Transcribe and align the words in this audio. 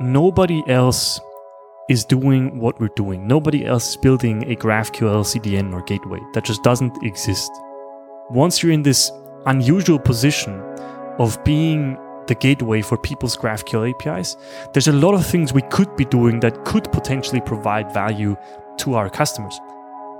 nobody 0.00 0.62
else 0.68 1.20
is 1.88 2.04
doing 2.04 2.58
what 2.58 2.78
we're 2.80 2.88
doing. 2.96 3.26
Nobody 3.26 3.64
else 3.64 3.90
is 3.90 3.96
building 3.96 4.42
a 4.50 4.56
GraphQL 4.56 5.24
CDN 5.24 5.72
or 5.72 5.82
gateway. 5.82 6.20
That 6.34 6.44
just 6.44 6.62
doesn't 6.62 7.02
exist. 7.02 7.50
Once 8.30 8.62
you're 8.62 8.72
in 8.72 8.82
this 8.82 9.10
unusual 9.46 9.98
position 9.98 10.60
of 11.18 11.42
being 11.44 11.96
the 12.26 12.34
gateway 12.34 12.82
for 12.82 12.98
people's 12.98 13.36
GraphQL 13.36 13.94
APIs, 13.94 14.36
there's 14.72 14.88
a 14.88 14.92
lot 14.92 15.14
of 15.14 15.24
things 15.24 15.52
we 15.52 15.62
could 15.62 15.94
be 15.96 16.04
doing 16.04 16.40
that 16.40 16.64
could 16.64 16.90
potentially 16.92 17.40
provide 17.40 17.92
value 17.94 18.36
to 18.78 18.94
our 18.94 19.08
customers. 19.08 19.58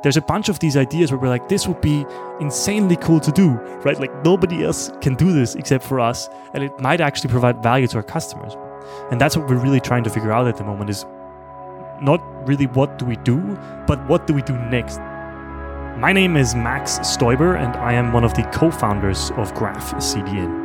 There's 0.02 0.16
a 0.16 0.22
bunch 0.22 0.48
of 0.48 0.61
these 0.61 0.77
ideas 0.77 1.11
where 1.11 1.20
we're 1.20 1.29
like, 1.29 1.48
this 1.48 1.66
would 1.66 1.80
be 1.80 2.06
insanely 2.40 2.96
cool 2.96 3.18
to 3.18 3.32
do, 3.32 3.50
right? 3.84 3.98
Like 3.98 4.24
nobody 4.24 4.64
else 4.64 4.93
can 5.00 5.16
do 5.16 5.32
this 5.32 5.56
except 5.56 5.84
for 5.84 5.98
us, 5.98 6.30
and 6.54 6.62
it 6.62 6.79
might 6.80 7.00
actually 7.00 7.30
provide 7.30 7.61
value 7.62 7.88
to 7.88 7.96
our 7.96 8.04
customers. 8.04 8.56
And 9.11 9.21
that's 9.21 9.37
what 9.37 9.48
we're 9.48 9.62
really 9.62 9.80
trying 9.80 10.05
to 10.05 10.11
figure 10.11 10.32
out 10.32 10.46
at 10.49 10.57
the 10.57 10.64
moment 10.64 10.90
is 10.90 11.04
not 12.00 12.21
really 12.46 12.67
what 12.67 12.99
do 12.99 13.04
we 13.04 13.17
do, 13.17 13.39
but 13.86 14.04
what 14.08 14.27
do 14.27 14.35
we 14.35 14.43
do 14.43 14.57
next. 14.57 14.99
My 15.99 16.13
name 16.13 16.36
is 16.36 16.54
Max 16.54 16.99
Stoiber, 16.99 17.57
and 17.57 17.75
I 17.77 17.93
am 17.93 18.13
one 18.13 18.22
of 18.22 18.35
the 18.35 18.43
co 18.53 18.71
founders 18.71 19.30
of 19.36 19.54
Graph 19.54 19.94
CDN. 19.94 20.64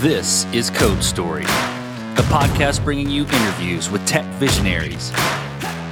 This 0.00 0.46
is 0.52 0.68
Code 0.70 1.04
Story, 1.04 1.44
a 1.44 2.24
podcast 2.26 2.82
bringing 2.82 3.08
you 3.08 3.22
interviews 3.22 3.88
with 3.88 4.04
tech 4.04 4.24
visionaries 4.40 5.12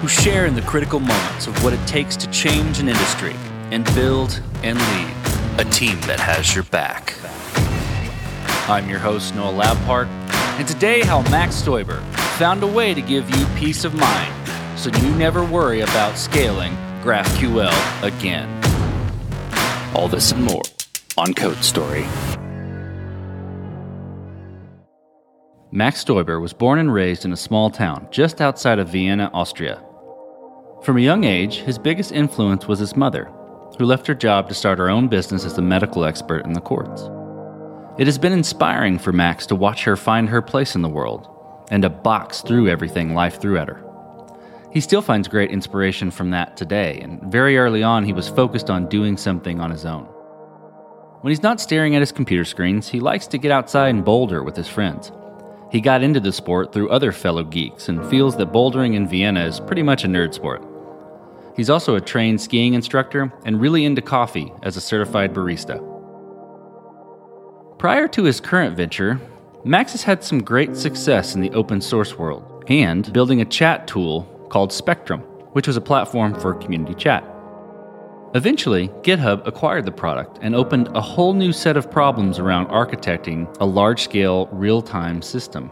who 0.01 0.09
share 0.09 0.46
in 0.46 0.54
the 0.56 0.62
critical 0.62 0.98
moments 0.98 1.46
of 1.46 1.62
what 1.62 1.73
it 1.73 1.87
takes 1.87 2.16
to 2.16 2.30
change 2.32 2.80
an 2.80 2.88
industry 2.88 3.37
and 3.70 3.84
build 3.95 4.42
and 4.65 4.77
lead 4.79 5.20
a 5.60 5.64
team 5.66 6.00
that 6.02 6.19
has 6.19 6.55
your 6.55 6.64
back. 6.64 7.14
I'm 8.66 8.88
your 8.88 8.98
host, 8.98 9.34
Noah 9.34 9.52
Labhart, 9.52 10.07
and 10.59 10.66
today 10.66 11.02
how 11.02 11.21
Max 11.24 11.60
Stoiber 11.60 12.01
found 12.38 12.62
a 12.62 12.66
way 12.66 12.95
to 12.95 13.02
give 13.02 13.29
you 13.37 13.45
peace 13.57 13.84
of 13.84 13.95
mind 13.95 14.32
so 14.74 14.88
you 14.88 15.15
never 15.16 15.45
worry 15.45 15.82
about 15.82 16.16
scaling 16.16 16.73
GraphQL 17.02 18.02
again. 18.02 18.49
All 19.95 20.09
this 20.09 20.32
and 20.32 20.43
more 20.43 20.62
on 21.18 21.34
Code 21.34 21.62
Story. 21.62 22.06
Max 25.71 26.02
Stoiber 26.02 26.40
was 26.40 26.54
born 26.54 26.79
and 26.79 26.90
raised 26.90 27.27
in 27.27 27.34
a 27.34 27.37
small 27.37 27.68
town 27.68 28.09
just 28.10 28.40
outside 28.40 28.79
of 28.79 28.88
Vienna, 28.88 29.30
Austria. 29.34 29.84
From 30.82 30.96
a 30.96 31.02
young 31.02 31.24
age, 31.24 31.56
his 31.56 31.79
biggest 31.79 32.12
influence 32.12 32.66
was 32.66 32.79
his 32.79 32.96
mother, 32.96 33.30
who 33.79 33.85
left 33.85 34.07
her 34.07 34.15
job 34.15 34.49
to 34.49 34.54
start 34.54 34.79
her 34.79 34.90
own 34.90 35.09
business 35.09 35.45
as 35.45 35.59
a 35.59 35.63
medical 35.63 36.04
expert 36.04 36.45
in 36.45 36.52
the 36.52 36.60
courts. 36.60 37.09
It 37.99 38.07
has 38.07 38.18
been 38.18 38.32
inspiring 38.32 38.99
for 38.99 39.12
Max 39.12 39.46
to 39.46 39.54
watch 39.54 39.85
her 39.85 39.96
find 39.96 40.29
her 40.29 40.43
place 40.43 40.74
in 40.74 40.82
the 40.82 40.88
world 40.88 41.29
and 41.71 41.82
to 41.82 41.90
box 41.90 42.40
through 42.40 42.68
everything 42.68 43.15
life 43.15 43.40
threw 43.40 43.59
at 43.59 43.68
her. 43.68 43.85
He 44.73 44.80
still 44.80 45.02
finds 45.02 45.29
great 45.29 45.51
inspiration 45.51 46.10
from 46.10 46.30
that 46.30 46.57
today, 46.57 47.01
and 47.01 47.21
very 47.23 47.59
early 47.59 47.82
on, 47.82 48.04
he 48.04 48.12
was 48.12 48.29
focused 48.29 48.71
on 48.71 48.88
doing 48.88 49.16
something 49.16 49.60
on 49.60 49.71
his 49.71 49.84
own. 49.84 50.05
When 51.23 51.30
he's 51.30 51.43
not 51.43 51.60
staring 51.60 51.95
at 51.95 52.01
his 52.01 52.12
computer 52.12 52.45
screens, 52.45 52.88
he 52.88 53.01
likes 53.01 53.27
to 53.27 53.38
get 53.38 53.51
outside 53.51 53.88
and 53.88 54.05
boulder 54.05 54.43
with 54.43 54.57
his 54.57 54.68
friends. 54.68 55.12
He 55.71 55.80
got 55.80 56.02
into 56.02 56.21
the 56.21 56.32
sport 56.32 56.73
through 56.73 56.90
other 56.90 57.12
fellow 57.12 57.43
geeks 57.45 57.88
and 57.88 58.09
feels 58.09 58.37
that 58.37 58.52
bouldering 58.52 58.95
in 58.95 59.07
Vienna 59.07 59.45
is 59.45 59.60
pretty 59.60 59.82
much 59.82 60.05
a 60.05 60.09
nerd 60.09 60.34
sport. 60.34 60.65
He's 61.60 61.68
also 61.68 61.94
a 61.94 62.00
trained 62.00 62.40
skiing 62.40 62.72
instructor 62.72 63.30
and 63.44 63.60
really 63.60 63.84
into 63.84 64.00
coffee 64.00 64.50
as 64.62 64.78
a 64.78 64.80
certified 64.80 65.34
barista. 65.34 65.76
Prior 67.78 68.08
to 68.08 68.25
his 68.25 68.41
current 68.41 68.78
venture, 68.78 69.20
Max 69.62 69.92
has 69.92 70.03
had 70.03 70.25
some 70.25 70.42
great 70.42 70.75
success 70.75 71.34
in 71.34 71.42
the 71.42 71.50
open 71.50 71.82
source 71.82 72.16
world 72.16 72.64
and 72.69 73.12
building 73.12 73.42
a 73.42 73.44
chat 73.44 73.86
tool 73.86 74.22
called 74.49 74.72
Spectrum, 74.72 75.20
which 75.53 75.66
was 75.66 75.76
a 75.76 75.82
platform 75.82 76.34
for 76.34 76.54
community 76.54 76.94
chat. 76.94 77.22
Eventually, 78.34 78.88
GitHub 79.03 79.47
acquired 79.47 79.84
the 79.84 79.93
product 79.93 80.38
and 80.41 80.54
opened 80.54 80.88
a 80.94 81.00
whole 81.03 81.34
new 81.34 81.53
set 81.53 81.76
of 81.76 81.91
problems 81.91 82.38
around 82.38 82.69
architecting 82.69 83.54
a 83.60 83.66
large 83.66 84.03
scale, 84.03 84.49
real 84.50 84.81
time 84.81 85.20
system. 85.20 85.70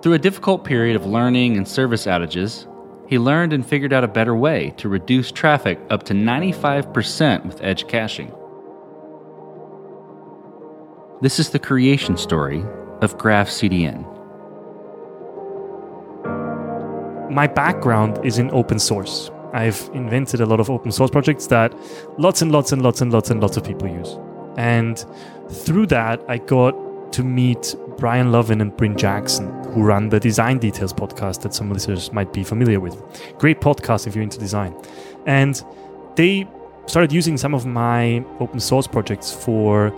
Through 0.00 0.12
a 0.12 0.18
difficult 0.20 0.64
period 0.64 0.94
of 0.94 1.06
learning 1.06 1.56
and 1.56 1.66
service 1.66 2.06
outages, 2.06 2.68
he 3.10 3.18
learned 3.18 3.52
and 3.52 3.66
figured 3.66 3.92
out 3.92 4.04
a 4.04 4.08
better 4.08 4.36
way 4.36 4.72
to 4.76 4.88
reduce 4.88 5.32
traffic 5.32 5.80
up 5.90 6.04
to 6.04 6.14
95% 6.14 7.44
with 7.44 7.60
edge 7.60 7.88
caching. 7.88 8.32
This 11.20 11.40
is 11.40 11.50
the 11.50 11.58
creation 11.58 12.16
story 12.16 12.64
of 13.02 13.18
Graph 13.18 13.48
CDN. 13.48 14.06
My 17.32 17.48
background 17.48 18.24
is 18.24 18.38
in 18.38 18.48
open 18.52 18.78
source. 18.78 19.28
I've 19.52 19.90
invented 19.92 20.40
a 20.40 20.46
lot 20.46 20.60
of 20.60 20.70
open 20.70 20.92
source 20.92 21.10
projects 21.10 21.48
that 21.48 21.74
lots 22.16 22.42
and 22.42 22.52
lots 22.52 22.70
and 22.70 22.80
lots 22.80 23.00
and 23.00 23.12
lots 23.12 23.28
and 23.28 23.40
lots 23.40 23.56
of 23.56 23.64
people 23.64 23.88
use. 23.88 24.16
And 24.56 25.04
through 25.50 25.86
that, 25.86 26.22
I 26.28 26.38
got 26.38 27.12
to 27.14 27.24
meet 27.24 27.74
Brian 27.98 28.30
Lovin 28.30 28.60
and 28.60 28.76
Bryn 28.76 28.96
Jackson, 28.96 29.48
who 29.72 29.82
run 29.82 30.08
the 30.08 30.20
Design 30.20 30.58
Details 30.58 30.92
podcast 30.92 31.42
that 31.42 31.54
some 31.54 31.70
listeners 31.72 32.12
might 32.12 32.32
be 32.32 32.44
familiar 32.44 32.80
with. 32.80 32.96
Great 33.38 33.60
podcast 33.60 34.06
if 34.06 34.14
you're 34.14 34.22
into 34.22 34.38
design. 34.38 34.74
And 35.26 35.62
they 36.16 36.48
started 36.86 37.12
using 37.12 37.36
some 37.36 37.54
of 37.54 37.66
my 37.66 38.24
open 38.40 38.58
source 38.58 38.86
projects 38.86 39.32
for 39.32 39.88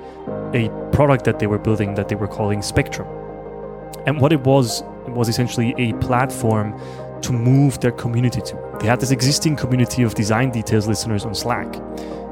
a 0.55 0.69
product 0.93 1.25
that 1.25 1.39
they 1.39 1.47
were 1.47 1.59
building 1.59 1.95
that 1.95 2.09
they 2.09 2.15
were 2.15 2.29
calling 2.29 2.61
Spectrum. 2.61 3.09
And 4.07 4.21
what 4.21 4.33
it 4.33 4.41
was, 4.41 4.83
it 5.07 5.13
was 5.13 5.29
essentially 5.29 5.75
a 5.79 5.93
platform 5.95 6.79
to 7.23 7.33
move 7.33 7.81
their 7.81 7.93
community 7.93 8.41
to. 8.43 8.77
They 8.81 8.87
had 8.89 9.01
this 9.01 9.11
existing 9.11 9.57
community 9.57 10.03
of 10.03 10.15
design 10.15 10.51
details 10.51 10.87
listeners 10.87 11.25
on 11.25 11.35
Slack 11.35 11.73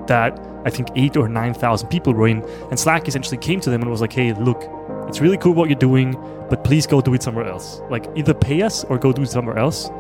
that 0.09 0.39
I 0.65 0.71
think 0.71 0.89
eight 0.97 1.17
or 1.17 1.29
9,000 1.29 1.89
people 1.89 2.13
were 2.13 2.29
in. 2.29 2.43
And 2.71 2.79
Slack 2.79 3.09
essentially 3.09 3.39
came 3.39 3.61
to 3.61 3.71
them 3.71 3.83
and 3.83 3.91
was 3.91 4.01
like, 4.01 4.13
hey, 4.13 4.33
look, 4.35 4.63
it's 5.11 5.21
really 5.21 5.37
cool 5.37 5.55
what 5.55 5.69
you're 5.69 5.79
doing, 5.79 6.13
but 6.49 6.63
please 6.63 6.87
go 6.87 7.01
do 7.01 7.13
it 7.15 7.23
somewhere 7.23 7.47
else. 7.47 7.83
Like 7.91 8.07
either 8.15 8.33
pay 8.33 8.63
us 8.63 8.85
or 8.85 8.97
go 8.97 9.13
do 9.13 9.23
it 9.23 9.29
somewhere 9.29 9.59
else. 9.59 9.91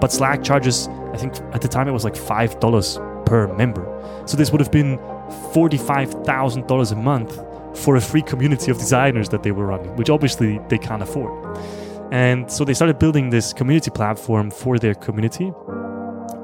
But 0.00 0.12
Slack 0.12 0.44
charges, 0.44 0.86
I 1.12 1.16
think 1.16 1.34
at 1.52 1.60
the 1.60 1.66
time 1.66 1.88
it 1.88 1.90
was 1.90 2.04
like 2.04 2.14
$5 2.14 3.26
per 3.26 3.52
member. 3.54 3.84
So 4.26 4.36
this 4.36 4.52
would 4.52 4.60
have 4.60 4.70
been 4.70 4.96
$45,000 5.52 6.92
a 6.92 6.94
month 6.94 7.36
for 7.76 7.96
a 7.96 8.00
free 8.00 8.22
community 8.22 8.70
of 8.70 8.78
designers 8.78 9.28
that 9.30 9.42
they 9.42 9.50
were 9.50 9.66
running, 9.66 9.94
which 9.96 10.08
obviously 10.08 10.60
they 10.68 10.78
can't 10.78 11.02
afford. 11.02 11.58
And 12.12 12.50
so 12.50 12.64
they 12.64 12.74
started 12.74 13.00
building 13.00 13.30
this 13.30 13.52
community 13.52 13.90
platform 13.90 14.52
for 14.52 14.78
their 14.78 14.94
community 14.94 15.52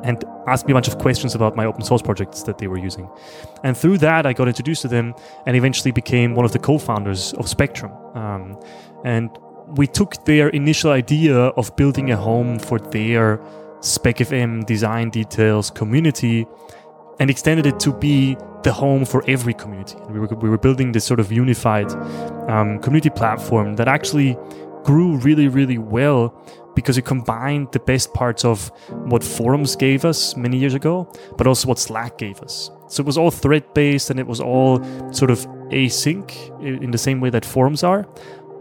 and 0.06 0.24
asked 0.46 0.66
me 0.66 0.72
a 0.72 0.74
bunch 0.74 0.88
of 0.88 0.98
questions 0.98 1.34
about 1.34 1.56
my 1.56 1.66
open 1.66 1.82
source 1.82 2.00
projects 2.00 2.44
that 2.44 2.58
they 2.58 2.68
were 2.68 2.78
using. 2.78 3.10
And 3.64 3.76
through 3.76 3.98
that, 3.98 4.24
I 4.24 4.32
got 4.32 4.46
introduced 4.46 4.82
to 4.82 4.88
them 4.88 5.14
and 5.46 5.56
eventually 5.56 5.90
became 5.90 6.34
one 6.34 6.44
of 6.44 6.52
the 6.52 6.60
co 6.60 6.78
founders 6.78 7.32
of 7.34 7.48
Spectrum. 7.48 7.92
Um, 8.14 8.58
and 9.04 9.36
we 9.76 9.86
took 9.88 10.24
their 10.24 10.48
initial 10.50 10.92
idea 10.92 11.36
of 11.60 11.74
building 11.76 12.12
a 12.12 12.16
home 12.16 12.58
for 12.58 12.78
their 12.78 13.38
SpecFM 13.80 14.64
design 14.64 15.10
details 15.10 15.70
community 15.70 16.46
and 17.18 17.28
extended 17.30 17.66
it 17.66 17.80
to 17.80 17.92
be 17.92 18.36
the 18.62 18.72
home 18.72 19.04
for 19.04 19.24
every 19.26 19.54
community. 19.54 19.96
We 20.08 20.20
were, 20.20 20.26
we 20.26 20.48
were 20.48 20.58
building 20.58 20.92
this 20.92 21.04
sort 21.04 21.18
of 21.18 21.32
unified 21.32 21.90
um, 22.48 22.78
community 22.80 23.10
platform 23.10 23.76
that 23.76 23.88
actually 23.88 24.36
grew 24.84 25.16
really, 25.16 25.48
really 25.48 25.78
well 25.78 26.32
because 26.76 26.96
it 26.96 27.04
combined 27.04 27.72
the 27.72 27.80
best 27.80 28.14
parts 28.14 28.44
of 28.44 28.70
what 29.08 29.24
forums 29.24 29.74
gave 29.74 30.04
us 30.04 30.36
many 30.36 30.56
years 30.56 30.74
ago, 30.74 31.10
but 31.36 31.48
also 31.48 31.66
what 31.66 31.80
Slack 31.80 32.18
gave 32.18 32.40
us. 32.40 32.70
So 32.86 33.00
it 33.00 33.06
was 33.06 33.18
all 33.18 33.32
thread 33.32 33.74
based 33.74 34.10
and 34.10 34.20
it 34.20 34.26
was 34.28 34.40
all 34.40 34.84
sort 35.12 35.32
of 35.32 35.44
async 35.70 36.30
in 36.60 36.92
the 36.92 36.98
same 36.98 37.20
way 37.20 37.30
that 37.30 37.44
forums 37.44 37.82
are. 37.82 38.06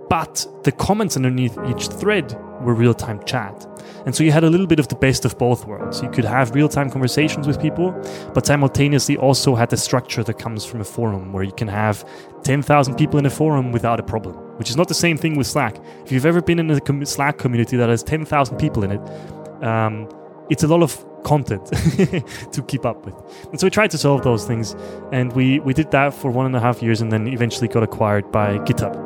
But 0.09 0.47
the 0.63 0.71
comments 0.71 1.15
underneath 1.15 1.57
each 1.67 1.87
thread 1.87 2.33
were 2.61 2.73
real 2.73 2.93
time 2.93 3.23
chat. 3.25 3.67
And 4.05 4.15
so 4.15 4.23
you 4.23 4.31
had 4.31 4.43
a 4.43 4.49
little 4.49 4.67
bit 4.67 4.79
of 4.79 4.87
the 4.87 4.95
best 4.95 5.25
of 5.25 5.37
both 5.37 5.65
worlds. 5.65 6.01
You 6.01 6.09
could 6.09 6.25
have 6.25 6.53
real 6.55 6.69
time 6.69 6.89
conversations 6.89 7.47
with 7.47 7.59
people, 7.59 7.91
but 8.33 8.45
simultaneously 8.45 9.17
also 9.17 9.55
had 9.55 9.69
the 9.69 9.77
structure 9.77 10.23
that 10.23 10.35
comes 10.35 10.63
from 10.63 10.81
a 10.81 10.83
forum 10.83 11.33
where 11.33 11.43
you 11.43 11.51
can 11.51 11.67
have 11.67 12.07
10,000 12.43 12.95
people 12.95 13.19
in 13.19 13.25
a 13.25 13.29
forum 13.29 13.71
without 13.71 13.99
a 13.99 14.03
problem, 14.03 14.37
which 14.57 14.69
is 14.69 14.77
not 14.77 14.87
the 14.87 14.93
same 14.93 15.17
thing 15.17 15.35
with 15.35 15.47
Slack. 15.47 15.77
If 16.03 16.11
you've 16.11 16.25
ever 16.25 16.41
been 16.41 16.59
in 16.59 16.71
a 16.71 17.05
Slack 17.05 17.37
community 17.37 17.77
that 17.77 17.89
has 17.89 18.03
10,000 18.03 18.57
people 18.57 18.83
in 18.83 18.91
it, 18.91 19.63
um, 19.63 20.09
it's 20.49 20.63
a 20.63 20.67
lot 20.67 20.83
of 20.83 21.05
content 21.23 21.65
to 22.51 22.63
keep 22.67 22.85
up 22.85 23.05
with. 23.05 23.15
And 23.49 23.59
so 23.59 23.65
we 23.65 23.71
tried 23.71 23.91
to 23.91 23.97
solve 23.97 24.23
those 24.23 24.45
things, 24.45 24.75
and 25.11 25.33
we, 25.33 25.59
we 25.59 25.73
did 25.73 25.91
that 25.91 26.13
for 26.13 26.31
one 26.31 26.45
and 26.45 26.55
a 26.55 26.59
half 26.59 26.81
years 26.81 27.01
and 27.01 27.11
then 27.11 27.27
eventually 27.27 27.67
got 27.67 27.83
acquired 27.83 28.31
by 28.31 28.59
GitHub. 28.59 29.05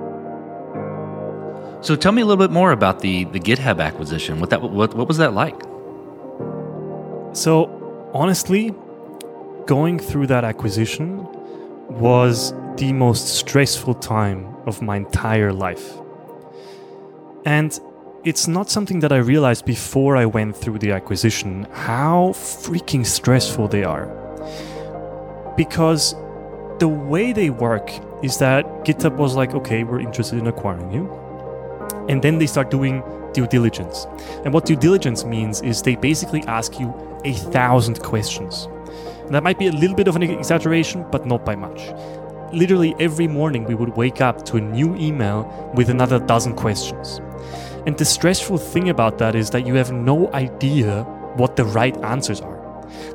So 1.81 1.95
tell 1.95 2.11
me 2.11 2.21
a 2.21 2.25
little 2.25 2.45
bit 2.45 2.51
more 2.51 2.73
about 2.73 2.99
the 2.99 3.23
the 3.25 3.39
GitHub 3.39 3.79
acquisition. 3.79 4.41
What 4.41 4.49
that 4.49 4.61
what 4.61 4.93
what 4.93 5.07
was 5.07 5.17
that 5.17 5.33
like? 5.33 5.55
So 7.33 7.69
honestly, 8.13 8.73
going 9.65 9.97
through 9.97 10.27
that 10.27 10.43
acquisition 10.43 11.25
was 11.89 12.53
the 12.77 12.93
most 12.93 13.27
stressful 13.27 13.95
time 13.95 14.55
of 14.65 14.81
my 14.81 14.97
entire 14.97 15.51
life. 15.51 15.97
And 17.45 17.77
it's 18.23 18.47
not 18.47 18.69
something 18.69 18.99
that 18.99 19.11
I 19.11 19.17
realized 19.17 19.65
before 19.65 20.17
I 20.17 20.25
went 20.25 20.55
through 20.55 20.79
the 20.79 20.91
acquisition 20.91 21.67
how 21.71 22.29
freaking 22.33 23.05
stressful 23.05 23.67
they 23.69 23.83
are. 23.83 24.07
Because 25.55 26.15
the 26.79 26.87
way 26.87 27.33
they 27.33 27.49
work 27.49 27.91
is 28.23 28.37
that 28.39 28.65
GitHub 28.85 29.17
was 29.17 29.35
like, 29.35 29.53
okay, 29.53 29.83
we're 29.83 29.99
interested 29.99 30.39
in 30.39 30.47
acquiring 30.47 30.91
you. 30.91 31.09
And 32.07 32.21
then 32.21 32.37
they 32.39 32.47
start 32.47 32.69
doing 32.69 33.03
due 33.33 33.47
diligence. 33.47 34.05
And 34.43 34.53
what 34.53 34.65
due 34.65 34.75
diligence 34.75 35.23
means 35.25 35.61
is 35.61 35.81
they 35.81 35.95
basically 35.95 36.41
ask 36.43 36.79
you 36.79 36.93
a 37.23 37.33
thousand 37.33 38.01
questions. 38.01 38.67
That 39.29 39.43
might 39.43 39.59
be 39.59 39.67
a 39.67 39.71
little 39.71 39.95
bit 39.95 40.07
of 40.07 40.15
an 40.15 40.23
exaggeration, 40.23 41.05
but 41.11 41.25
not 41.25 41.45
by 41.45 41.55
much. 41.55 41.91
Literally 42.51 42.95
every 42.99 43.27
morning 43.27 43.65
we 43.65 43.75
would 43.75 43.95
wake 43.95 44.21
up 44.21 44.43
to 44.45 44.57
a 44.57 44.61
new 44.61 44.95
email 44.95 45.71
with 45.75 45.89
another 45.89 46.19
dozen 46.19 46.55
questions. 46.55 47.21
And 47.85 47.97
the 47.97 48.05
stressful 48.05 48.57
thing 48.57 48.89
about 48.89 49.19
that 49.19 49.35
is 49.35 49.51
that 49.51 49.67
you 49.67 49.75
have 49.75 49.91
no 49.91 50.31
idea 50.33 51.03
what 51.35 51.55
the 51.55 51.65
right 51.65 51.95
answers 51.97 52.41
are. 52.41 52.57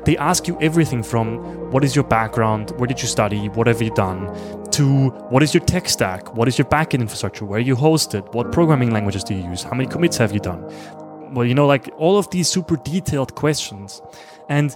They 0.05 0.15
ask 0.17 0.47
you 0.47 0.57
everything 0.61 1.03
from 1.03 1.69
what 1.69 1.83
is 1.83 1.95
your 1.95 2.05
background, 2.05 2.71
where 2.77 2.87
did 2.87 3.01
you 3.01 3.09
study, 3.09 3.49
what 3.49 3.67
have 3.67 3.81
you 3.81 3.93
done, 3.93 4.33
to 4.71 5.09
what 5.29 5.43
is 5.43 5.53
your 5.53 5.63
tech 5.65 5.89
stack, 5.89 6.33
what 6.35 6.47
is 6.47 6.57
your 6.57 6.65
backend 6.65 7.01
infrastructure, 7.01 7.43
where 7.43 7.57
are 7.57 7.61
you 7.61 7.75
hosted, 7.75 8.33
what 8.33 8.53
programming 8.53 8.91
languages 8.91 9.23
do 9.23 9.35
you 9.35 9.43
use, 9.43 9.63
how 9.63 9.73
many 9.73 9.89
commits 9.89 10.15
have 10.17 10.31
you 10.31 10.39
done. 10.39 10.63
Well, 11.33 11.45
you 11.45 11.53
know, 11.53 11.67
like 11.67 11.89
all 11.97 12.17
of 12.17 12.29
these 12.29 12.47
super 12.47 12.77
detailed 12.77 13.35
questions. 13.35 14.01
And 14.47 14.75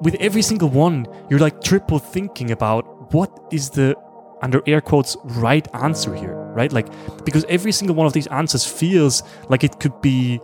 with 0.00 0.14
every 0.16 0.42
single 0.42 0.68
one, 0.68 1.06
you're 1.28 1.40
like 1.40 1.60
triple 1.60 1.98
thinking 1.98 2.50
about 2.50 3.12
what 3.12 3.30
is 3.50 3.70
the 3.70 3.96
under 4.42 4.62
air 4.66 4.80
quotes 4.80 5.16
right 5.24 5.66
answer 5.74 6.14
here, 6.14 6.34
right? 6.54 6.72
Like 6.72 6.88
because 7.24 7.44
every 7.48 7.72
single 7.72 7.96
one 7.96 8.06
of 8.06 8.12
these 8.12 8.26
answers 8.28 8.64
feels 8.64 9.22
like 9.48 9.64
it 9.64 9.80
could 9.80 10.00
be 10.00 10.40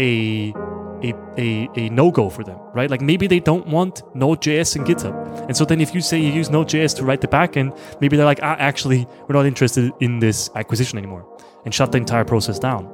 a 0.00 0.52
a, 1.02 1.12
a, 1.36 1.68
a 1.76 1.88
no-go 1.90 2.30
for 2.30 2.42
them, 2.44 2.58
right? 2.72 2.90
Like 2.90 3.02
maybe 3.02 3.26
they 3.26 3.40
don't 3.40 3.66
want 3.66 4.02
Node.js 4.14 4.76
and 4.76 4.86
GitHub. 4.86 5.46
And 5.46 5.54
so 5.54 5.66
then 5.66 5.82
if 5.82 5.94
you 5.94 6.00
say 6.00 6.18
you 6.18 6.32
use 6.32 6.48
Node.js 6.48 6.96
to 6.96 7.04
write 7.04 7.20
the 7.20 7.28
backend, 7.28 7.78
maybe 8.00 8.16
they're 8.16 8.24
like, 8.24 8.40
ah, 8.42 8.56
actually, 8.58 9.06
we're 9.28 9.34
not 9.34 9.44
interested 9.44 9.92
in 10.00 10.20
this 10.20 10.48
acquisition 10.54 10.96
anymore 10.96 11.26
and 11.66 11.74
shut 11.74 11.92
the 11.92 11.98
entire 11.98 12.24
process 12.24 12.58
down. 12.58 12.88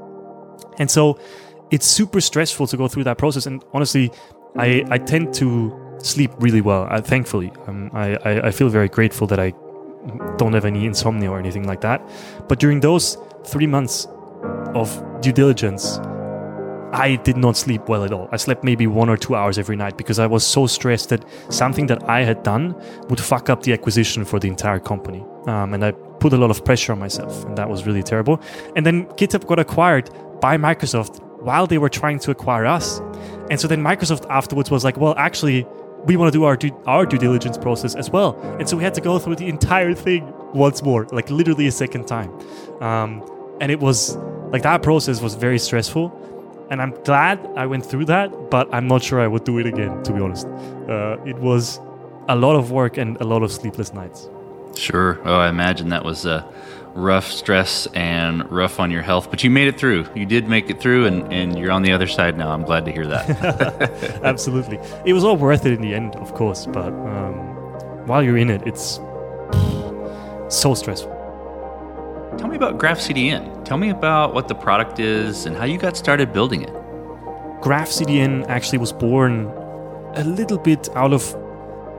And 0.78 0.90
so 0.90 1.20
it's 1.70 1.86
super 1.86 2.20
stressful 2.20 2.66
to 2.68 2.76
go 2.76 2.88
through 2.88 3.04
that 3.04 3.16
process. 3.16 3.46
And 3.46 3.64
honestly, 3.72 4.10
I, 4.56 4.84
I 4.90 4.98
tend 4.98 5.32
to 5.34 5.89
sleep 6.02 6.30
really 6.38 6.60
well, 6.60 6.86
uh, 6.90 7.00
thankfully. 7.00 7.52
Um, 7.66 7.90
I, 7.92 8.16
I, 8.24 8.48
I 8.48 8.50
feel 8.50 8.68
very 8.68 8.88
grateful 8.88 9.26
that 9.28 9.38
I 9.38 9.52
don't 10.36 10.52
have 10.52 10.64
any 10.64 10.86
insomnia 10.86 11.30
or 11.30 11.38
anything 11.38 11.66
like 11.66 11.80
that. 11.82 12.02
But 12.48 12.58
during 12.58 12.80
those 12.80 13.18
three 13.44 13.66
months 13.66 14.06
of 14.74 15.20
due 15.20 15.32
diligence, 15.32 15.98
I 16.92 17.16
did 17.22 17.36
not 17.36 17.56
sleep 17.56 17.88
well 17.88 18.04
at 18.04 18.12
all. 18.12 18.28
I 18.32 18.36
slept 18.36 18.64
maybe 18.64 18.86
one 18.86 19.08
or 19.08 19.16
two 19.16 19.36
hours 19.36 19.58
every 19.58 19.76
night 19.76 19.96
because 19.96 20.18
I 20.18 20.26
was 20.26 20.44
so 20.44 20.66
stressed 20.66 21.10
that 21.10 21.24
something 21.48 21.86
that 21.86 22.08
I 22.08 22.24
had 22.24 22.42
done 22.42 22.74
would 23.08 23.20
fuck 23.20 23.48
up 23.48 23.62
the 23.62 23.72
acquisition 23.72 24.24
for 24.24 24.40
the 24.40 24.48
entire 24.48 24.80
company. 24.80 25.24
Um, 25.46 25.74
and 25.74 25.84
I 25.84 25.92
put 25.92 26.32
a 26.32 26.36
lot 26.36 26.50
of 26.50 26.64
pressure 26.64 26.92
on 26.92 26.98
myself, 26.98 27.44
and 27.44 27.56
that 27.56 27.70
was 27.70 27.86
really 27.86 28.02
terrible. 28.02 28.40
And 28.74 28.84
then 28.84 29.06
GitHub 29.10 29.46
got 29.46 29.58
acquired 29.58 30.10
by 30.40 30.56
Microsoft 30.56 31.22
while 31.42 31.66
they 31.66 31.78
were 31.78 31.88
trying 31.88 32.18
to 32.20 32.30
acquire 32.30 32.66
us. 32.66 32.98
And 33.50 33.60
so 33.60 33.68
then 33.68 33.82
Microsoft 33.82 34.28
afterwards 34.28 34.70
was 34.70 34.84
like, 34.84 34.96
well, 34.96 35.14
actually, 35.16 35.66
we 36.04 36.16
want 36.16 36.32
to 36.32 36.38
do 36.38 36.44
our 36.44 36.56
due, 36.56 36.74
our 36.86 37.06
due 37.06 37.18
diligence 37.18 37.58
process 37.58 37.94
as 37.94 38.10
well. 38.10 38.38
And 38.58 38.68
so 38.68 38.76
we 38.76 38.82
had 38.82 38.94
to 38.94 39.00
go 39.00 39.18
through 39.18 39.36
the 39.36 39.48
entire 39.48 39.94
thing 39.94 40.32
once 40.52 40.82
more, 40.82 41.06
like 41.12 41.30
literally 41.30 41.66
a 41.66 41.72
second 41.72 42.06
time. 42.06 42.30
Um, 42.80 43.22
and 43.60 43.70
it 43.70 43.80
was 43.80 44.16
like 44.52 44.62
that 44.62 44.82
process 44.82 45.20
was 45.20 45.34
very 45.34 45.58
stressful 45.58 46.16
and 46.70 46.80
I'm 46.80 46.92
glad 47.02 47.44
I 47.56 47.66
went 47.66 47.84
through 47.84 48.04
that, 48.06 48.50
but 48.50 48.72
I'm 48.72 48.86
not 48.86 49.02
sure 49.02 49.20
I 49.20 49.26
would 49.26 49.44
do 49.44 49.58
it 49.58 49.66
again, 49.66 50.02
to 50.04 50.12
be 50.12 50.20
honest. 50.20 50.46
Uh, 50.88 51.16
it 51.26 51.36
was 51.36 51.80
a 52.28 52.36
lot 52.36 52.54
of 52.54 52.70
work 52.70 52.96
and 52.96 53.20
a 53.20 53.24
lot 53.24 53.42
of 53.42 53.50
sleepless 53.50 53.92
nights. 53.92 54.30
Sure. 54.80 55.20
Oh, 55.24 55.34
I 55.34 55.48
imagine 55.48 55.90
that 55.90 56.04
was 56.04 56.24
a 56.24 56.50
rough 56.94 57.30
stress 57.30 57.86
and 57.88 58.50
rough 58.50 58.80
on 58.80 58.90
your 58.90 59.02
health, 59.02 59.30
but 59.30 59.44
you 59.44 59.50
made 59.50 59.68
it 59.68 59.78
through. 59.78 60.06
You 60.14 60.24
did 60.24 60.48
make 60.48 60.70
it 60.70 60.80
through, 60.80 61.06
and, 61.06 61.30
and 61.32 61.58
you're 61.58 61.70
on 61.70 61.82
the 61.82 61.92
other 61.92 62.06
side 62.06 62.38
now. 62.38 62.50
I'm 62.50 62.62
glad 62.62 62.86
to 62.86 62.92
hear 62.92 63.06
that. 63.06 64.20
Absolutely. 64.24 64.78
It 65.04 65.12
was 65.12 65.22
all 65.22 65.36
worth 65.36 65.66
it 65.66 65.74
in 65.74 65.82
the 65.82 65.94
end, 65.94 66.16
of 66.16 66.34
course, 66.34 66.66
but 66.66 66.88
um, 66.88 68.06
while 68.06 68.22
you're 68.22 68.38
in 68.38 68.48
it, 68.48 68.62
it's 68.66 68.96
so 70.48 70.74
stressful. 70.74 71.16
Tell 72.38 72.48
me 72.48 72.56
about 72.56 72.78
GraphCDN. 72.78 73.64
Tell 73.66 73.76
me 73.76 73.90
about 73.90 74.32
what 74.32 74.48
the 74.48 74.54
product 74.54 74.98
is 74.98 75.44
and 75.44 75.56
how 75.56 75.64
you 75.64 75.76
got 75.76 75.96
started 75.96 76.32
building 76.32 76.62
it. 76.62 76.72
GraphCDN 77.60 78.46
actually 78.48 78.78
was 78.78 78.94
born 78.94 79.46
a 80.14 80.24
little 80.24 80.58
bit 80.58 80.88
out 80.96 81.12
of 81.12 81.34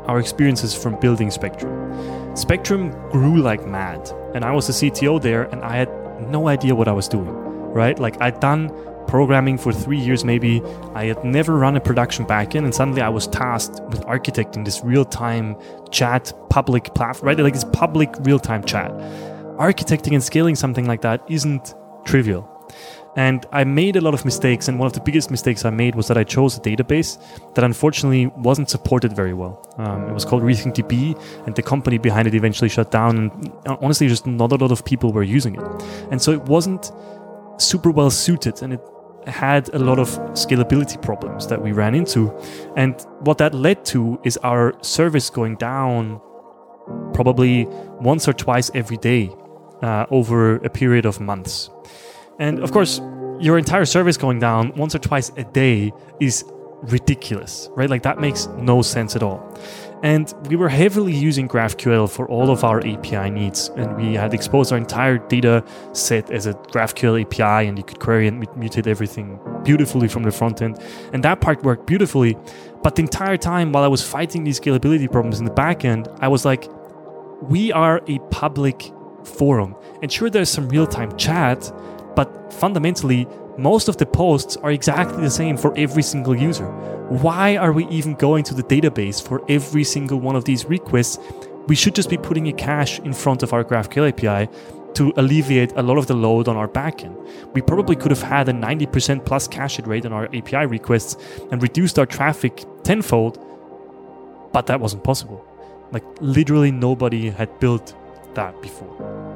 our 0.07 0.19
experiences 0.19 0.73
from 0.73 0.99
building 0.99 1.29
Spectrum. 1.29 2.20
Spectrum 2.33 2.91
grew 3.09 3.41
like 3.41 3.65
mad, 3.67 4.09
and 4.33 4.45
I 4.45 4.51
was 4.51 4.67
the 4.67 4.73
CTO 4.73 5.21
there, 5.21 5.43
and 5.43 5.61
I 5.63 5.75
had 5.75 5.89
no 6.29 6.47
idea 6.47 6.73
what 6.75 6.87
I 6.87 6.93
was 6.93 7.07
doing, 7.07 7.33
right? 7.73 7.97
Like, 7.99 8.21
I'd 8.21 8.39
done 8.39 8.71
programming 9.07 9.57
for 9.57 9.73
three 9.73 9.99
years 9.99 10.23
maybe. 10.23 10.61
I 10.93 11.05
had 11.05 11.23
never 11.25 11.57
run 11.57 11.75
a 11.75 11.81
production 11.81 12.25
backend, 12.25 12.63
and 12.63 12.73
suddenly 12.73 13.01
I 13.01 13.09
was 13.09 13.27
tasked 13.27 13.81
with 13.89 14.01
architecting 14.01 14.63
this 14.63 14.81
real 14.83 15.03
time 15.03 15.57
chat 15.89 16.31
public 16.49 16.93
platform, 16.95 17.27
right? 17.27 17.37
Like 17.37 17.53
this 17.53 17.65
public 17.73 18.15
real 18.21 18.39
time 18.39 18.63
chat 18.63 18.91
architecting 19.61 20.13
and 20.13 20.23
scaling 20.23 20.55
something 20.55 20.87
like 20.87 21.01
that 21.01 21.21
isn't 21.29 21.75
trivial. 22.03 22.50
And 23.15 23.45
I 23.51 23.65
made 23.65 23.97
a 23.97 24.01
lot 24.01 24.13
of 24.13 24.23
mistakes, 24.23 24.69
and 24.69 24.79
one 24.79 24.87
of 24.87 24.93
the 24.93 25.01
biggest 25.01 25.31
mistakes 25.31 25.65
I 25.65 25.69
made 25.69 25.95
was 25.95 26.07
that 26.07 26.17
I 26.17 26.23
chose 26.23 26.57
a 26.57 26.61
database 26.61 27.17
that 27.55 27.63
unfortunately 27.63 28.27
wasn't 28.37 28.69
supported 28.69 29.13
very 29.13 29.33
well. 29.33 29.61
Um, 29.77 30.07
it 30.07 30.13
was 30.13 30.23
called 30.23 30.43
RethinkDB, 30.43 31.19
and 31.45 31.55
the 31.55 31.61
company 31.61 31.97
behind 31.97 32.27
it 32.27 32.35
eventually 32.35 32.69
shut 32.69 32.89
down. 32.89 33.17
And 33.17 33.51
uh, 33.67 33.75
honestly, 33.81 34.07
just 34.07 34.25
not 34.25 34.51
a 34.53 34.55
lot 34.55 34.71
of 34.71 34.85
people 34.85 35.11
were 35.11 35.23
using 35.23 35.55
it. 35.55 35.83
And 36.09 36.21
so 36.21 36.31
it 36.31 36.41
wasn't 36.43 36.91
super 37.57 37.91
well 37.91 38.09
suited, 38.09 38.61
and 38.63 38.73
it 38.73 38.81
had 39.27 39.69
a 39.73 39.79
lot 39.79 39.99
of 39.99 40.09
scalability 40.33 40.99
problems 41.01 41.47
that 41.47 41.61
we 41.61 41.73
ran 41.73 41.93
into. 41.95 42.33
And 42.77 42.99
what 43.19 43.37
that 43.39 43.53
led 43.53 43.83
to 43.85 44.19
is 44.23 44.37
our 44.37 44.73
service 44.81 45.29
going 45.29 45.57
down 45.57 46.21
probably 47.13 47.65
once 47.99 48.27
or 48.27 48.33
twice 48.33 48.71
every 48.73 48.97
day 48.97 49.29
uh, 49.81 50.05
over 50.09 50.55
a 50.57 50.69
period 50.69 51.05
of 51.05 51.19
months. 51.19 51.69
And 52.41 52.59
of 52.59 52.71
course, 52.71 52.99
your 53.39 53.57
entire 53.59 53.85
service 53.85 54.17
going 54.17 54.39
down 54.39 54.73
once 54.75 54.95
or 54.95 54.99
twice 54.99 55.31
a 55.37 55.43
day 55.43 55.93
is 56.19 56.43
ridiculous, 56.81 57.69
right? 57.75 57.87
Like 57.89 58.01
that 58.01 58.19
makes 58.19 58.47
no 58.57 58.81
sense 58.81 59.15
at 59.15 59.21
all. 59.21 59.39
And 60.03 60.33
we 60.49 60.55
were 60.55 60.67
heavily 60.67 61.13
using 61.13 61.47
GraphQL 61.47 62.09
for 62.09 62.27
all 62.27 62.49
of 62.49 62.63
our 62.63 62.79
API 62.79 63.29
needs. 63.29 63.69
And 63.77 63.95
we 63.95 64.15
had 64.15 64.33
exposed 64.33 64.71
our 64.71 64.77
entire 64.79 65.19
data 65.19 65.63
set 65.93 66.31
as 66.31 66.47
a 66.47 66.55
GraphQL 66.55 67.21
API, 67.21 67.67
and 67.67 67.77
you 67.77 67.83
could 67.83 67.99
query 67.99 68.27
and 68.27 68.41
mutate 68.57 68.87
everything 68.87 69.39
beautifully 69.63 70.07
from 70.07 70.23
the 70.23 70.31
front 70.31 70.63
end. 70.63 70.79
And 71.13 71.23
that 71.23 71.39
part 71.41 71.61
worked 71.63 71.85
beautifully. 71.85 72.35
But 72.81 72.95
the 72.95 73.03
entire 73.03 73.37
time 73.37 73.71
while 73.71 73.83
I 73.83 73.87
was 73.87 74.01
fighting 74.01 74.43
these 74.43 74.59
scalability 74.59 75.11
problems 75.11 75.37
in 75.37 75.45
the 75.45 75.53
back 75.53 75.85
end, 75.85 76.07
I 76.19 76.27
was 76.29 76.43
like, 76.45 76.67
we 77.43 77.71
are 77.71 78.01
a 78.07 78.17
public 78.31 78.91
forum. 79.23 79.75
And 80.01 80.11
sure, 80.11 80.31
there's 80.31 80.49
some 80.49 80.67
real 80.69 80.87
time 80.87 81.15
chat, 81.17 81.71
but 82.15 82.53
fundamentally, 82.53 83.27
most 83.57 83.89
of 83.89 83.97
the 83.97 84.05
posts 84.05 84.57
are 84.57 84.71
exactly 84.71 85.21
the 85.21 85.29
same 85.29 85.57
for 85.57 85.77
every 85.77 86.03
single 86.03 86.35
user. 86.35 86.67
Why 87.09 87.57
are 87.57 87.73
we 87.73 87.85
even 87.87 88.15
going 88.15 88.43
to 88.45 88.53
the 88.53 88.63
database 88.63 89.21
for 89.21 89.43
every 89.49 89.83
single 89.83 90.19
one 90.19 90.35
of 90.35 90.45
these 90.45 90.65
requests? 90.65 91.19
We 91.67 91.75
should 91.75 91.95
just 91.95 92.09
be 92.09 92.17
putting 92.17 92.47
a 92.47 92.53
cache 92.53 92.99
in 92.99 93.13
front 93.13 93.43
of 93.43 93.53
our 93.53 93.63
GraphQL 93.63 94.09
API 94.09 94.49
to 94.93 95.13
alleviate 95.17 95.71
a 95.73 95.81
lot 95.81 95.97
of 95.97 96.07
the 96.07 96.13
load 96.13 96.47
on 96.47 96.57
our 96.57 96.67
backend. 96.67 97.15
We 97.53 97.61
probably 97.61 97.95
could 97.95 98.11
have 98.11 98.21
had 98.21 98.49
a 98.49 98.53
90% 98.53 99.25
plus 99.25 99.47
cache 99.47 99.79
rate 99.79 100.05
on 100.05 100.13
our 100.13 100.25
API 100.35 100.65
requests 100.65 101.17
and 101.51 101.61
reduced 101.61 101.97
our 101.99 102.05
traffic 102.05 102.63
tenfold, 102.83 103.39
but 104.51 104.67
that 104.67 104.79
wasn't 104.79 105.03
possible. 105.03 105.45
Like, 105.91 106.03
literally, 106.19 106.71
nobody 106.71 107.29
had 107.29 107.59
built 107.59 107.95
that 108.33 108.61
before. 108.61 109.30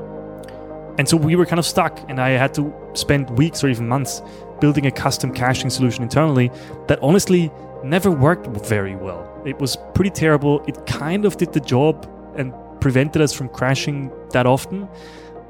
And 0.97 1.07
so 1.07 1.17
we 1.17 1.35
were 1.35 1.45
kind 1.45 1.59
of 1.59 1.65
stuck, 1.65 1.99
and 2.09 2.19
I 2.19 2.29
had 2.29 2.53
to 2.55 2.73
spend 2.93 3.29
weeks 3.37 3.63
or 3.63 3.69
even 3.69 3.87
months 3.87 4.21
building 4.61 4.85
a 4.85 4.91
custom 4.91 5.33
caching 5.33 5.69
solution 5.69 6.03
internally 6.03 6.51
that 6.87 6.99
honestly 7.01 7.51
never 7.83 8.09
worked 8.09 8.47
very 8.65 8.95
well. 8.95 9.29
It 9.45 9.59
was 9.59 9.77
pretty 9.93 10.09
terrible. 10.09 10.63
It 10.67 10.85
kind 10.85 11.25
of 11.25 11.37
did 11.37 11.53
the 11.53 11.59
job 11.59 12.09
and 12.35 12.53
prevented 12.79 13.21
us 13.21 13.33
from 13.33 13.49
crashing 13.49 14.11
that 14.31 14.45
often, 14.45 14.87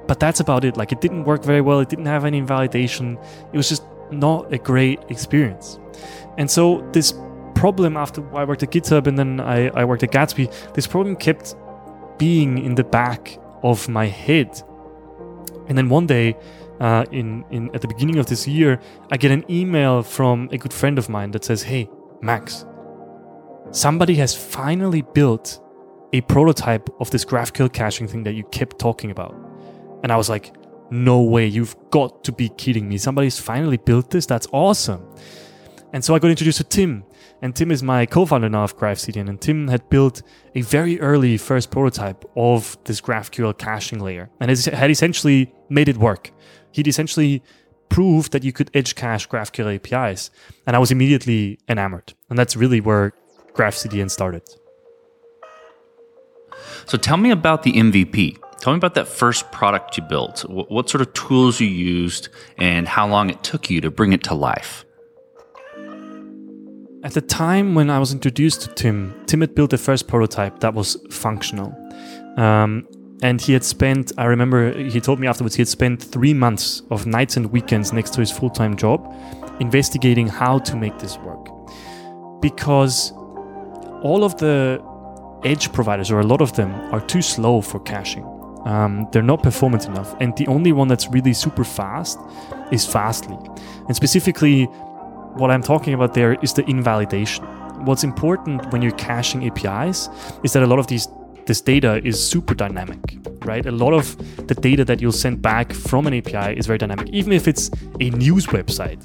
but 0.08 0.20
that's 0.20 0.40
about 0.40 0.66
it. 0.66 0.78
Like, 0.78 0.92
it 0.92 1.02
didn't 1.02 1.24
work 1.24 1.44
very 1.44 1.62
well, 1.62 1.80
it 1.80 1.90
didn't 1.90 2.08
have 2.08 2.26
any 2.26 2.42
validation, 2.42 3.18
it 3.54 3.58
was 3.58 3.70
just 3.70 3.84
not 4.12 4.54
a 4.54 4.58
great 4.58 5.00
experience. 5.10 5.80
And 6.38 6.50
so, 6.50 6.88
this 6.92 7.14
problem 7.56 7.98
after 7.98 8.22
I 8.36 8.44
worked 8.44 8.64
at 8.64 8.72
GitHub 8.72 9.08
and 9.08 9.18
then 9.18 9.40
I, 9.40 9.70
I 9.70 9.86
worked 9.86 10.04
at 10.04 10.12
Gatsby, 10.12 10.74
this 10.74 10.86
problem 10.86 11.16
kept 11.16 11.56
being 12.18 12.58
in 12.64 12.76
the 12.76 12.84
back 12.84 13.40
of 13.64 13.88
my 13.90 14.06
head. 14.06 14.62
And 15.68 15.78
then 15.78 15.90
one 15.90 16.08
day, 16.08 16.38
uh, 16.80 17.06
in, 17.12 17.44
in 17.52 17.74
at 17.74 17.82
the 17.82 17.88
beginning 17.88 18.18
of 18.18 18.28
this 18.28 18.48
year, 18.48 18.80
I 19.12 19.18
get 19.18 19.32
an 19.32 19.44
email 19.50 20.04
from 20.04 20.50
a 20.52 20.58
good 20.58 20.74
friend 20.74 20.98
of 20.98 21.10
mine 21.10 21.32
that 21.32 21.44
says, 21.44 21.64
"Hey, 21.64 21.90
Max, 22.22 22.66
somebody 23.72 24.16
has 24.16 24.36
finally 24.36 25.02
built 25.02 25.60
a 26.14 26.22
prototype 26.22 26.90
of 27.00 27.10
this 27.12 27.26
GraphQL 27.26 27.72
caching 27.74 28.08
thing 28.08 28.24
that 28.24 28.34
you 28.34 28.44
kept 28.46 28.80
talking 28.80 29.12
about." 29.12 29.36
And 30.04 30.12
I 30.12 30.18
was 30.18 30.30
like, 30.30 30.54
"No 30.92 31.22
way! 31.22 31.48
You've 31.48 31.76
got 31.90 32.24
to 32.26 32.32
be 32.32 32.50
kidding 32.50 32.88
me! 32.90 32.98
Somebody's 32.98 33.40
finally 33.40 33.78
built 33.78 34.12
this. 34.12 34.26
That's 34.26 34.48
awesome!" 34.52 35.02
And 35.94 36.04
so 36.04 36.14
I 36.14 36.20
got 36.20 36.30
introduced 36.30 36.58
to 36.58 36.64
Tim, 36.66 37.06
and 37.46 37.56
Tim 37.56 37.70
is 37.70 37.84
my 37.84 38.08
co-founder 38.08 38.50
now 38.50 38.64
of 38.64 38.76
GraphCDN. 38.76 39.30
And 39.30 39.40
Tim 39.40 39.68
had 39.68 39.88
built 39.88 40.24
a 40.56 40.62
very 40.62 41.00
early 41.00 41.38
first 41.38 41.70
prototype 41.70 42.26
of 42.36 42.76
this 42.86 43.00
GraphQL 43.00 43.56
caching 43.60 44.00
layer, 44.00 44.32
and 44.40 44.50
had 44.50 44.90
essentially 44.90 45.54
made 45.70 45.88
it 45.88 45.98
work. 45.98 46.32
He'd 46.72 46.88
essentially 46.88 47.44
proved 47.88 48.32
that 48.32 48.44
you 48.44 48.52
could 48.52 48.72
edge 48.74 48.96
cache 48.96 49.30
GraphQL 49.30 49.76
APIs, 49.76 50.32
and 50.66 50.76
I 50.76 50.80
was 50.80 50.90
immediately 50.90 51.60
enamored. 51.70 52.16
And 52.32 52.40
that's 52.40 52.56
really 52.56 52.82
where 52.82 53.14
GraphCDN 53.54 54.10
started. 54.10 54.42
So 56.88 56.98
tell 56.98 57.18
me 57.18 57.30
about 57.30 57.62
the 57.62 57.74
MVP. 57.74 58.40
Tell 58.60 58.74
me 58.74 58.78
about 58.78 58.96
that 58.96 59.08
first 59.08 59.52
product 59.52 59.98
you 59.98 60.04
built. 60.04 60.42
What 60.50 60.90
sort 60.90 61.04
of 61.04 61.14
tools 61.14 61.60
you 61.60 61.68
used, 61.68 62.30
and 62.58 62.88
how 62.88 63.08
long 63.08 63.30
it 63.30 63.44
took 63.44 63.70
you 63.70 63.82
to 63.82 63.92
bring 63.92 64.14
it 64.14 64.24
to 64.24 64.34
life. 64.34 64.85
At 67.06 67.14
the 67.14 67.22
time 67.22 67.76
when 67.76 67.92
I 67.92 68.00
was 68.00 68.12
introduced 68.12 68.62
to 68.62 68.70
Tim, 68.70 69.14
Tim 69.28 69.42
had 69.42 69.54
built 69.54 69.70
the 69.70 69.78
first 69.78 70.08
prototype 70.08 70.60
that 70.62 70.74
was 70.74 70.98
functional. 71.12 71.72
Um, 72.36 72.88
and 73.22 73.40
he 73.40 73.54
had 73.54 73.64
spent, 73.64 74.12
I 74.18 74.26
remember 74.26 74.76
he 74.76 75.00
told 75.00 75.20
me 75.20 75.28
afterwards, 75.28 75.54
he 75.54 75.62
had 75.62 75.68
spent 75.68 76.02
three 76.02 76.34
months 76.34 76.82
of 76.90 77.06
nights 77.06 77.38
and 77.38 77.52
weekends 77.52 77.94
next 77.94 78.16
to 78.16 78.22
his 78.22 78.32
full 78.32 78.50
time 78.50 78.76
job 78.76 79.14
investigating 79.60 80.28
how 80.28 80.58
to 80.58 80.76
make 80.76 80.98
this 80.98 81.20
work. 81.20 81.48
Because 82.42 83.12
all 84.02 84.24
of 84.24 84.36
the 84.38 84.84
edge 85.44 85.72
providers, 85.74 86.10
or 86.10 86.22
a 86.22 86.26
lot 86.26 86.42
of 86.42 86.54
them, 86.54 86.72
are 86.92 87.02
too 87.02 87.22
slow 87.22 87.62
for 87.62 87.80
caching. 87.82 88.26
Um, 88.66 89.08
they're 89.12 89.22
not 89.22 89.44
performant 89.44 89.86
enough. 89.86 90.16
And 90.20 90.36
the 90.38 90.48
only 90.48 90.72
one 90.72 90.88
that's 90.88 91.08
really 91.10 91.34
super 91.34 91.64
fast 91.64 92.18
is 92.72 92.84
Fastly. 92.84 93.38
And 93.88 93.96
specifically, 93.96 94.68
what 95.36 95.52
I'm 95.52 95.62
talking 95.62 95.94
about 95.94 96.14
there 96.14 96.34
is 96.42 96.54
the 96.54 96.64
invalidation. 96.70 97.46
What's 97.86 98.04
important 98.04 98.72
when 98.72 98.82
you're 98.82 98.94
caching 98.94 99.46
APIs 99.46 100.10
is 100.44 100.54
that 100.54 100.64
a 100.64 100.68
lot 100.68 100.80
of 100.80 100.88
these 100.88 101.08
this 101.46 101.62
data 101.62 102.02
is 102.04 102.22
super 102.28 102.56
dynamic, 102.56 103.20
right? 103.46 103.64
A 103.68 103.72
lot 103.72 103.94
of 103.94 104.18
the 104.48 104.56
data 104.56 104.84
that 104.86 105.00
you'll 105.00 105.12
send 105.12 105.44
back 105.44 105.72
from 105.74 106.08
an 106.08 106.14
API 106.16 106.58
is 106.58 106.66
very 106.66 106.80
dynamic, 106.80 107.08
even 107.10 107.32
if 107.34 107.48
it's 107.48 107.70
a 108.00 108.10
news 108.10 108.48
website. 108.48 109.00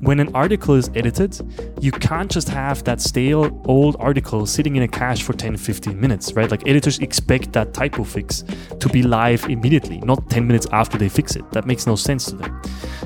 When 0.00 0.20
an 0.20 0.32
article 0.34 0.76
is 0.76 0.88
edited, 0.94 1.40
you 1.80 1.90
can't 1.90 2.30
just 2.30 2.48
have 2.48 2.84
that 2.84 3.00
stale 3.00 3.60
old 3.64 3.96
article 3.98 4.46
sitting 4.46 4.76
in 4.76 4.84
a 4.84 4.88
cache 4.88 5.24
for 5.24 5.32
10, 5.32 5.56
15 5.56 6.00
minutes, 6.00 6.32
right? 6.34 6.48
Like 6.48 6.68
editors 6.68 7.00
expect 7.00 7.52
that 7.54 7.74
typo 7.74 8.04
fix 8.04 8.44
to 8.78 8.88
be 8.88 9.02
live 9.02 9.44
immediately, 9.46 9.98
not 9.98 10.30
10 10.30 10.46
minutes 10.46 10.68
after 10.70 10.96
they 10.96 11.08
fix 11.08 11.34
it. 11.34 11.50
That 11.50 11.66
makes 11.66 11.88
no 11.88 11.96
sense 11.96 12.26
to 12.26 12.36
them. 12.36 12.62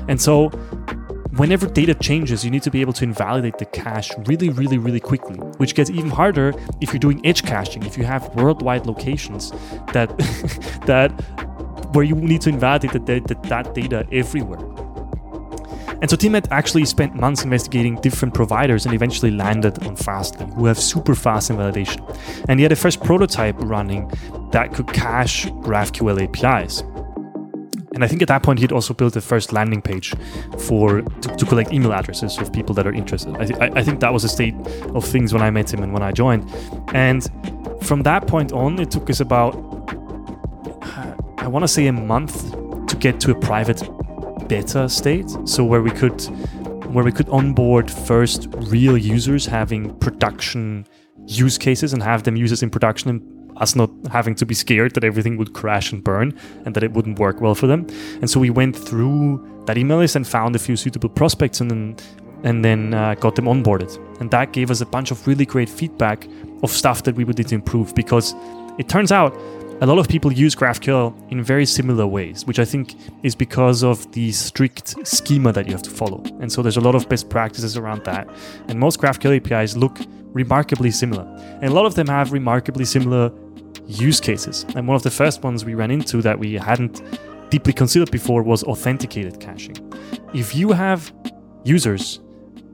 And 0.07 0.21
so 0.21 0.51
whenever 1.37 1.67
data 1.67 1.93
changes, 1.93 2.45
you 2.45 2.51
need 2.51 2.63
to 2.63 2.71
be 2.71 2.81
able 2.81 2.93
to 2.93 3.03
invalidate 3.03 3.57
the 3.57 3.65
cache 3.65 4.11
really, 4.25 4.49
really, 4.49 4.77
really 4.77 4.99
quickly, 4.99 5.35
which 5.57 5.75
gets 5.75 5.89
even 5.89 6.09
harder 6.09 6.53
if 6.81 6.93
you're 6.93 6.99
doing 6.99 7.25
edge 7.25 7.43
caching, 7.43 7.83
if 7.83 7.97
you 7.97 8.03
have 8.03 8.33
worldwide 8.35 8.85
locations 8.85 9.51
that 9.93 10.09
that 10.85 11.09
where 11.93 12.03
you 12.03 12.15
need 12.15 12.41
to 12.41 12.49
invalidate 12.49 12.91
the, 12.91 12.99
the, 12.99 13.35
that 13.47 13.73
data 13.73 14.05
everywhere. 14.11 14.59
And 16.01 16.09
so 16.09 16.17
Tim 16.17 16.35
actually 16.35 16.85
spent 16.85 17.15
months 17.15 17.43
investigating 17.43 17.95
different 18.01 18.33
providers 18.33 18.85
and 18.85 18.93
eventually 18.93 19.31
landed 19.31 19.81
on 19.87 19.95
Fastly, 19.95 20.45
who 20.55 20.65
have 20.65 20.77
super 20.77 21.15
fast 21.15 21.49
invalidation. 21.49 22.05
And 22.49 22.59
he 22.59 22.63
had 22.63 22.73
a 22.73 22.75
first 22.75 23.01
prototype 23.01 23.55
running 23.59 24.11
that 24.51 24.73
could 24.73 24.87
cache 24.87 25.45
GraphQL 25.45 26.21
APIs. 26.21 26.83
And 27.95 28.03
I 28.03 28.07
think 28.07 28.21
at 28.21 28.27
that 28.27 28.43
point 28.43 28.59
he'd 28.59 28.73
also 28.73 28.93
built 28.93 29.13
the 29.13 29.21
first 29.21 29.53
landing 29.53 29.81
page 29.81 30.13
for 30.59 31.01
to, 31.01 31.35
to 31.35 31.45
collect 31.45 31.71
email 31.71 31.93
addresses 31.93 32.37
of 32.37 32.51
people 32.51 32.75
that 32.75 32.85
are 32.85 32.93
interested. 32.93 33.35
I, 33.37 33.45
th- 33.45 33.59
I 33.59 33.83
think 33.83 34.01
that 34.01 34.11
was 34.11 34.25
a 34.25 34.29
state 34.29 34.53
of 34.93 35.05
things 35.05 35.33
when 35.33 35.41
I 35.41 35.49
met 35.49 35.73
him 35.73 35.81
and 35.81 35.93
when 35.93 36.03
I 36.03 36.11
joined. 36.11 36.47
And 36.93 37.27
from 37.81 38.03
that 38.03 38.27
point 38.27 38.51
on, 38.51 38.79
it 38.79 38.91
took 38.91 39.09
us 39.09 39.21
about 39.21 39.55
I 41.37 41.47
want 41.47 41.63
to 41.63 41.67
say 41.67 41.87
a 41.87 41.93
month 41.93 42.51
to 42.87 42.95
get 42.95 43.19
to 43.21 43.31
a 43.31 43.35
private 43.35 43.81
beta 44.47 44.89
state. 44.89 45.29
So 45.45 45.63
where 45.63 45.81
we 45.81 45.91
could 45.91 46.19
where 46.93 47.05
we 47.05 47.11
could 47.11 47.29
onboard 47.29 47.89
first 47.89 48.47
real 48.67 48.97
users 48.97 49.45
having 49.45 49.93
production 49.99 50.85
use 51.27 51.57
cases 51.57 51.93
and 51.93 52.03
have 52.03 52.23
them 52.23 52.35
use 52.35 52.51
us 52.51 52.61
in 52.61 52.69
production 52.69 53.21
us 53.57 53.75
not 53.75 53.89
having 54.11 54.35
to 54.35 54.45
be 54.45 54.53
scared 54.53 54.93
that 54.95 55.03
everything 55.03 55.37
would 55.37 55.53
crash 55.53 55.91
and 55.91 56.03
burn 56.03 56.37
and 56.65 56.75
that 56.75 56.83
it 56.83 56.91
wouldn't 56.91 57.19
work 57.19 57.41
well 57.41 57.55
for 57.55 57.67
them. 57.67 57.87
And 58.21 58.29
so 58.29 58.39
we 58.39 58.49
went 58.49 58.75
through 58.75 59.63
that 59.65 59.77
email 59.77 59.97
list 59.97 60.15
and 60.15 60.27
found 60.27 60.55
a 60.55 60.59
few 60.59 60.75
suitable 60.75 61.09
prospects 61.09 61.61
and 61.61 61.71
then 61.71 61.95
and 62.43 62.63
then 62.63 62.93
uh, 62.93 63.15
got 63.15 63.35
them 63.35 63.45
onboarded. 63.45 63.97
And 64.19 64.29
that 64.29 64.53
gave 64.53 64.69
us 64.69 64.79
a 64.79 64.85
bunch 64.85 65.09
of 65.09 65.25
really 65.25 65.45
great 65.45 65.67
feedback 65.67 66.27
of 66.61 66.69
stuff 66.69 67.03
that 67.03 67.15
we 67.15 67.23
would 67.23 67.37
need 67.37 67.47
to 67.47 67.55
improve 67.55 67.95
because 67.95 68.35
it 68.77 68.87
turns 68.87 69.11
out 69.11 69.35
a 69.81 69.85
lot 69.85 69.97
of 69.97 70.07
people 70.07 70.31
use 70.31 70.55
GraphQL 70.55 71.31
in 71.31 71.43
very 71.43 71.65
similar 71.65 72.07
ways, 72.07 72.45
which 72.45 72.59
I 72.59 72.65
think 72.65 72.95
is 73.23 73.35
because 73.35 73.83
of 73.83 74.09
the 74.13 74.31
strict 74.31 74.95
schema 75.05 75.51
that 75.51 75.65
you 75.65 75.73
have 75.73 75.81
to 75.83 75.89
follow. 75.89 76.23
And 76.39 76.51
so 76.51 76.61
there's 76.61 76.77
a 76.77 76.81
lot 76.81 76.95
of 76.95 77.09
best 77.09 77.29
practices 77.29 77.75
around 77.75 78.05
that. 78.05 78.29
And 78.67 78.79
most 78.79 79.01
GraphQL 79.01 79.35
APIs 79.37 79.75
look 79.75 79.99
remarkably 80.31 80.91
similar. 80.91 81.23
And 81.61 81.65
a 81.65 81.73
lot 81.73 81.85
of 81.85 81.95
them 81.95 82.07
have 82.07 82.31
remarkably 82.31 82.85
similar 82.85 83.31
use 83.87 84.19
cases. 84.19 84.65
And 84.75 84.87
one 84.87 84.95
of 84.95 85.03
the 85.03 85.11
first 85.11 85.43
ones 85.43 85.65
we 85.65 85.73
ran 85.73 85.91
into 85.91 86.21
that 86.21 86.39
we 86.39 86.53
hadn't 86.53 87.01
deeply 87.49 87.73
considered 87.73 88.11
before 88.11 88.43
was 88.43 88.63
authenticated 88.63 89.39
caching. 89.39 89.77
If 90.33 90.55
you 90.55 90.71
have 90.71 91.13
users, 91.63 92.19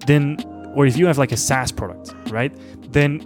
then, 0.08 0.38
or 0.76 0.86
if 0.86 0.98
you 0.98 1.06
have 1.08 1.18
like 1.18 1.32
a 1.32 1.38
SaaS 1.38 1.72
product, 1.72 2.14
right, 2.30 2.54
then 2.92 3.22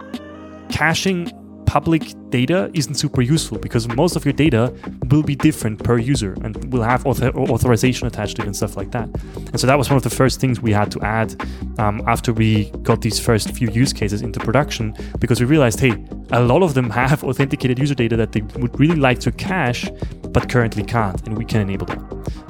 caching 0.68 1.30
public 1.66 2.14
data 2.30 2.70
isn't 2.74 2.94
super 2.94 3.22
useful 3.22 3.58
because 3.58 3.88
most 3.88 4.16
of 4.16 4.24
your 4.24 4.32
data 4.32 4.72
will 5.10 5.22
be 5.22 5.34
different 5.34 5.82
per 5.82 5.98
user 5.98 6.32
and 6.42 6.72
will 6.72 6.82
have 6.82 7.04
author- 7.06 7.36
authorization 7.36 8.06
attached 8.06 8.36
to 8.36 8.42
it 8.42 8.46
and 8.46 8.56
stuff 8.56 8.76
like 8.76 8.90
that. 8.92 9.08
And 9.36 9.60
so 9.60 9.66
that 9.66 9.76
was 9.76 9.90
one 9.90 9.96
of 9.96 10.02
the 10.02 10.10
first 10.10 10.40
things 10.40 10.60
we 10.60 10.72
had 10.72 10.90
to 10.92 11.00
add 11.02 11.34
um, 11.78 12.02
after 12.06 12.32
we 12.32 12.70
got 12.82 13.02
these 13.02 13.18
first 13.18 13.50
few 13.52 13.68
use 13.70 13.92
cases 13.92 14.22
into 14.22 14.40
production 14.40 14.96
because 15.18 15.40
we 15.40 15.46
realized, 15.46 15.80
hey, 15.80 15.92
a 16.30 16.40
lot 16.40 16.62
of 16.62 16.74
them 16.74 16.90
have 16.90 17.22
authenticated 17.30 17.78
user 17.78 17.94
data 17.94 18.16
that 18.16 18.32
they 18.32 18.40
would 18.60 18.78
really 18.78 18.96
like 18.96 19.18
to 19.20 19.32
cache 19.32 19.90
but 20.36 20.48
currently 20.50 20.84
can't, 20.84 21.26
and 21.26 21.36
we 21.38 21.44
can 21.44 21.62
enable 21.62 21.86
that. 21.86 21.98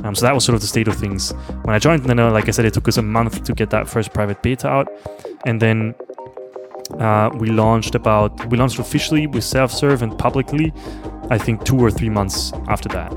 Um, 0.05 0.15
so 0.15 0.27
that 0.27 0.35
was 0.35 0.45
sort 0.45 0.55
of 0.55 0.61
the 0.61 0.67
state 0.67 0.89
of 0.89 0.97
things 0.97 1.33
when 1.63 1.75
I 1.75 1.79
joined. 1.79 2.01
And 2.01 2.11
then, 2.11 2.19
uh, 2.19 2.33
like 2.33 2.49
I 2.49 2.51
said, 2.51 2.65
it 2.65 2.75
took 2.75 2.89
us 2.89 2.97
a 2.97 3.03
month 3.03 3.45
to 3.45 3.53
get 3.55 3.71
that 3.71 3.89
first 3.89 4.13
private 4.13 4.43
beta 4.43 4.69
out, 4.69 4.89
and 5.45 5.63
then 5.63 5.95
uh, 6.93 7.31
we 7.35 7.49
launched 7.49 7.95
about 7.95 8.47
we 8.51 8.57
launched 8.57 8.79
officially 8.79 9.27
with 9.27 9.45
self-serve 9.45 10.03
and 10.03 10.17
publicly 10.19 10.73
i 11.31 11.39
think 11.39 11.65
two 11.65 11.79
or 11.79 11.91
three 11.91 12.09
months 12.09 12.53
after 12.69 12.89
that. 12.89 13.13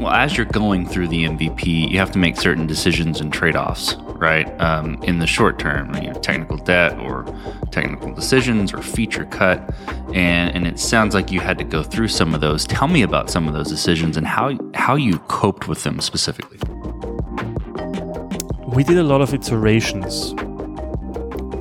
Well 0.00 0.12
as 0.12 0.36
you're 0.36 0.46
going 0.46 0.86
through 0.86 1.08
the 1.08 1.24
mvp 1.24 1.90
you 1.90 1.98
have 1.98 2.10
to 2.12 2.18
make 2.18 2.36
certain 2.36 2.66
decisions 2.66 3.20
and 3.20 3.32
trade-offs 3.32 3.96
right? 4.24 4.48
Um, 4.60 5.02
in 5.02 5.18
the 5.18 5.26
short 5.26 5.58
term 5.58 5.94
you 5.96 6.08
know, 6.08 6.20
technical 6.20 6.56
debt 6.56 6.98
or 6.98 7.26
technical 7.70 8.12
decisions 8.12 8.72
or 8.72 8.80
feature 8.82 9.26
cut. 9.26 9.74
And, 10.14 10.54
and 10.54 10.66
it 10.66 10.78
sounds 10.78 11.14
like 11.14 11.30
you 11.30 11.40
had 11.40 11.58
to 11.58 11.64
go 11.64 11.82
through 11.82 12.08
some 12.08 12.34
of 12.34 12.40
those. 12.40 12.64
Tell 12.66 12.88
me 12.88 13.02
about 13.02 13.30
some 13.30 13.48
of 13.48 13.54
those 13.54 13.68
decisions 13.68 14.16
and 14.16 14.26
how 14.26 14.56
how 14.74 14.94
you 14.94 15.18
coped 15.28 15.68
with 15.68 15.82
them 15.84 16.00
specifically. 16.00 16.58
We 18.66 18.82
did 18.82 18.98
a 18.98 19.04
lot 19.04 19.20
of 19.20 19.32
iterations 19.34 20.34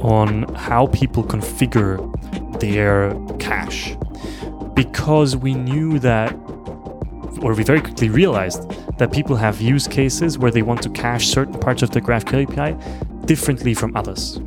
on 0.04 0.44
how 0.54 0.88
people 0.88 1.24
configure 1.24 1.98
their 2.60 3.14
cache 3.38 3.96
because 4.74 5.36
we 5.36 5.54
knew 5.54 5.98
that 6.00 6.34
or 7.42 7.54
we 7.54 7.64
very 7.64 7.82
quickly 7.82 8.10
realized 8.10 8.70
that 8.98 9.12
people 9.12 9.36
have 9.36 9.60
use 9.60 9.88
cases 9.88 10.38
where 10.38 10.52
they 10.52 10.62
want 10.62 10.82
to 10.82 10.90
cache 10.90 11.28
certain 11.28 11.60
parts 11.60 11.82
of 11.82 11.92
the 11.92 12.00
GraphQL 12.00 12.44
API 12.48 13.26
differently 13.26 13.74
from 13.74 13.96
others. 13.96 14.40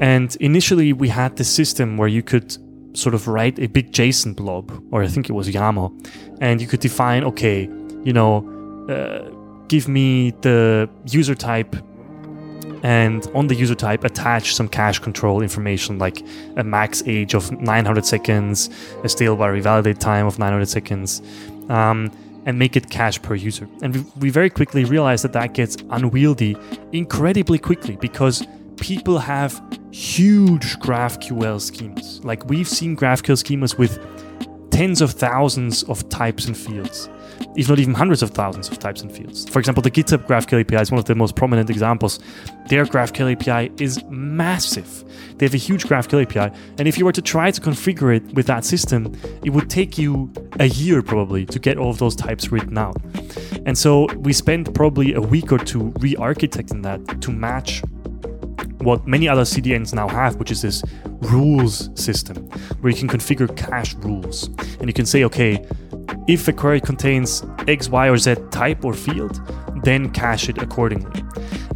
And 0.00 0.34
initially, 0.36 0.92
we 0.92 1.08
had 1.08 1.36
this 1.36 1.48
system 1.48 1.96
where 1.96 2.08
you 2.08 2.22
could 2.22 2.56
sort 2.96 3.14
of 3.14 3.28
write 3.28 3.58
a 3.58 3.66
big 3.68 3.92
JSON 3.92 4.34
blob, 4.34 4.82
or 4.90 5.02
I 5.02 5.06
think 5.06 5.28
it 5.28 5.32
was 5.32 5.48
YAML, 5.48 5.92
and 6.40 6.60
you 6.60 6.66
could 6.66 6.80
define, 6.80 7.24
okay, 7.24 7.62
you 8.02 8.12
know, 8.12 8.44
uh, 8.88 9.30
give 9.68 9.88
me 9.88 10.32
the 10.42 10.88
user 11.06 11.34
type 11.34 11.76
and 12.82 13.26
on 13.34 13.46
the 13.46 13.54
user 13.54 13.74
type 13.74 14.04
attach 14.04 14.54
some 14.54 14.68
cache 14.68 14.98
control 14.98 15.42
information 15.42 15.98
like 15.98 16.22
a 16.56 16.64
max 16.64 17.02
age 17.06 17.34
of 17.34 17.50
900 17.52 18.04
seconds, 18.04 18.70
a 19.02 19.08
stale 19.08 19.36
by 19.36 19.48
revalidate 19.48 19.98
time 19.98 20.26
of 20.26 20.38
900 20.38 20.68
seconds, 20.68 21.22
um, 21.68 22.10
and 22.44 22.58
make 22.58 22.76
it 22.76 22.90
cache 22.90 23.20
per 23.20 23.34
user. 23.34 23.68
And 23.82 23.94
we, 23.94 24.04
we 24.18 24.30
very 24.30 24.50
quickly 24.50 24.84
realized 24.84 25.24
that 25.24 25.32
that 25.32 25.54
gets 25.54 25.76
unwieldy 25.90 26.56
incredibly 26.92 27.58
quickly 27.58 27.96
because 27.96 28.46
people 28.76 29.18
have 29.18 29.60
huge 29.90 30.78
GraphQL 30.78 31.58
schemas. 31.58 32.24
Like 32.24 32.46
we've 32.46 32.68
seen 32.68 32.96
GraphQL 32.96 33.42
schemas 33.42 33.78
with 33.78 33.98
tens 34.70 35.00
of 35.00 35.12
thousands 35.12 35.82
of 35.84 36.08
types 36.08 36.46
and 36.46 36.56
fields 36.56 37.08
if 37.56 37.68
not 37.68 37.78
even 37.78 37.94
hundreds 37.94 38.22
of 38.22 38.30
thousands 38.30 38.68
of 38.68 38.78
types 38.78 39.02
and 39.02 39.10
fields. 39.10 39.48
For 39.48 39.58
example, 39.58 39.82
the 39.82 39.90
GitHub 39.90 40.26
GraphQL 40.26 40.60
API 40.60 40.76
is 40.76 40.90
one 40.90 40.98
of 40.98 41.04
the 41.04 41.14
most 41.14 41.36
prominent 41.36 41.70
examples. 41.70 42.18
Their 42.68 42.84
GraphQL 42.84 43.32
API 43.32 43.72
is 43.82 44.02
massive. 44.08 45.04
They 45.38 45.46
have 45.46 45.54
a 45.54 45.58
huge 45.58 45.84
GraphQL 45.84 46.22
API, 46.22 46.54
and 46.78 46.88
if 46.88 46.98
you 46.98 47.04
were 47.04 47.12
to 47.12 47.22
try 47.22 47.50
to 47.50 47.60
configure 47.60 48.16
it 48.16 48.34
with 48.34 48.46
that 48.46 48.64
system, 48.64 49.14
it 49.44 49.50
would 49.50 49.68
take 49.70 49.98
you 49.98 50.32
a 50.60 50.66
year 50.66 51.02
probably 51.02 51.46
to 51.46 51.58
get 51.58 51.78
all 51.78 51.90
of 51.90 51.98
those 51.98 52.16
types 52.16 52.50
written 52.50 52.78
out. 52.78 52.96
And 53.66 53.76
so 53.76 54.06
we 54.16 54.32
spent 54.32 54.74
probably 54.74 55.14
a 55.14 55.20
week 55.20 55.52
or 55.52 55.58
two 55.58 55.92
re-architecting 55.98 56.82
that 56.82 57.20
to 57.22 57.32
match 57.32 57.82
what 58.78 59.06
many 59.06 59.28
other 59.28 59.42
CDNs 59.42 59.92
now 59.92 60.08
have, 60.08 60.36
which 60.36 60.50
is 60.50 60.62
this 60.62 60.82
rules 61.04 61.90
system 62.00 62.36
where 62.80 62.92
you 62.92 62.98
can 62.98 63.08
configure 63.08 63.54
cache 63.56 63.94
rules. 63.96 64.48
And 64.78 64.86
you 64.86 64.92
can 64.92 65.06
say, 65.06 65.24
okay, 65.24 65.64
if 66.28 66.48
a 66.48 66.52
query 66.52 66.80
contains 66.80 67.44
X, 67.68 67.88
Y, 67.88 68.08
or 68.08 68.18
Z 68.18 68.36
type 68.50 68.84
or 68.84 68.94
field, 68.94 69.40
then 69.84 70.10
cache 70.10 70.48
it 70.48 70.58
accordingly. 70.58 71.22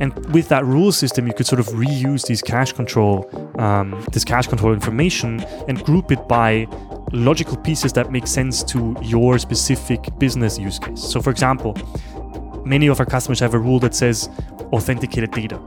And 0.00 0.12
with 0.34 0.48
that 0.48 0.64
rule 0.64 0.92
system, 0.92 1.26
you 1.26 1.32
could 1.32 1.46
sort 1.46 1.60
of 1.60 1.66
reuse 1.68 2.26
these 2.26 2.42
cache 2.42 2.72
control, 2.72 3.30
um, 3.58 4.04
this 4.12 4.24
cache 4.24 4.46
control 4.46 4.72
information, 4.72 5.40
and 5.68 5.82
group 5.84 6.10
it 6.10 6.26
by 6.26 6.66
logical 7.12 7.56
pieces 7.58 7.92
that 7.92 8.10
make 8.10 8.26
sense 8.26 8.64
to 8.64 8.96
your 9.02 9.38
specific 9.38 10.00
business 10.18 10.58
use 10.58 10.78
case. 10.78 11.00
So, 11.00 11.20
for 11.20 11.30
example, 11.30 11.76
many 12.64 12.86
of 12.86 12.98
our 12.98 13.06
customers 13.06 13.40
have 13.40 13.54
a 13.54 13.58
rule 13.58 13.78
that 13.80 13.94
says 13.94 14.28
authenticated 14.72 15.30
data 15.32 15.60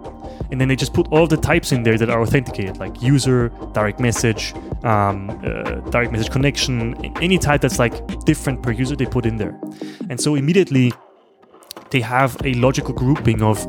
and 0.51 0.59
then 0.59 0.67
they 0.67 0.75
just 0.75 0.93
put 0.93 1.07
all 1.11 1.27
the 1.27 1.37
types 1.37 1.71
in 1.71 1.83
there 1.83 1.97
that 1.97 2.09
are 2.09 2.21
authenticated, 2.21 2.77
like 2.77 3.01
user, 3.01 3.49
direct 3.73 3.99
message, 3.99 4.53
um, 4.83 5.29
uh, 5.43 5.75
direct 5.89 6.11
message 6.11 6.31
connection, 6.31 6.95
any 7.21 7.37
type 7.37 7.61
that's 7.61 7.79
like 7.79 7.95
different 8.25 8.61
per 8.61 8.71
user, 8.71 8.95
they 8.95 9.05
put 9.05 9.25
in 9.25 9.37
there. 9.37 9.59
And 10.09 10.19
so 10.19 10.35
immediately 10.35 10.93
they 11.89 12.01
have 12.01 12.37
a 12.43 12.53
logical 12.55 12.93
grouping 12.93 13.41
of 13.41 13.65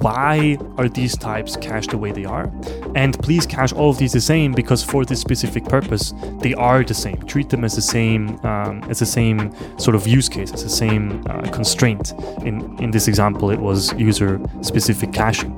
why 0.00 0.58
are 0.76 0.88
these 0.88 1.16
types 1.16 1.56
cached 1.56 1.90
the 1.90 1.98
way 1.98 2.12
they 2.12 2.24
are? 2.24 2.52
And 2.94 3.18
please 3.22 3.46
cache 3.46 3.72
all 3.72 3.90
of 3.90 3.98
these 3.98 4.12
the 4.12 4.20
same 4.20 4.52
because 4.52 4.82
for 4.82 5.04
this 5.04 5.20
specific 5.20 5.64
purpose 5.64 6.12
they 6.40 6.54
are 6.54 6.84
the 6.84 6.94
same. 6.94 7.22
Treat 7.22 7.48
them 7.48 7.64
as 7.64 7.76
the 7.76 7.82
same 7.82 8.38
um, 8.44 8.82
as 8.90 8.98
the 8.98 9.06
same 9.06 9.52
sort 9.78 9.94
of 9.94 10.06
use 10.06 10.28
case 10.28 10.52
as 10.52 10.62
the 10.62 10.68
same 10.68 11.22
uh, 11.28 11.42
constraint. 11.50 12.12
In 12.44 12.76
in 12.82 12.90
this 12.90 13.08
example 13.08 13.50
it 13.50 13.60
was 13.60 13.92
user 13.94 14.40
specific 14.62 15.12
caching. 15.12 15.52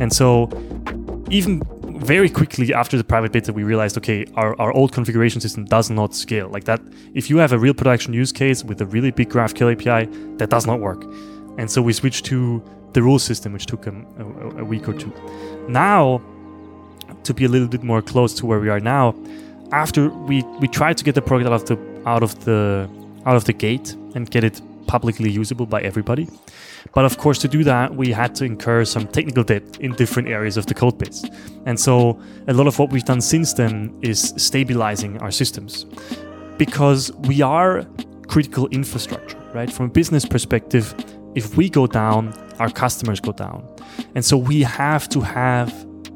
And 0.00 0.12
so 0.12 0.50
even 1.30 1.62
very 2.04 2.28
quickly 2.28 2.74
after 2.74 2.98
the 2.98 3.04
private 3.04 3.32
beta 3.32 3.52
we 3.52 3.62
realized 3.62 3.96
okay 3.96 4.26
our, 4.34 4.60
our 4.60 4.72
old 4.72 4.92
configuration 4.92 5.40
system 5.40 5.64
does 5.64 5.88
not 5.90 6.14
scale. 6.14 6.48
Like 6.48 6.64
that 6.64 6.80
if 7.14 7.30
you 7.30 7.38
have 7.38 7.52
a 7.52 7.58
real 7.58 7.74
production 7.74 8.12
use 8.12 8.32
case 8.32 8.64
with 8.64 8.80
a 8.80 8.86
really 8.86 9.10
big 9.10 9.30
graphql 9.30 9.72
api 9.72 10.10
that 10.38 10.50
does 10.50 10.66
not 10.66 10.80
work. 10.80 11.04
And 11.58 11.70
so 11.70 11.80
we 11.80 11.92
switched 11.92 12.24
to 12.26 12.62
the 12.94 13.02
rule 13.02 13.18
system, 13.18 13.52
which 13.52 13.66
took 13.66 13.86
a, 13.86 13.90
a, 14.18 14.24
a 14.62 14.64
week 14.64 14.88
or 14.88 14.94
two. 14.94 15.12
Now, 15.68 16.22
to 17.24 17.34
be 17.34 17.44
a 17.44 17.48
little 17.48 17.68
bit 17.68 17.82
more 17.82 18.02
close 18.02 18.34
to 18.34 18.46
where 18.46 18.60
we 18.60 18.68
are 18.70 18.80
now, 18.80 19.14
after 19.72 20.08
we 20.08 20.42
we 20.60 20.68
tried 20.68 20.96
to 20.98 21.04
get 21.04 21.14
the 21.14 21.22
product 21.22 21.48
out 21.50 21.60
of 21.60 21.66
the 21.66 21.76
out 22.06 22.22
of 22.22 22.44
the 22.44 22.88
out 23.26 23.36
of 23.36 23.44
the 23.44 23.52
gate 23.52 23.92
and 24.14 24.30
get 24.30 24.44
it 24.44 24.60
publicly 24.86 25.30
usable 25.30 25.66
by 25.66 25.80
everybody. 25.80 26.28
But 26.94 27.04
of 27.04 27.18
course, 27.18 27.38
to 27.38 27.48
do 27.48 27.64
that, 27.64 27.96
we 27.96 28.12
had 28.12 28.34
to 28.36 28.44
incur 28.44 28.84
some 28.84 29.06
technical 29.08 29.42
debt 29.42 29.62
in 29.80 29.92
different 29.92 30.28
areas 30.28 30.56
of 30.56 30.66
the 30.66 30.74
code 30.74 30.98
base. 30.98 31.24
And 31.66 31.80
so, 31.80 32.20
a 32.46 32.52
lot 32.52 32.66
of 32.66 32.78
what 32.78 32.90
we've 32.90 33.04
done 33.04 33.20
since 33.20 33.54
then 33.54 33.98
is 34.02 34.34
stabilizing 34.36 35.18
our 35.22 35.30
systems 35.30 35.86
because 36.58 37.10
we 37.28 37.42
are 37.42 37.84
critical 38.28 38.68
infrastructure, 38.68 39.38
right? 39.54 39.72
From 39.72 39.86
a 39.86 39.88
business 39.88 40.24
perspective, 40.24 40.94
if 41.34 41.56
we 41.56 41.68
go 41.68 41.86
down, 41.86 42.32
our 42.58 42.70
customers 42.70 43.20
go 43.20 43.32
down. 43.32 43.66
And 44.14 44.24
so 44.24 44.36
we 44.36 44.62
have 44.62 45.08
to 45.10 45.20
have 45.20 45.72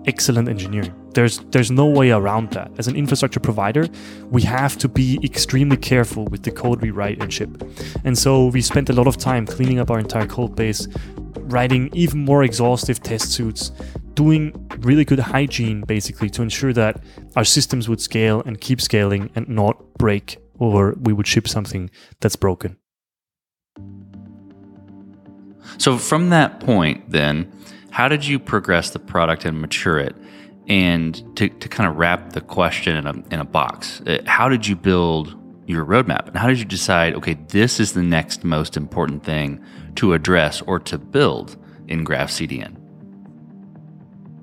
excellent 0.07 0.49
engineering. 0.49 0.95
There's 1.15 1.39
there's 1.51 1.71
no 1.71 1.87
way 1.87 2.11
around 2.11 2.51
that. 2.53 2.71
As 2.79 2.87
an 2.87 2.97
infrastructure 2.97 3.41
provider, 3.41 3.87
we 4.31 4.43
have 4.43 4.77
to 4.79 4.89
be 4.89 5.19
extremely 5.25 5.77
careful 5.77 6.25
with 6.27 6.43
the 6.43 6.51
code 6.51 6.81
we 6.81 6.91
write 6.91 7.21
and 7.23 7.33
ship. 7.33 7.51
And 8.05 8.17
so 8.17 8.47
we 8.47 8.63
spent 8.63 8.91
a 8.91 8.93
lot 8.93 9.07
of 9.07 9.17
time 9.17 9.47
cleaning 9.47 9.79
up 9.79 9.91
our 9.91 9.99
entire 9.99 10.27
code 10.27 10.55
base, 10.55 10.87
writing 11.55 11.91
even 11.93 12.25
more 12.25 12.45
exhaustive 12.45 13.03
test 13.03 13.33
suits, 13.33 13.73
doing 14.15 14.53
really 14.81 15.05
good 15.05 15.19
hygiene 15.19 15.81
basically 15.83 16.31
to 16.31 16.43
ensure 16.43 16.73
that 16.73 17.03
our 17.37 17.45
systems 17.45 17.89
would 17.89 18.01
scale 18.01 18.43
and 18.47 18.61
keep 18.61 18.81
scaling 18.81 19.31
and 19.35 19.49
not 19.49 19.77
break 19.99 20.39
or 20.59 20.95
we 21.01 21.13
would 21.13 21.27
ship 21.27 21.49
something 21.49 21.91
that's 22.21 22.37
broken. 22.37 22.77
So 25.79 25.97
from 25.97 26.31
that 26.31 26.61
point, 26.61 27.11
then, 27.11 27.51
how 27.91 28.09
did 28.09 28.27
you 28.27 28.39
progress 28.39 28.91
the 28.91 28.99
product 28.99 29.45
and 29.45 29.61
mature 29.61 29.99
it? 29.99 30.15
And 30.69 31.37
to, 31.37 31.49
to 31.49 31.69
kind 31.69 31.89
of 31.89 31.97
wrap 31.97 32.33
the 32.33 32.41
question 32.41 32.97
in 32.97 33.07
a, 33.07 33.15
in 33.33 33.41
a 33.41 33.45
box, 33.45 34.03
uh, 34.03 34.19
how 34.27 34.49
did 34.49 34.67
you 34.67 34.77
build 34.77 35.35
your 35.67 35.85
roadmap? 35.85 36.27
And 36.27 36.37
how 36.37 36.49
did 36.49 36.59
you 36.59 36.65
decide, 36.65 37.15
okay, 37.15 37.35
this 37.49 37.81
is 37.81 37.93
the 37.93 38.03
next 38.03 38.45
most 38.45 38.77
important 38.77 39.25
thing 39.25 39.65
to 39.95 40.13
address 40.13 40.61
or 40.63 40.79
to 40.81 40.99
build 40.99 41.57
in 41.87 42.05
Graph 42.05 42.31
CDN? 42.31 42.77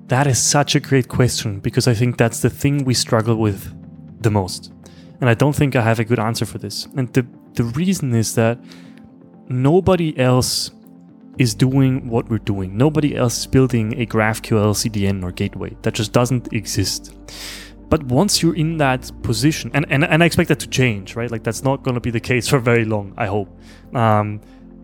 That 0.08 0.26
is 0.26 0.42
such 0.42 0.74
a 0.74 0.80
great 0.80 1.08
question 1.08 1.60
because 1.60 1.86
I 1.86 1.94
think 1.94 2.16
that's 2.16 2.40
the 2.40 2.50
thing 2.50 2.84
we 2.84 2.94
struggle 2.94 3.36
with 3.36 3.72
the 4.22 4.30
most. 4.30 4.72
And 5.20 5.28
I 5.28 5.34
don't 5.34 5.54
think 5.54 5.76
I 5.76 5.82
have 5.82 5.98
a 5.98 6.04
good 6.04 6.18
answer 6.18 6.46
for 6.46 6.58
this. 6.58 6.86
And 6.96 7.12
the, 7.12 7.26
the 7.54 7.64
reason 7.64 8.14
is 8.14 8.34
that 8.34 8.58
nobody 9.48 10.16
else 10.18 10.70
is 11.38 11.54
doing 11.54 12.08
what 12.08 12.28
we're 12.28 12.38
doing. 12.38 12.76
Nobody 12.76 13.16
else 13.16 13.38
is 13.38 13.46
building 13.46 14.00
a 14.00 14.06
GraphQL 14.06 14.74
CDN 14.74 15.22
or 15.22 15.32
gateway. 15.32 15.76
That 15.82 15.94
just 15.94 16.12
doesn't 16.12 16.52
exist. 16.52 17.14
But 17.88 18.02
once 18.04 18.42
you're 18.42 18.56
in 18.56 18.78
that 18.78 19.10
position, 19.22 19.70
and, 19.74 19.86
and, 19.90 20.04
and 20.04 20.22
I 20.22 20.26
expect 20.26 20.48
that 20.48 20.58
to 20.60 20.66
change, 20.66 21.14
right? 21.14 21.30
Like 21.30 21.44
that's 21.44 21.62
not 21.62 21.82
going 21.82 21.94
to 21.94 22.00
be 22.00 22.10
the 22.10 22.20
case 22.20 22.48
for 22.52 22.58
very 22.58 22.84
long, 22.84 23.14
I 23.16 23.26
hope. 23.26 23.48
Um, 23.94 24.40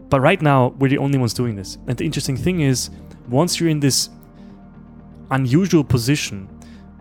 but 0.09 0.21
right 0.21 0.41
now, 0.43 0.69
we're 0.79 0.88
the 0.91 0.99
only 0.99 1.19
ones 1.19 1.33
doing 1.33 1.57
this. 1.57 1.79
And 1.87 1.97
the 1.97 2.05
interesting 2.05 2.37
thing 2.37 2.61
is, 2.61 2.91
once 3.29 3.59
you're 3.59 3.71
in 3.71 3.81
this 3.81 4.11
unusual 5.31 5.83
position 5.83 6.49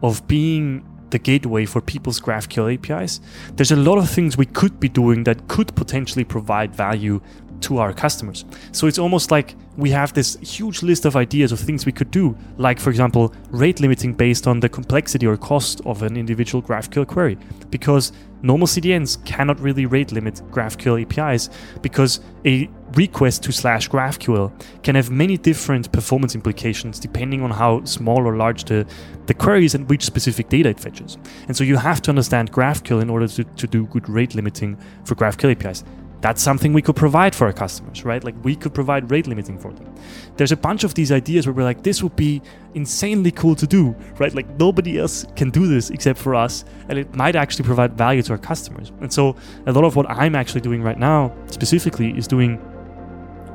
of 0.01 0.25
being 0.27 0.87
the 1.09 1.19
gateway 1.19 1.65
for 1.65 1.81
people's 1.81 2.21
GraphQL 2.21 2.73
APIs, 2.73 3.19
there's 3.55 3.71
a 3.71 3.75
lot 3.75 3.97
of 3.97 4.09
things 4.09 4.37
we 4.37 4.45
could 4.45 4.79
be 4.79 4.87
doing 4.87 5.25
that 5.25 5.47
could 5.49 5.75
potentially 5.75 6.23
provide 6.23 6.73
value 6.73 7.21
to 7.61 7.77
our 7.77 7.93
customers. 7.93 8.45
So 8.71 8.87
it's 8.87 8.99
almost 8.99 9.31
like 9.31 9.55
we 9.77 9.89
have 9.91 10.13
this 10.13 10.37
huge 10.37 10.83
list 10.83 11.05
of 11.05 11.15
ideas 11.15 11.51
of 11.51 11.59
things 11.59 11.85
we 11.85 11.91
could 11.91 12.11
do, 12.11 12.35
like, 12.57 12.79
for 12.79 12.89
example, 12.89 13.33
rate 13.49 13.79
limiting 13.79 14.13
based 14.13 14.47
on 14.47 14.59
the 14.59 14.69
complexity 14.69 15.25
or 15.25 15.37
cost 15.37 15.81
of 15.85 16.03
an 16.03 16.17
individual 16.17 16.61
GraphQL 16.61 17.07
query. 17.07 17.37
Because 17.69 18.11
normal 18.41 18.67
CDNs 18.67 19.23
cannot 19.25 19.59
really 19.59 19.85
rate 19.85 20.11
limit 20.11 20.41
GraphQL 20.51 21.01
APIs 21.03 21.49
because 21.81 22.19
a 22.45 22.69
request 22.93 23.43
to 23.43 23.51
slash 23.51 23.89
GraphQL 23.89 24.51
can 24.83 24.95
have 24.95 25.09
many 25.09 25.37
different 25.37 25.91
performance 25.91 26.35
implications 26.35 26.99
depending 26.99 27.41
on 27.41 27.51
how 27.51 27.83
small 27.85 28.27
or 28.27 28.35
large 28.35 28.65
the, 28.65 28.85
the 29.27 29.33
query 29.33 29.65
is 29.65 29.75
and 29.75 29.89
which 29.89 30.03
specific 30.03 30.49
data 30.49 30.69
it 30.69 30.79
fetches. 30.79 31.17
And 31.47 31.55
so 31.55 31.63
you 31.63 31.77
have 31.77 32.01
to 32.03 32.11
understand 32.11 32.51
GraphQL 32.51 33.01
in 33.01 33.09
order 33.09 33.27
to, 33.27 33.43
to 33.43 33.67
do 33.67 33.85
good 33.87 34.09
rate 34.09 34.35
limiting 34.35 34.77
for 35.05 35.15
GraphQL 35.15 35.51
APIs 35.51 35.83
that's 36.21 36.41
something 36.41 36.71
we 36.71 36.83
could 36.83 36.95
provide 36.95 37.33
for 37.33 37.47
our 37.47 37.53
customers, 37.53 38.05
right? 38.05 38.23
Like 38.23 38.35
we 38.43 38.55
could 38.55 38.73
provide 38.73 39.09
rate 39.09 39.25
limiting 39.25 39.57
for 39.57 39.73
them. 39.73 39.93
There's 40.37 40.51
a 40.51 40.57
bunch 40.57 40.83
of 40.83 40.93
these 40.93 41.11
ideas 41.11 41.47
where 41.47 41.53
we're 41.53 41.63
like, 41.63 41.81
this 41.81 42.03
would 42.03 42.15
be 42.15 42.41
insanely 42.75 43.31
cool 43.31 43.55
to 43.55 43.65
do, 43.65 43.95
right? 44.19 44.33
Like 44.33 44.47
nobody 44.59 44.99
else 44.99 45.25
can 45.35 45.49
do 45.49 45.67
this 45.67 45.89
except 45.89 46.19
for 46.19 46.35
us, 46.35 46.63
and 46.89 46.99
it 46.99 47.15
might 47.15 47.35
actually 47.35 47.65
provide 47.65 47.97
value 47.97 48.21
to 48.21 48.33
our 48.33 48.37
customers. 48.37 48.91
And 49.01 49.11
so 49.11 49.35
a 49.65 49.71
lot 49.71 49.83
of 49.83 49.95
what 49.95 50.09
I'm 50.09 50.35
actually 50.35 50.61
doing 50.61 50.83
right 50.83 50.97
now, 50.97 51.35
specifically, 51.47 52.15
is 52.15 52.27
doing 52.27 52.61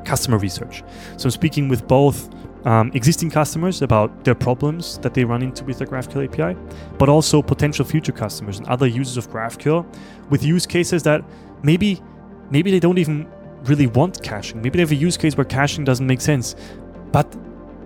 customer 0.03 0.37
research. 0.37 0.83
So 1.15 1.27
I'm 1.27 1.31
speaking 1.31 1.69
with 1.69 1.87
both 1.87 2.29
um, 2.65 2.91
existing 2.93 3.29
customers 3.29 3.81
about 3.81 4.25
their 4.25 4.35
problems 4.35 4.97
that 4.99 5.13
they 5.13 5.23
run 5.23 5.41
into 5.41 5.63
with 5.63 5.77
their 5.77 5.87
GraphQL 5.87 6.25
API, 6.27 6.59
but 6.97 7.07
also 7.07 7.41
potential 7.41 7.85
future 7.85 8.11
customers 8.11 8.57
and 8.57 8.67
other 8.67 8.87
users 8.87 9.15
of 9.15 9.29
GraphQL 9.29 9.85
with 10.29 10.43
use 10.43 10.65
cases 10.65 11.03
that 11.03 11.23
maybe 11.63 12.01
maybe 12.49 12.71
they 12.71 12.79
don't 12.79 12.97
even 12.97 13.27
really 13.63 13.87
want 13.87 14.21
caching. 14.23 14.61
Maybe 14.61 14.77
they 14.77 14.83
have 14.83 14.91
a 14.91 14.95
use 14.95 15.17
case 15.17 15.35
where 15.35 15.45
caching 15.45 15.83
doesn't 15.83 16.05
make 16.05 16.21
sense. 16.21 16.55
But 17.11 17.35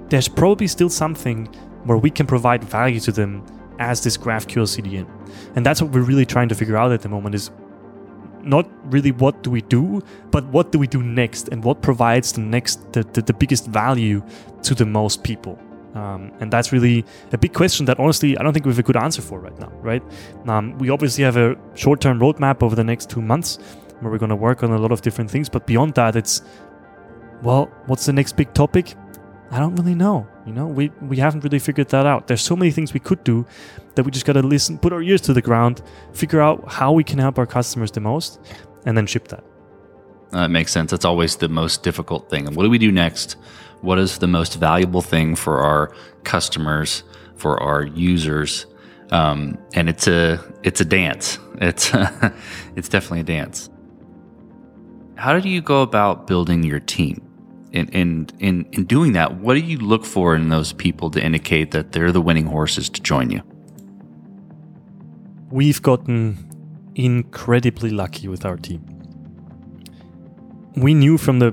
there's 0.10 0.28
probably 0.28 0.67
still 0.67 0.89
something 0.89 1.45
where 1.86 1.97
we 1.97 2.10
can 2.10 2.28
provide 2.28 2.63
value 2.63 3.00
to 3.02 3.12
them 3.12 3.45
as 3.80 4.04
this 4.04 4.17
GraphQL 4.17 4.67
CDN. 4.67 5.08
And 5.56 5.65
that's 5.65 5.82
what 5.82 5.91
we're 5.91 6.04
really 6.04 6.26
trying 6.26 6.50
to 6.50 6.56
figure 6.56 6.78
out 6.78 6.91
at 6.91 7.02
the 7.02 7.10
moment 7.10 7.36
is 7.36 7.50
not 8.43 8.69
really 8.91 9.12
what 9.12 9.43
do 9.43 9.50
we 9.50 9.62
do, 9.62 10.02
but 10.32 10.45
what 10.47 10.71
do 10.71 10.80
we 10.80 10.88
do 10.88 11.02
next 11.02 11.50
and 11.50 11.63
what 11.63 11.82
provides 11.82 12.34
the 12.34 12.41
next 12.41 12.91
the, 12.93 13.04
the, 13.04 13.21
the 13.21 13.34
biggest 13.34 13.67
value 13.67 14.24
to 14.63 14.76
the 14.76 14.86
most 14.86 15.24
people. 15.24 15.60
Um, 15.93 16.32
and 16.39 16.52
that's 16.52 16.71
really 16.71 17.04
a 17.34 17.38
big 17.38 17.54
question 17.54 17.86
that 17.86 18.00
honestly 18.00 18.38
I 18.38 18.43
don't 18.43 18.54
think 18.54 18.65
we 18.65 18.71
have 18.71 18.80
a 18.80 18.84
good 18.84 18.95
answer 18.95 19.21
for 19.21 19.39
right 19.39 19.58
now, 19.60 19.71
right? 19.82 20.02
Um, 20.47 20.78
we 20.78 20.89
obviously 20.89 21.24
have 21.24 21.38
a 21.38 21.56
short 21.76 22.00
term 22.02 22.19
roadmap 22.19 22.63
over 22.63 22.76
the 22.76 22.84
next 22.84 23.10
two 23.10 23.21
months 23.21 23.60
where 24.01 24.11
we're 24.11 24.17
going 24.17 24.29
to 24.29 24.35
work 24.35 24.63
on 24.63 24.71
a 24.71 24.77
lot 24.77 24.91
of 24.91 25.01
different 25.01 25.31
things. 25.31 25.49
But 25.49 25.65
beyond 25.65 25.95
that, 25.95 26.15
it's, 26.15 26.41
well, 27.41 27.71
what's 27.85 28.05
the 28.05 28.13
next 28.13 28.35
big 28.35 28.53
topic? 28.53 28.95
I 29.51 29.59
don't 29.59 29.75
really 29.75 29.95
know. 29.95 30.27
You 30.45 30.53
know, 30.53 30.67
we, 30.67 30.89
we 31.01 31.17
haven't 31.17 31.43
really 31.43 31.59
figured 31.59 31.89
that 31.89 32.05
out. 32.05 32.27
There's 32.27 32.41
so 32.41 32.55
many 32.55 32.71
things 32.71 32.93
we 32.93 32.99
could 32.99 33.23
do 33.23 33.45
that 33.95 34.03
we 34.03 34.11
just 34.11 34.25
got 34.25 34.33
to 34.33 34.41
listen, 34.41 34.77
put 34.77 34.93
our 34.93 35.01
ears 35.01 35.21
to 35.21 35.33
the 35.33 35.41
ground, 35.41 35.81
figure 36.13 36.41
out 36.41 36.71
how 36.71 36.93
we 36.93 37.03
can 37.03 37.19
help 37.19 37.37
our 37.37 37.45
customers 37.45 37.91
the 37.91 37.99
most, 37.99 38.39
and 38.85 38.97
then 38.97 39.05
ship 39.05 39.27
that. 39.27 39.43
That 40.31 40.49
makes 40.49 40.71
sense. 40.71 40.91
That's 40.91 41.03
always 41.03 41.35
the 41.35 41.49
most 41.49 41.83
difficult 41.83 42.29
thing. 42.29 42.47
And 42.47 42.55
what 42.55 42.63
do 42.63 42.69
we 42.69 42.77
do 42.77 42.91
next? 42.91 43.35
What 43.81 43.99
is 43.99 44.19
the 44.19 44.27
most 44.27 44.55
valuable 44.55 45.01
thing 45.01 45.35
for 45.35 45.59
our 45.59 45.93
customers, 46.23 47.03
for 47.35 47.61
our 47.61 47.83
users? 47.83 48.65
Um, 49.11 49.57
and 49.73 49.89
it's 49.89 50.07
a 50.07 50.39
it's 50.63 50.79
a 50.79 50.85
dance. 50.85 51.37
It's 51.55 51.91
it's 52.77 52.87
definitely 52.87 53.19
a 53.19 53.23
dance. 53.23 53.69
How 55.21 55.39
do 55.39 55.49
you 55.49 55.62
go 55.62 55.84
about 55.84 56.25
building 56.25 56.63
your 56.63 56.79
team? 56.79 57.21
In, 57.73 57.88
in 57.89 58.27
in 58.39 58.65
in 58.71 58.86
doing 58.86 59.13
that, 59.13 59.36
what 59.36 59.53
do 59.53 59.60
you 59.60 59.77
look 59.77 60.03
for 60.03 60.36
in 60.36 60.49
those 60.49 60.73
people 60.73 61.12
to 61.12 61.23
indicate 61.23 61.69
that 61.71 61.91
they're 61.91 62.12
the 62.12 62.19
winning 62.19 62.47
horses 62.47 62.89
to 62.89 62.99
join 63.03 63.29
you? 63.29 63.41
We've 65.51 65.79
gotten 65.79 66.38
incredibly 66.95 67.91
lucky 67.91 68.29
with 68.29 68.45
our 68.45 68.57
team. 68.57 68.81
We 70.75 70.95
knew 70.95 71.19
from 71.19 71.38
the 71.38 71.51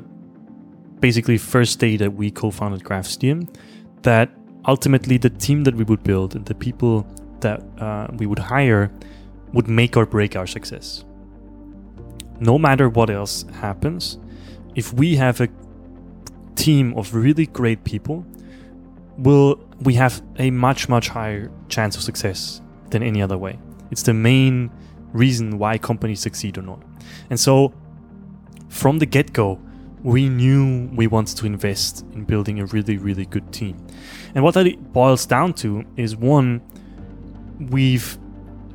basically 1.00 1.36
first 1.36 1.78
day 1.78 1.98
that 1.98 2.14
we 2.14 2.30
co-founded 2.30 2.84
GraphCDN 2.84 3.54
that 4.02 4.30
ultimately 4.66 5.18
the 5.18 5.30
team 5.30 5.64
that 5.64 5.74
we 5.74 5.84
would 5.84 6.02
build 6.02 6.34
and 6.34 6.46
the 6.46 6.54
people 6.54 7.06
that 7.40 7.60
uh, 7.78 8.06
we 8.16 8.24
would 8.24 8.38
hire 8.38 8.90
would 9.52 9.68
make 9.68 9.94
or 9.94 10.06
break 10.06 10.36
our 10.36 10.46
success. 10.46 11.04
No 12.40 12.58
matter 12.58 12.88
what 12.88 13.10
else 13.10 13.44
happens, 13.54 14.18
if 14.74 14.92
we 14.92 15.16
have 15.16 15.40
a 15.40 15.48
team 16.54 16.94
of 16.94 17.14
really 17.14 17.46
great 17.46 17.84
people, 17.84 18.24
will 19.16 19.60
we 19.82 19.94
have 19.94 20.22
a 20.38 20.50
much 20.50 20.88
much 20.88 21.08
higher 21.08 21.50
chance 21.68 21.96
of 21.96 22.02
success 22.02 22.60
than 22.90 23.02
any 23.02 23.22
other 23.22 23.36
way. 23.36 23.58
It's 23.90 24.02
the 24.02 24.14
main 24.14 24.70
reason 25.12 25.58
why 25.58 25.78
companies 25.78 26.20
succeed 26.20 26.58
or 26.58 26.62
not. 26.62 26.82
And 27.30 27.38
so 27.38 27.72
from 28.68 28.98
the 28.98 29.06
get-go, 29.06 29.60
we 30.02 30.28
knew 30.28 30.88
we 30.94 31.06
wanted 31.06 31.36
to 31.38 31.46
invest 31.46 32.04
in 32.12 32.24
building 32.24 32.60
a 32.60 32.66
really 32.66 32.98
really 32.98 33.26
good 33.26 33.52
team. 33.52 33.76
And 34.34 34.44
what 34.44 34.54
that 34.54 34.92
boils 34.92 35.26
down 35.26 35.54
to 35.54 35.84
is 35.96 36.16
one 36.16 36.62
we've 37.58 38.18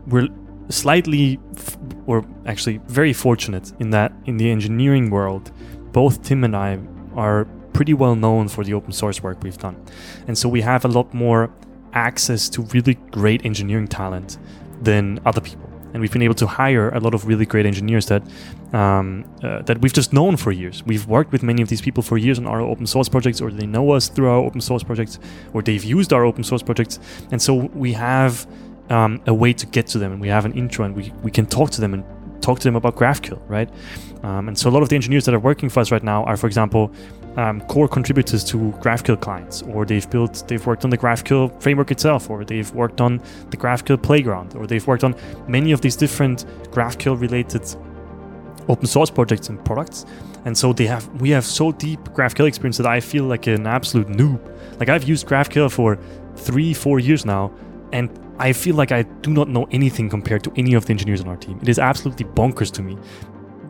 we're 0.07 0.27
slightly 0.69 1.39
or 2.05 2.25
actually 2.45 2.79
very 2.87 3.13
fortunate 3.13 3.71
in 3.79 3.89
that 3.91 4.11
in 4.25 4.37
the 4.37 4.49
engineering 4.49 5.09
world 5.09 5.51
both 5.93 6.23
Tim 6.23 6.43
and 6.43 6.55
I 6.55 6.79
are 7.15 7.45
pretty 7.71 7.93
well 7.93 8.15
known 8.15 8.47
for 8.47 8.63
the 8.63 8.73
open 8.73 8.91
source 8.91 9.23
work 9.23 9.41
we've 9.43 9.57
done. 9.57 9.75
And 10.27 10.37
so 10.37 10.49
we 10.49 10.61
have 10.61 10.85
a 10.85 10.87
lot 10.87 11.13
more 11.13 11.49
access 11.93 12.49
to 12.49 12.63
really 12.73 12.95
great 13.11 13.45
engineering 13.45 13.87
talent 13.87 14.37
than 14.81 15.19
other 15.25 15.41
people. 15.41 15.69
And 15.93 16.01
we've 16.01 16.11
been 16.11 16.23
able 16.23 16.35
to 16.35 16.47
hire 16.47 16.89
a 16.89 16.99
lot 16.99 17.13
of 17.13 17.27
really 17.27 17.45
great 17.45 17.67
engineers 17.67 18.07
that 18.07 18.23
um, 18.73 19.25
uh, 19.43 19.61
that 19.61 19.79
we've 19.81 19.93
just 19.93 20.11
known 20.11 20.37
for 20.37 20.51
years. 20.51 20.83
We've 20.83 21.05
worked 21.05 21.31
with 21.31 21.43
many 21.43 21.61
of 21.61 21.69
these 21.69 21.81
people 21.81 22.01
for 22.01 22.17
years 22.17 22.39
on 22.39 22.47
our 22.47 22.61
open 22.61 22.87
source 22.87 23.07
projects, 23.07 23.39
or 23.41 23.51
they 23.51 23.67
know 23.67 23.91
us 23.91 24.09
through 24.09 24.27
our 24.27 24.37
open 24.37 24.59
source 24.59 24.81
projects, 24.81 25.19
or 25.53 25.61
they've 25.61 25.83
used 25.83 26.11
our 26.11 26.25
open 26.25 26.43
source 26.43 26.63
projects. 26.63 26.99
And 27.31 27.39
so 27.39 27.53
we 27.53 27.93
have 27.93 28.47
um, 28.89 29.21
a 29.27 29.33
way 29.33 29.53
to 29.53 29.65
get 29.65 29.87
to 29.87 29.99
them, 29.99 30.11
and 30.11 30.21
we 30.21 30.27
have 30.27 30.45
an 30.45 30.53
intro, 30.53 30.85
and 30.85 30.95
we, 30.95 31.11
we 31.23 31.31
can 31.31 31.45
talk 31.45 31.71
to 31.71 31.81
them 31.81 31.93
and 31.93 32.03
talk 32.41 32.59
to 32.59 32.65
them 32.65 32.75
about 32.75 32.95
GraphQL, 32.95 33.41
right? 33.47 33.69
Um, 34.23 34.47
and 34.47 34.57
so 34.57 34.69
a 34.69 34.71
lot 34.71 34.83
of 34.83 34.89
the 34.89 34.95
engineers 34.95 35.25
that 35.25 35.33
are 35.33 35.39
working 35.39 35.69
for 35.69 35.79
us 35.79 35.91
right 35.91 36.03
now 36.03 36.23
are, 36.25 36.37
for 36.37 36.47
example, 36.47 36.91
um, 37.37 37.61
core 37.61 37.87
contributors 37.87 38.43
to 38.43 38.57
GraphQL 38.81 39.19
clients, 39.19 39.61
or 39.63 39.85
they've 39.85 40.07
built, 40.09 40.43
they've 40.47 40.65
worked 40.65 40.83
on 40.83 40.89
the 40.91 40.97
GraphQL 40.97 41.61
framework 41.61 41.89
itself, 41.91 42.29
or 42.29 42.45
they've 42.45 42.71
worked 42.73 43.01
on 43.01 43.21
the 43.49 43.57
GraphQL 43.57 44.01
playground, 44.01 44.55
or 44.55 44.67
they've 44.67 44.85
worked 44.85 45.03
on 45.03 45.15
many 45.47 45.71
of 45.71 45.81
these 45.81 45.95
different 45.95 46.45
GraphQL 46.71 47.19
related 47.19 47.63
open 48.69 48.85
source 48.85 49.09
projects 49.09 49.49
and 49.49 49.63
products. 49.65 50.05
And 50.45 50.57
so 50.57 50.73
they 50.73 50.85
have, 50.85 51.07
we 51.21 51.29
have 51.31 51.45
so 51.45 51.71
deep 51.71 51.99
GraphQL 52.09 52.47
experience 52.47 52.77
that 52.77 52.87
I 52.87 52.99
feel 52.99 53.23
like 53.23 53.47
an 53.47 53.65
absolute 53.65 54.07
noob. 54.07 54.39
Like 54.79 54.89
I've 54.89 55.03
used 55.03 55.27
GraphQL 55.27 55.71
for 55.71 55.97
three, 56.35 56.73
four 56.73 56.99
years 56.99 57.25
now, 57.25 57.51
and 57.91 58.09
I 58.39 58.53
feel 58.53 58.75
like 58.75 58.91
I 58.91 59.03
do 59.03 59.31
not 59.31 59.47
know 59.49 59.67
anything 59.71 60.09
compared 60.09 60.43
to 60.45 60.53
any 60.55 60.73
of 60.73 60.85
the 60.85 60.91
engineers 60.91 61.21
on 61.21 61.27
our 61.27 61.37
team. 61.37 61.59
It 61.61 61.69
is 61.69 61.79
absolutely 61.79 62.25
bonkers 62.25 62.71
to 62.71 62.81
me. 62.81 62.97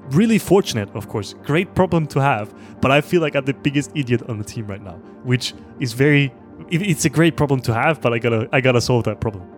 Really 0.10 0.38
fortunate, 0.38 0.90
of 0.96 1.10
course. 1.10 1.34
Great 1.44 1.76
problem 1.76 2.08
to 2.08 2.22
have, 2.22 2.54
but 2.82 2.92
I 2.92 3.02
feel 3.02 3.22
like 3.22 3.36
I'm 3.36 3.46
the 3.46 3.54
biggest 3.54 3.92
idiot 3.96 4.22
on 4.30 4.38
the 4.38 4.44
team 4.44 4.68
right 4.68 4.82
now, 4.82 4.96
which 5.24 5.54
is 5.80 5.94
very. 5.94 6.34
It's 6.70 7.06
a 7.06 7.10
great 7.10 7.36
problem 7.36 7.62
to 7.62 7.74
have, 7.74 8.00
but 8.02 8.14
I 8.14 8.20
gotta 8.20 8.48
I 8.52 8.62
gotta 8.62 8.82
solve 8.82 9.04
that 9.06 9.20
problem. 9.20 9.50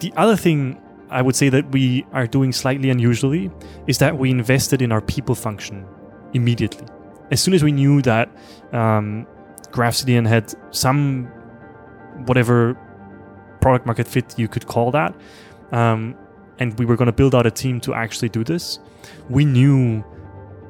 The 0.00 0.12
other 0.16 0.36
thing 0.36 0.80
I 1.10 1.22
would 1.22 1.36
say 1.36 1.48
that 1.48 1.70
we 1.72 2.04
are 2.12 2.26
doing 2.26 2.52
slightly 2.52 2.90
unusually 2.90 3.50
is 3.86 3.98
that 3.98 4.18
we 4.18 4.30
invested 4.30 4.82
in 4.82 4.92
our 4.92 5.00
people 5.00 5.34
function 5.34 5.86
immediately. 6.32 6.86
As 7.30 7.40
soon 7.40 7.54
as 7.54 7.62
we 7.62 7.72
knew 7.72 8.02
that 8.02 8.28
um, 8.72 9.26
GraphCDN 9.70 10.26
had 10.26 10.54
some 10.74 11.26
whatever 12.26 12.76
product 13.62 13.86
market 13.86 14.06
fit 14.06 14.38
you 14.38 14.48
could 14.48 14.66
call 14.66 14.90
that, 14.90 15.14
um, 15.72 16.14
and 16.58 16.78
we 16.78 16.84
were 16.84 16.96
going 16.96 17.06
to 17.06 17.12
build 17.12 17.34
out 17.34 17.46
a 17.46 17.50
team 17.50 17.80
to 17.80 17.94
actually 17.94 18.28
do 18.28 18.44
this, 18.44 18.78
we 19.30 19.44
knew 19.44 20.04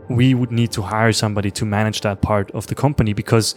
we 0.08 0.34
would 0.34 0.52
need 0.52 0.70
to 0.72 0.82
hire 0.82 1.12
somebody 1.12 1.50
to 1.50 1.64
manage 1.64 2.00
that 2.02 2.20
part 2.22 2.50
of 2.52 2.66
the 2.66 2.74
company 2.74 3.12
because 3.12 3.54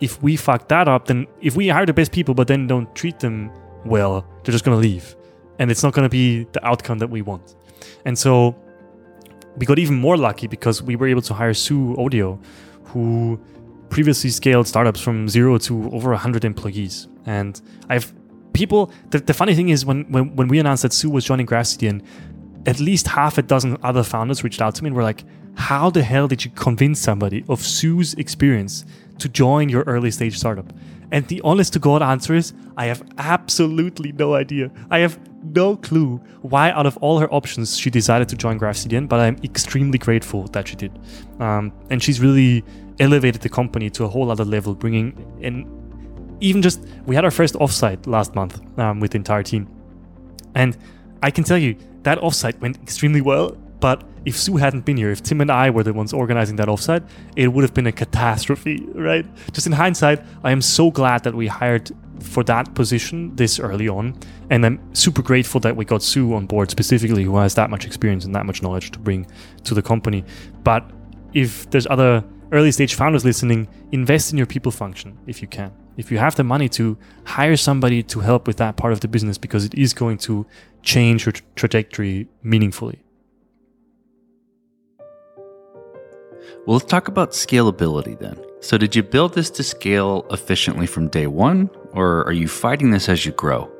if 0.00 0.22
we 0.22 0.36
fuck 0.36 0.68
that 0.68 0.88
up, 0.88 1.06
then 1.06 1.26
if 1.40 1.56
we 1.56 1.68
hire 1.68 1.86
the 1.86 1.92
best 1.92 2.10
people 2.12 2.34
but 2.34 2.48
then 2.48 2.66
don't 2.66 2.92
treat 2.94 3.18
them 3.20 3.50
well, 3.84 4.26
they're 4.42 4.52
just 4.52 4.64
going 4.64 4.76
to 4.76 4.80
leave. 4.80 5.14
And 5.58 5.70
it's 5.70 5.82
not 5.82 5.92
going 5.92 6.06
to 6.06 6.10
be 6.10 6.44
the 6.52 6.66
outcome 6.66 6.98
that 6.98 7.10
we 7.10 7.22
want. 7.22 7.54
And 8.04 8.18
so 8.18 8.56
we 9.56 9.66
got 9.66 9.78
even 9.78 9.96
more 9.96 10.16
lucky 10.16 10.46
because 10.46 10.82
we 10.82 10.96
were 10.96 11.06
able 11.06 11.22
to 11.22 11.34
hire 11.34 11.52
Sue 11.52 11.96
Audio, 11.98 12.40
who 12.84 13.38
previously 13.90 14.30
scaled 14.30 14.66
startups 14.66 15.00
from 15.00 15.28
zero 15.28 15.58
to 15.58 15.90
over 15.92 16.10
100 16.10 16.44
employees. 16.44 17.08
And 17.26 17.60
I've 17.88 18.12
people, 18.52 18.92
the, 19.10 19.18
the 19.18 19.34
funny 19.34 19.54
thing 19.54 19.68
is 19.68 19.84
when, 19.84 20.10
when, 20.10 20.36
when 20.36 20.48
we 20.48 20.58
announced 20.58 20.82
that 20.82 20.92
Sue 20.92 21.10
was 21.10 21.24
joining 21.24 21.46
GraphCDN, 21.46 22.04
at 22.66 22.80
least 22.80 23.08
half 23.08 23.38
a 23.38 23.42
dozen 23.42 23.76
other 23.82 24.02
founders 24.02 24.44
reached 24.44 24.60
out 24.60 24.74
to 24.76 24.84
me 24.84 24.88
and 24.88 24.96
were 24.96 25.02
like, 25.02 25.24
how 25.54 25.90
the 25.90 26.02
hell 26.02 26.28
did 26.28 26.44
you 26.44 26.50
convince 26.52 27.00
somebody 27.00 27.44
of 27.48 27.60
Sue's 27.60 28.14
experience 28.14 28.84
to 29.18 29.28
join 29.28 29.68
your 29.68 29.82
early 29.82 30.10
stage 30.10 30.38
startup? 30.38 30.72
And 31.12 31.26
the 31.26 31.40
honest 31.42 31.72
to 31.72 31.78
God 31.78 32.02
answer 32.02 32.34
is, 32.34 32.52
I 32.76 32.86
have 32.86 33.02
absolutely 33.18 34.12
no 34.12 34.34
idea. 34.34 34.70
I 34.90 35.00
have 35.00 35.18
no 35.42 35.76
clue 35.76 36.18
why, 36.42 36.70
out 36.70 36.86
of 36.86 36.96
all 36.98 37.18
her 37.18 37.32
options, 37.32 37.76
she 37.76 37.90
decided 37.90 38.28
to 38.28 38.36
join 38.36 38.60
GraphCDN, 38.60 39.08
but 39.08 39.18
I'm 39.18 39.36
extremely 39.42 39.98
grateful 39.98 40.44
that 40.48 40.68
she 40.68 40.76
did. 40.76 40.92
Um, 41.40 41.72
and 41.90 42.02
she's 42.02 42.20
really 42.20 42.64
elevated 43.00 43.40
the 43.40 43.48
company 43.48 43.90
to 43.90 44.04
a 44.04 44.08
whole 44.08 44.30
other 44.30 44.44
level, 44.44 44.74
bringing 44.74 45.16
in 45.40 45.79
even 46.40 46.62
just, 46.62 46.84
we 47.06 47.14
had 47.14 47.24
our 47.24 47.30
first 47.30 47.54
offsite 47.54 48.06
last 48.06 48.34
month 48.34 48.60
um, 48.78 49.00
with 49.00 49.12
the 49.12 49.16
entire 49.16 49.42
team. 49.42 49.68
And 50.54 50.76
I 51.22 51.30
can 51.30 51.44
tell 51.44 51.58
you, 51.58 51.76
that 52.02 52.18
offsite 52.18 52.58
went 52.60 52.76
extremely 52.82 53.20
well. 53.20 53.56
But 53.80 54.04
if 54.26 54.36
Sue 54.36 54.56
hadn't 54.56 54.84
been 54.84 54.96
here, 54.96 55.10
if 55.10 55.22
Tim 55.22 55.40
and 55.40 55.50
I 55.50 55.70
were 55.70 55.82
the 55.82 55.92
ones 55.92 56.12
organizing 56.12 56.56
that 56.56 56.68
offsite, 56.68 57.08
it 57.36 57.48
would 57.48 57.62
have 57.62 57.72
been 57.72 57.86
a 57.86 57.92
catastrophe, 57.92 58.86
right? 58.94 59.26
Just 59.52 59.66
in 59.66 59.72
hindsight, 59.72 60.22
I 60.44 60.52
am 60.52 60.60
so 60.60 60.90
glad 60.90 61.24
that 61.24 61.34
we 61.34 61.46
hired 61.46 61.90
for 62.20 62.44
that 62.44 62.74
position 62.74 63.34
this 63.36 63.58
early 63.58 63.88
on. 63.88 64.18
And 64.50 64.66
I'm 64.66 64.94
super 64.94 65.22
grateful 65.22 65.60
that 65.60 65.76
we 65.76 65.84
got 65.84 66.02
Sue 66.02 66.34
on 66.34 66.46
board 66.46 66.70
specifically, 66.70 67.24
who 67.24 67.36
has 67.38 67.54
that 67.54 67.70
much 67.70 67.86
experience 67.86 68.24
and 68.24 68.34
that 68.34 68.44
much 68.44 68.62
knowledge 68.62 68.90
to 68.90 68.98
bring 68.98 69.26
to 69.64 69.74
the 69.74 69.82
company. 69.82 70.24
But 70.62 70.90
if 71.32 71.70
there's 71.70 71.86
other 71.86 72.24
early 72.52 72.72
stage 72.72 72.94
founders 72.94 73.24
listening, 73.24 73.68
invest 73.92 74.32
in 74.32 74.38
your 74.38 74.46
people 74.46 74.72
function 74.72 75.18
if 75.26 75.40
you 75.40 75.48
can. 75.48 75.72
If 76.00 76.10
you 76.10 76.18
have 76.18 76.34
the 76.34 76.44
money 76.44 76.68
to 76.70 76.96
hire 77.24 77.56
somebody 77.56 78.02
to 78.04 78.20
help 78.20 78.46
with 78.46 78.56
that 78.56 78.76
part 78.76 78.92
of 78.94 79.00
the 79.00 79.08
business, 79.08 79.36
because 79.36 79.66
it 79.66 79.74
is 79.74 79.92
going 79.92 80.18
to 80.28 80.46
change 80.82 81.26
your 81.26 81.32
tra- 81.32 81.46
trajectory 81.56 82.26
meaningfully. 82.42 82.98
Well, 86.64 86.76
let's 86.78 86.86
talk 86.86 87.08
about 87.08 87.32
scalability 87.32 88.18
then. 88.18 88.36
So, 88.60 88.78
did 88.78 88.96
you 88.96 89.02
build 89.02 89.34
this 89.34 89.50
to 89.50 89.62
scale 89.62 90.26
efficiently 90.30 90.86
from 90.86 91.08
day 91.08 91.26
one, 91.26 91.68
or 91.92 92.24
are 92.26 92.32
you 92.32 92.48
fighting 92.48 92.90
this 92.90 93.08
as 93.08 93.26
you 93.26 93.32
grow? 93.32 93.70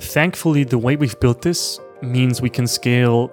Thankfully, 0.00 0.64
the 0.64 0.78
way 0.78 0.96
we've 0.96 1.18
built 1.20 1.42
this 1.42 1.78
means 2.02 2.40
we 2.40 2.50
can 2.50 2.66
scale 2.66 3.30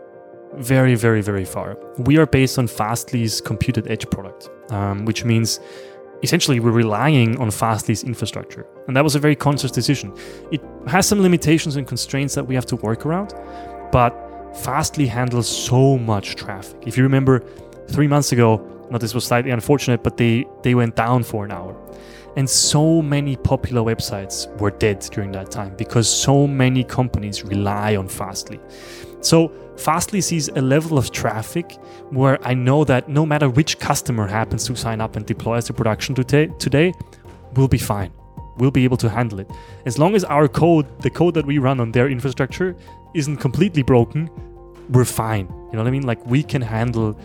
very, 0.55 0.95
very, 0.95 1.21
very 1.21 1.45
far. 1.45 1.77
We 1.97 2.17
are 2.17 2.25
based 2.25 2.59
on 2.59 2.67
Fastly's 2.67 3.39
Compute@Edge 3.39 4.09
product, 4.09 4.49
um, 4.69 5.05
which 5.05 5.23
means 5.23 5.61
essentially 6.23 6.59
we're 6.59 6.71
relying 6.71 7.39
on 7.39 7.51
Fastly's 7.51 8.03
infrastructure. 8.03 8.65
And 8.87 8.95
that 8.95 9.03
was 9.03 9.15
a 9.15 9.19
very 9.19 9.35
conscious 9.35 9.71
decision. 9.71 10.13
It 10.51 10.61
has 10.87 11.07
some 11.07 11.21
limitations 11.21 11.75
and 11.75 11.87
constraints 11.87 12.35
that 12.35 12.45
we 12.45 12.55
have 12.55 12.65
to 12.67 12.75
work 12.77 13.05
around, 13.05 13.33
but 13.91 14.11
Fastly 14.63 15.07
handles 15.07 15.47
so 15.47 15.97
much 15.97 16.35
traffic. 16.35 16.77
If 16.85 16.97
you 16.97 17.03
remember 17.03 17.39
three 17.89 18.07
months 18.07 18.31
ago, 18.31 18.57
now 18.91 18.97
this 18.97 19.13
was 19.13 19.25
slightly 19.25 19.51
unfortunate, 19.51 20.03
but 20.03 20.17
they, 20.17 20.45
they 20.63 20.75
went 20.75 20.95
down 20.95 21.23
for 21.23 21.45
an 21.45 21.51
hour. 21.51 21.75
And 22.37 22.49
so 22.49 23.01
many 23.01 23.35
popular 23.35 23.81
websites 23.81 24.47
were 24.59 24.71
dead 24.71 24.99
during 25.11 25.31
that 25.33 25.51
time 25.51 25.75
because 25.75 26.09
so 26.09 26.47
many 26.47 26.83
companies 26.83 27.43
rely 27.43 27.95
on 27.95 28.07
Fastly. 28.07 28.59
So 29.19 29.51
Fastly 29.77 30.21
sees 30.21 30.47
a 30.49 30.61
level 30.61 30.97
of 30.97 31.11
traffic 31.11 31.73
where 32.09 32.37
I 32.45 32.53
know 32.53 32.83
that 32.85 33.09
no 33.09 33.25
matter 33.25 33.49
which 33.49 33.79
customer 33.79 34.27
happens 34.27 34.65
to 34.65 34.75
sign 34.75 35.01
up 35.01 35.15
and 35.15 35.25
deploy 35.25 35.55
as 35.55 35.69
a 35.69 35.73
production 35.73 36.15
today, 36.15 36.47
today, 36.59 36.93
we'll 37.55 37.67
be 37.67 37.77
fine. 37.77 38.11
We'll 38.57 38.71
be 38.71 38.83
able 38.83 38.97
to 38.97 39.09
handle 39.09 39.39
it. 39.39 39.49
As 39.85 39.97
long 39.97 40.15
as 40.15 40.23
our 40.23 40.47
code, 40.47 40.85
the 41.01 41.09
code 41.09 41.33
that 41.33 41.45
we 41.45 41.57
run 41.57 41.79
on 41.79 41.91
their 41.91 42.09
infrastructure, 42.09 42.75
isn't 43.13 43.37
completely 43.37 43.81
broken, 43.81 44.29
we're 44.89 45.05
fine. 45.05 45.47
You 45.47 45.73
know 45.73 45.79
what 45.79 45.87
I 45.87 45.91
mean? 45.91 46.03
Like 46.03 46.25
we 46.25 46.43
can 46.43 46.61
handle 46.61 47.17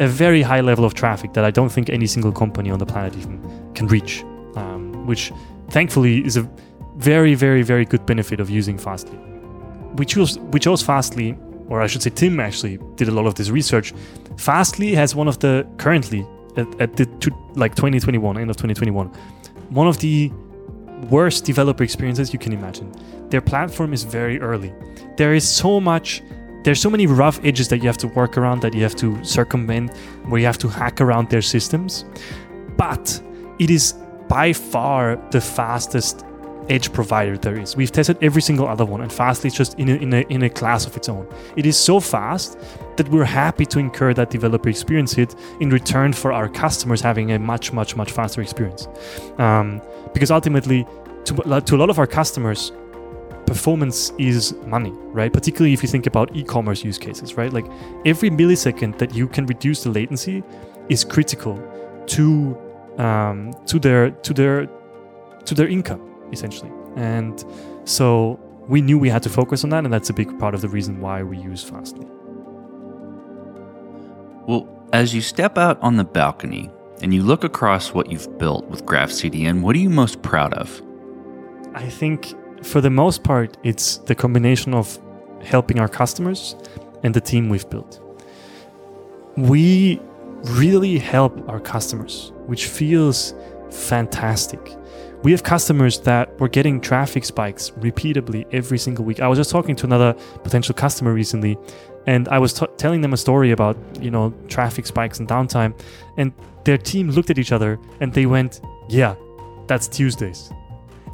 a 0.00 0.06
very 0.06 0.42
high 0.42 0.60
level 0.60 0.84
of 0.84 0.94
traffic 0.94 1.32
that 1.34 1.44
I 1.44 1.50
don't 1.50 1.70
think 1.70 1.88
any 1.90 2.06
single 2.06 2.32
company 2.32 2.70
on 2.70 2.78
the 2.78 2.86
planet 2.86 3.16
even 3.16 3.40
can 3.74 3.86
reach, 3.86 4.24
um, 4.56 5.06
which 5.06 5.32
thankfully 5.70 6.24
is 6.24 6.36
a 6.36 6.48
very, 6.96 7.34
very, 7.34 7.62
very 7.62 7.84
good 7.84 8.04
benefit 8.06 8.40
of 8.40 8.50
using 8.50 8.78
Fastly. 8.78 9.18
We 9.96 10.04
chose 10.04 10.38
we 10.38 10.60
chose 10.60 10.82
Fastly, 10.82 11.36
or 11.68 11.80
I 11.80 11.86
should 11.86 12.02
say, 12.02 12.10
Tim 12.10 12.40
actually 12.40 12.78
did 12.96 13.08
a 13.08 13.12
lot 13.12 13.26
of 13.26 13.34
this 13.34 13.50
research. 13.50 13.92
Fastly 14.36 14.94
has 14.94 15.14
one 15.14 15.28
of 15.28 15.38
the 15.38 15.66
currently 15.78 16.26
at, 16.56 16.80
at 16.80 16.96
the 16.96 17.06
like 17.54 17.74
2021 17.74 18.38
end 18.38 18.50
of 18.50 18.56
2021, 18.56 19.08
one 19.70 19.86
of 19.86 19.98
the 19.98 20.30
worst 21.10 21.44
developer 21.44 21.82
experiences 21.82 22.32
you 22.32 22.38
can 22.38 22.52
imagine. 22.52 22.92
Their 23.30 23.40
platform 23.40 23.92
is 23.92 24.04
very 24.04 24.40
early. 24.40 24.72
There 25.16 25.34
is 25.34 25.48
so 25.48 25.80
much 25.80 26.22
there's 26.64 26.80
so 26.80 26.88
many 26.88 27.08
rough 27.08 27.44
edges 27.44 27.66
that 27.68 27.78
you 27.78 27.88
have 27.88 27.98
to 27.98 28.06
work 28.08 28.38
around 28.38 28.62
that 28.62 28.72
you 28.72 28.82
have 28.82 28.94
to 28.94 29.22
circumvent 29.24 29.96
where 30.28 30.40
you 30.40 30.46
have 30.46 30.58
to 30.58 30.68
hack 30.68 31.00
around 31.00 31.28
their 31.28 31.42
systems 31.42 32.04
but 32.76 33.20
it 33.58 33.68
is 33.68 33.94
by 34.32 34.50
far 34.50 35.16
the 35.30 35.42
fastest 35.42 36.24
edge 36.70 36.90
provider 36.90 37.36
there 37.36 37.58
is 37.60 37.76
we've 37.76 37.92
tested 37.92 38.16
every 38.22 38.40
single 38.40 38.66
other 38.66 38.86
one 38.86 39.02
and 39.02 39.12
fastly 39.12 39.48
is 39.48 39.54
just 39.54 39.78
in 39.78 39.90
a, 39.90 39.96
in 39.96 40.14
a, 40.14 40.20
in 40.30 40.42
a 40.44 40.48
class 40.48 40.86
of 40.86 40.96
its 40.96 41.06
own 41.06 41.26
it 41.54 41.66
is 41.66 41.76
so 41.76 42.00
fast 42.00 42.58
that 42.96 43.06
we're 43.10 43.26
happy 43.26 43.66
to 43.66 43.78
incur 43.78 44.14
that 44.14 44.30
developer 44.30 44.70
experience 44.70 45.12
hit 45.12 45.34
in 45.60 45.68
return 45.68 46.14
for 46.14 46.32
our 46.32 46.48
customers 46.48 47.02
having 47.02 47.32
a 47.32 47.38
much 47.38 47.74
much 47.74 47.94
much 47.94 48.10
faster 48.10 48.40
experience 48.40 48.88
um, 49.36 49.82
because 50.14 50.30
ultimately 50.30 50.86
to, 51.26 51.34
to 51.60 51.76
a 51.76 51.78
lot 51.82 51.90
of 51.90 51.98
our 51.98 52.06
customers 52.06 52.72
performance 53.44 54.12
is 54.18 54.54
money, 54.64 54.92
right? 55.12 55.30
Particularly 55.30 55.74
if 55.74 55.82
you 55.82 55.88
think 55.88 56.06
about 56.06 56.34
e-commerce 56.34 56.82
use 56.84 56.96
cases, 56.96 57.36
right? 57.36 57.52
Like 57.52 57.66
every 58.06 58.30
millisecond 58.30 58.96
that 58.96 59.14
you 59.14 59.28
can 59.28 59.44
reduce 59.44 59.82
the 59.82 59.90
latency 59.90 60.42
is 60.88 61.04
critical 61.04 61.60
to 62.06 62.56
um, 62.98 63.52
to 63.66 63.78
their 63.78 64.10
to 64.10 64.34
their 64.34 64.66
to 65.44 65.54
their 65.54 65.68
income 65.68 66.08
essentially. 66.32 66.70
And 66.96 67.44
so 67.84 68.38
we 68.68 68.80
knew 68.80 68.98
we 68.98 69.08
had 69.08 69.22
to 69.24 69.28
focus 69.28 69.64
on 69.64 69.70
that, 69.70 69.84
and 69.84 69.92
that's 69.92 70.10
a 70.10 70.14
big 70.14 70.38
part 70.38 70.54
of 70.54 70.60
the 70.60 70.68
reason 70.68 71.00
why 71.00 71.22
we 71.22 71.38
use 71.38 71.62
Fastly. 71.62 72.06
Well, 74.46 74.68
as 74.92 75.14
you 75.14 75.20
step 75.20 75.56
out 75.56 75.80
on 75.82 75.96
the 75.96 76.04
balcony 76.04 76.70
and 77.00 77.14
you 77.14 77.22
look 77.22 77.44
across 77.44 77.94
what 77.94 78.10
you've 78.10 78.38
built 78.38 78.66
with 78.68 78.84
Graph 78.84 79.10
CDN, 79.10 79.62
what 79.62 79.76
are 79.76 79.78
you 79.78 79.90
most 79.90 80.22
proud 80.22 80.52
of? 80.54 80.82
I 81.74 81.88
think 81.88 82.34
for 82.64 82.80
the 82.80 82.90
most 82.90 83.24
part, 83.24 83.56
it's 83.62 83.98
the 83.98 84.14
combination 84.14 84.74
of 84.74 84.98
helping 85.42 85.80
our 85.80 85.88
customers 85.88 86.56
and 87.02 87.14
the 87.14 87.20
team 87.20 87.48
we've 87.48 87.68
built. 87.68 88.00
We 89.36 90.00
really 90.44 90.98
help 90.98 91.48
our 91.48 91.60
customers, 91.60 92.32
which 92.46 92.66
feels 92.66 93.34
fantastic. 93.70 94.76
We 95.22 95.30
have 95.30 95.44
customers 95.44 96.00
that 96.00 96.38
were 96.40 96.48
getting 96.48 96.80
traffic 96.80 97.24
spikes 97.24 97.72
repeatedly 97.76 98.44
every 98.50 98.78
single 98.78 99.04
week. 99.04 99.20
I 99.20 99.28
was 99.28 99.38
just 99.38 99.50
talking 99.50 99.76
to 99.76 99.86
another 99.86 100.14
potential 100.42 100.74
customer 100.74 101.12
recently, 101.12 101.56
and 102.06 102.28
I 102.28 102.38
was 102.38 102.52
t- 102.52 102.66
telling 102.76 103.00
them 103.02 103.12
a 103.12 103.16
story 103.16 103.52
about 103.52 103.76
you 104.00 104.10
know 104.10 104.34
traffic 104.48 104.84
spikes 104.86 105.20
and 105.20 105.28
downtime, 105.28 105.78
and 106.16 106.32
their 106.64 106.78
team 106.78 107.10
looked 107.10 107.30
at 107.30 107.38
each 107.38 107.52
other 107.52 107.78
and 108.00 108.12
they 108.12 108.26
went, 108.26 108.60
"Yeah, 108.88 109.14
that's 109.68 109.86
Tuesdays," 109.86 110.50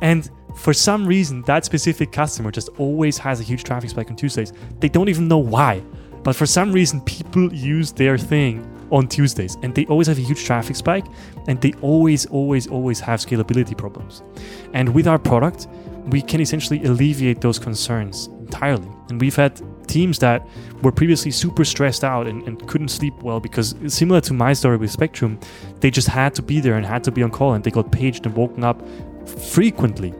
and 0.01 0.31
for 0.55 0.73
some 0.73 1.07
reason, 1.07 1.43
that 1.43 1.67
specific 1.67 2.11
customer 2.11 2.51
just 2.51 2.71
always 2.79 3.19
has 3.19 3.41
a 3.41 3.43
huge 3.43 3.63
traffic 3.63 3.91
spike 3.91 4.11
on 4.11 4.17
Tuesdays. 4.17 4.55
They 4.81 4.89
don't 4.89 5.11
even 5.11 5.29
know 5.29 5.39
why, 5.39 5.83
but 6.25 6.35
for 6.35 6.47
some 6.47 6.73
reason, 6.73 7.03
people 7.03 7.53
use 7.53 7.93
their 7.93 8.17
thing 8.17 8.67
on 8.91 9.09
Tuesdays 9.09 9.57
and 9.63 9.75
they 9.75 9.87
always 9.87 10.07
have 10.07 10.19
a 10.19 10.23
huge 10.23 10.45
traffic 10.45 10.77
spike 10.77 11.05
and 11.47 11.61
they 11.61 11.73
always, 11.81 12.27
always, 12.27 12.67
always 12.67 13.01
have 13.01 13.21
scalability 13.21 13.77
problems. 13.77 14.23
And 14.75 14.95
with 14.95 15.07
our 15.07 15.19
product, 15.19 15.69
we 16.07 16.23
can 16.23 16.41
essentially 16.41 16.85
alleviate 16.85 17.41
those 17.41 17.59
concerns 17.59 18.29
entirely. 18.41 18.89
And 19.11 19.21
we've 19.21 19.37
had 19.37 19.61
teams 19.89 20.19
that 20.21 20.47
were 20.83 20.93
previously 20.93 21.31
super 21.31 21.65
stressed 21.65 22.05
out 22.05 22.27
and, 22.27 22.43
and, 22.47 22.67
couldn't 22.69 22.89
sleep 22.89 23.15
well 23.23 23.41
because 23.41 23.75
similar 23.87 24.21
to 24.21 24.35
my 24.35 24.53
story 24.53 24.77
with 24.77 24.91
Spectrum, 24.91 25.39
they 25.81 25.91
just 25.91 26.09
had 26.09 26.35
to 26.35 26.43
be 26.43 26.61
there 26.61 26.75
and 26.75 26.85
had 26.85 27.03
to 27.05 27.11
be 27.11 27.23
on 27.23 27.31
call 27.31 27.55
and 27.55 27.65
they 27.65 27.71
got 27.71 27.91
paged 27.91 28.27
and 28.27 28.37
woken 28.37 28.65
up 28.65 28.83
frequently 29.27 30.13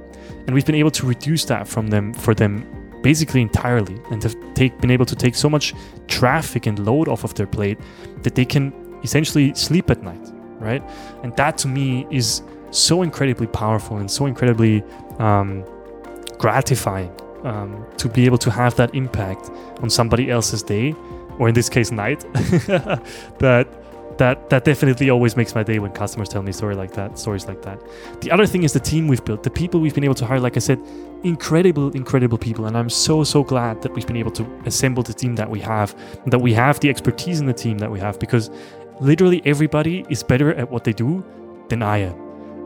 and 0.49 0.55
we've 0.55 0.65
been 0.65 0.75
able 0.75 0.91
to 0.91 1.07
reduce 1.07 1.45
that 1.45 1.69
from 1.69 1.89
them 1.89 2.13
for 2.15 2.35
them 2.35 2.67
basically 3.03 3.43
entirely 3.43 4.01
and 4.11 4.23
have 4.23 4.37
take, 4.55 4.79
been 4.81 4.91
able 4.91 5.07
to 5.07 5.17
take 5.17 5.35
so 5.35 5.49
much 5.49 5.75
traffic 6.07 6.67
and 6.67 6.79
load 6.85 7.09
off 7.09 7.25
of 7.25 7.35
their 7.35 7.47
plate 7.47 7.79
that 8.23 8.35
they 8.35 8.45
can 8.45 8.73
essentially 9.03 9.55
sleep 9.55 9.91
at 9.91 10.03
night 10.03 10.33
right? 10.61 10.83
And 11.23 11.35
that 11.37 11.59
to 11.59 11.69
me 11.69 12.07
is 12.11 12.43
so 12.71 13.03
incredibly 13.03 13.47
powerful 13.47 13.97
and 13.97 14.11
so 14.11 14.27
incredibly 14.27 14.83
um, 15.19 15.65
gratifying 16.39 17.11
um, 17.45 17.87
to 17.97 18.09
be 18.09 18.27
able 18.27 18.39
to 18.39 18.51
have 18.51 18.75
that 18.77 18.95
impact 18.95 19.51
on 19.81 19.91
somebody 19.91 20.31
else's 20.31 20.63
day 20.63 20.95
or 21.39 21.49
in 21.49 21.55
this 21.55 21.69
case 21.69 21.91
night 21.91 22.21
that 23.39 23.69
that 24.19 24.51
that 24.51 24.65
definitely 24.65 25.11
always 25.11 25.37
makes 25.37 25.55
my 25.55 25.63
day 25.63 25.79
when 25.79 25.93
customers 25.93 26.29
tell 26.29 26.43
me 26.43 26.53
story 26.53 26.75
like 26.75 26.93
that 26.93 27.19
stories 27.19 27.47
like 27.47 27.63
that. 27.63 27.81
The 28.21 28.31
other 28.31 28.47
thing 28.47 28.65
is 28.65 28.73
the 28.73 28.81
team 28.81 29.09
we've 29.09 29.25
built 29.25 29.43
the 29.43 29.51
people 29.51 29.81
we've 29.81 29.95
been 29.95 30.05
able 30.05 30.15
to 30.17 30.27
hire 30.27 30.41
like 30.41 30.57
i 30.57 30.61
said 30.61 30.81
incredible 31.23 31.91
incredible 31.97 32.39
people. 32.39 32.67
And 32.67 32.77
i'm 32.77 32.91
so 32.91 33.25
so 33.25 33.43
glad 33.43 33.81
that 33.83 33.95
we've 33.95 34.07
been 34.07 34.17
able 34.17 34.33
to 34.33 34.45
assemble 34.67 35.03
the 35.03 35.15
team 35.15 35.37
that 35.37 35.49
we 35.49 35.61
have 35.61 35.95
that 36.27 36.39
we 36.39 36.53
have 36.55 36.81
the 36.81 36.91
expertise 36.91 37.41
in 37.41 37.47
the 37.47 37.55
team 37.55 37.79
that 37.79 37.91
we 37.91 38.01
have 38.01 38.19
because 38.19 38.51
literally 39.01 39.41
everybody 39.45 40.05
is 40.11 40.23
better 40.23 40.53
at 40.55 40.71
what 40.71 40.85
they 40.85 40.93
do 40.93 41.25
than 41.69 41.83
i 41.83 41.99
am. 41.99 42.17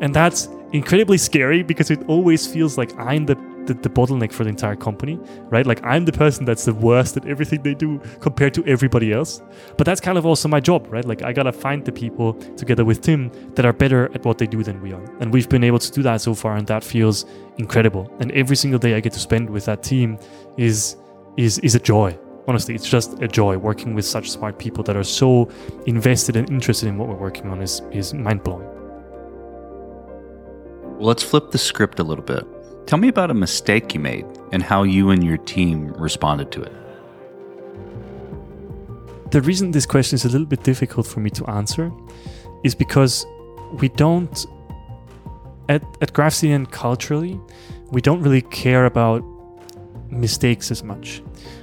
And 0.00 0.14
that's 0.14 0.48
incredibly 0.72 1.18
scary 1.18 1.62
because 1.62 1.90
it 1.90 2.02
always 2.08 2.46
feels 2.46 2.78
like 2.78 2.98
i'm 2.98 3.26
the 3.26 3.36
the, 3.66 3.74
the, 3.74 3.88
bottleneck 3.88 4.32
for 4.32 4.44
the 4.44 4.50
entire 4.50 4.76
company, 4.76 5.18
right? 5.50 5.66
Like 5.66 5.82
I'm 5.84 6.04
the 6.04 6.12
person 6.12 6.44
that's 6.44 6.64
the 6.64 6.74
worst 6.74 7.16
at 7.16 7.26
everything 7.26 7.62
they 7.62 7.74
do 7.74 8.00
compared 8.20 8.54
to 8.54 8.64
everybody 8.66 9.12
else. 9.12 9.42
But 9.76 9.84
that's 9.84 10.00
kind 10.00 10.18
of 10.18 10.26
also 10.26 10.48
my 10.48 10.60
job, 10.60 10.86
right? 10.90 11.04
Like 11.04 11.22
I 11.22 11.32
gotta 11.32 11.52
find 11.52 11.84
the 11.84 11.92
people 11.92 12.34
together 12.56 12.84
with 12.84 13.02
Tim 13.02 13.30
that 13.54 13.64
are 13.64 13.72
better 13.72 14.10
at 14.14 14.24
what 14.24 14.38
they 14.38 14.46
do 14.46 14.62
than 14.62 14.80
we 14.80 14.92
are. 14.92 15.04
And 15.20 15.32
we've 15.32 15.48
been 15.48 15.64
able 15.64 15.78
to 15.78 15.90
do 15.90 16.02
that 16.02 16.20
so 16.20 16.34
far, 16.34 16.56
and 16.56 16.66
that 16.66 16.82
feels 16.84 17.24
incredible. 17.58 18.10
And 18.20 18.32
every 18.32 18.56
single 18.56 18.78
day 18.78 18.94
I 18.94 19.00
get 19.00 19.12
to 19.12 19.20
spend 19.20 19.48
with 19.50 19.64
that 19.66 19.82
team 19.82 20.18
is 20.56 20.96
is 21.36 21.58
is 21.60 21.74
a 21.74 21.80
joy. 21.80 22.18
Honestly, 22.48 22.74
it's 22.74 22.88
just 22.88 23.22
a 23.22 23.28
joy 23.28 23.56
working 23.56 23.94
with 23.94 24.04
such 24.04 24.30
smart 24.30 24.58
people 24.58 24.82
that 24.84 24.96
are 24.96 25.04
so 25.04 25.48
invested 25.86 26.36
and 26.36 26.50
interested 26.50 26.88
in 26.88 26.98
what 26.98 27.08
we're 27.08 27.16
working 27.16 27.46
on 27.50 27.62
is 27.62 27.82
is 27.92 28.12
mind 28.14 28.42
blowing. 28.42 28.68
Let's 30.98 31.22
flip 31.22 31.50
the 31.50 31.58
script 31.58 31.98
a 31.98 32.04
little 32.04 32.24
bit. 32.24 32.46
Tell 32.86 32.98
me 32.98 33.08
about 33.08 33.30
a 33.30 33.34
mistake 33.34 33.94
you 33.94 34.00
made 34.00 34.26
and 34.52 34.62
how 34.62 34.82
you 34.82 35.10
and 35.10 35.24
your 35.24 35.38
team 35.38 35.92
responded 35.94 36.50
to 36.52 36.62
it. 36.62 36.72
The 39.30 39.40
reason 39.40 39.70
this 39.70 39.86
question 39.86 40.16
is 40.16 40.24
a 40.24 40.28
little 40.28 40.46
bit 40.46 40.62
difficult 40.62 41.06
for 41.06 41.20
me 41.20 41.30
to 41.30 41.46
answer 41.48 41.90
is 42.64 42.74
because 42.74 43.24
we 43.80 43.88
don't, 43.88 44.46
at, 45.68 45.82
at 46.02 46.12
GraphCDN 46.12 46.70
culturally, 46.70 47.40
we 47.90 48.02
don't 48.02 48.20
really 48.20 48.42
care 48.42 48.84
about 48.84 49.24
mistakes 50.10 50.70
as 50.70 50.82
much. 50.84 51.22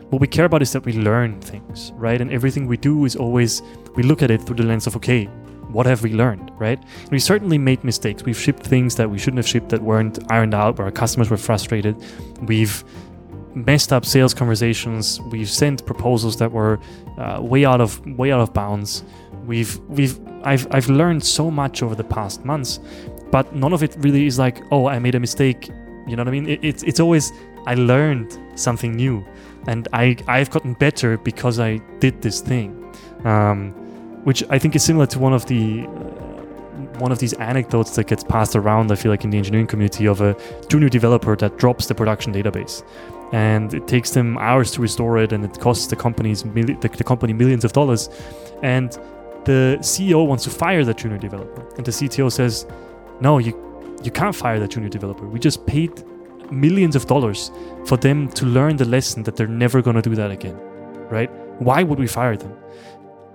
what 0.09 0.19
we 0.19 0.27
care 0.27 0.45
about 0.45 0.61
is 0.61 0.73
that 0.73 0.83
we 0.85 0.93
learn 0.93 1.39
things, 1.41 1.91
right? 1.95 2.19
And 2.19 2.31
everything 2.31 2.65
we 2.65 2.77
do 2.77 3.05
is 3.05 3.15
always 3.15 3.61
we 3.95 4.03
look 4.03 4.23
at 4.23 4.31
it 4.31 4.41
through 4.41 4.55
the 4.55 4.63
lens 4.63 4.87
of 4.87 4.95
okay, 4.95 5.29
what 5.71 5.85
have 5.85 6.03
we 6.03 6.13
learned, 6.13 6.51
right? 6.57 6.81
We 7.11 7.19
certainly 7.19 7.57
made 7.57 7.83
mistakes. 7.83 8.23
We've 8.23 8.39
shipped 8.39 8.63
things 8.63 8.95
that 8.95 9.09
we 9.09 9.17
shouldn't 9.19 9.37
have 9.37 9.47
shipped 9.47 9.69
that 9.69 9.81
weren't 9.81 10.19
ironed 10.31 10.53
out, 10.53 10.77
where 10.77 10.85
our 10.85 10.91
customers 10.91 11.29
were 11.29 11.37
frustrated. 11.37 11.95
We've 12.41 12.83
messed 13.55 13.91
up 13.93 14.05
sales 14.05 14.33
conversations. 14.33 15.19
We've 15.21 15.49
sent 15.49 15.85
proposals 15.85 16.37
that 16.37 16.51
were 16.51 16.79
uh, 17.17 17.39
way 17.41 17.65
out 17.65 17.81
of 17.81 18.05
way 18.17 18.31
out 18.31 18.41
of 18.41 18.53
bounds. 18.53 19.03
We've 19.45 19.79
we've 19.87 20.19
I've 20.43 20.67
I've 20.71 20.89
learned 20.89 21.23
so 21.23 21.49
much 21.51 21.83
over 21.83 21.95
the 21.95 22.03
past 22.03 22.45
months, 22.45 22.79
but 23.31 23.55
none 23.55 23.73
of 23.73 23.83
it 23.83 23.95
really 23.99 24.25
is 24.25 24.39
like 24.39 24.61
oh 24.71 24.87
I 24.87 24.99
made 24.99 25.15
a 25.15 25.19
mistake. 25.19 25.69
You 26.07 26.15
know 26.15 26.23
what 26.23 26.29
I 26.29 26.31
mean? 26.31 26.49
It, 26.49 26.59
it's 26.63 26.83
it's 26.83 26.99
always 26.99 27.31
I 27.67 27.75
learned 27.75 28.37
something 28.55 28.95
new, 28.95 29.25
and 29.67 29.87
I 29.93 30.17
I've 30.27 30.49
gotten 30.49 30.73
better 30.73 31.17
because 31.17 31.59
I 31.59 31.77
did 31.99 32.21
this 32.21 32.41
thing, 32.41 32.69
um, 33.25 33.73
which 34.23 34.43
I 34.49 34.59
think 34.59 34.75
is 34.75 34.83
similar 34.83 35.05
to 35.07 35.19
one 35.19 35.33
of 35.33 35.45
the. 35.45 35.85
Uh, 35.87 36.19
one 36.99 37.11
of 37.11 37.19
these 37.19 37.33
anecdotes 37.33 37.95
that 37.95 38.07
gets 38.07 38.23
passed 38.23 38.55
around, 38.55 38.91
I 38.91 38.95
feel 38.95 39.11
like 39.11 39.23
in 39.23 39.29
the 39.29 39.37
engineering 39.37 39.67
community, 39.67 40.05
of 40.05 40.21
a 40.21 40.35
junior 40.69 40.89
developer 40.89 41.35
that 41.37 41.57
drops 41.57 41.87
the 41.87 41.95
production 41.95 42.33
database. 42.33 42.83
And 43.31 43.73
it 43.73 43.87
takes 43.87 44.11
them 44.11 44.37
hours 44.37 44.71
to 44.71 44.81
restore 44.81 45.17
it 45.17 45.31
and 45.31 45.45
it 45.45 45.59
costs 45.59 45.87
the 45.87 45.95
companies 45.95 46.43
the, 46.43 46.89
the 46.97 47.03
company 47.03 47.33
millions 47.33 47.63
of 47.63 47.73
dollars. 47.73 48.09
And 48.63 48.91
the 49.45 49.77
CEO 49.81 50.27
wants 50.27 50.43
to 50.45 50.49
fire 50.49 50.83
that 50.85 50.97
junior 50.97 51.17
developer. 51.17 51.67
And 51.77 51.85
the 51.85 51.91
CTO 51.91 52.31
says 52.31 52.65
no 53.21 53.37
you 53.37 53.53
you 54.03 54.11
can't 54.11 54.35
fire 54.35 54.59
that 54.59 54.69
junior 54.71 54.89
developer. 54.89 55.27
We 55.27 55.39
just 55.39 55.65
paid 55.65 55.91
millions 56.51 56.95
of 56.95 57.05
dollars 57.05 57.51
for 57.85 57.97
them 57.97 58.29
to 58.29 58.45
learn 58.45 58.77
the 58.77 58.85
lesson 58.85 59.23
that 59.23 59.35
they're 59.35 59.47
never 59.47 59.81
going 59.81 59.95
to 59.95 60.01
do 60.01 60.15
that 60.15 60.31
again. 60.31 60.57
Right? 61.09 61.29
Why 61.59 61.83
would 61.83 61.99
we 61.99 62.07
fire 62.07 62.37
them 62.37 62.55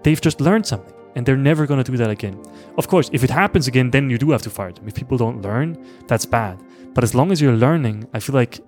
they've 0.05 0.21
just 0.21 0.41
learned 0.41 0.67
something 0.67 0.95
and 1.17 1.27
they're 1.27 1.37
never 1.37 1.67
going 1.67 1.83
to 1.83 1.91
do 1.91 1.97
that 1.97 2.11
again 2.11 2.41
of 2.79 2.89
course 2.89 3.11
if 3.13 3.25
it 3.25 3.31
happens 3.31 3.67
again 3.67 3.91
then 3.91 4.09
you 4.09 4.19
do 4.19 4.31
have 4.31 4.43
to 4.43 4.51
fire 4.51 4.73
them 4.73 4.87
if 4.87 4.95
people 4.95 5.19
don't 5.19 5.43
learn 5.43 5.77
that's 6.07 6.27
bad 6.27 6.59
but 6.95 7.03
as 7.03 7.15
long 7.15 7.33
as 7.33 7.41
you're 7.41 7.57
learning 7.57 8.07
i 8.15 8.21
feel 8.21 8.35
like 8.35 8.61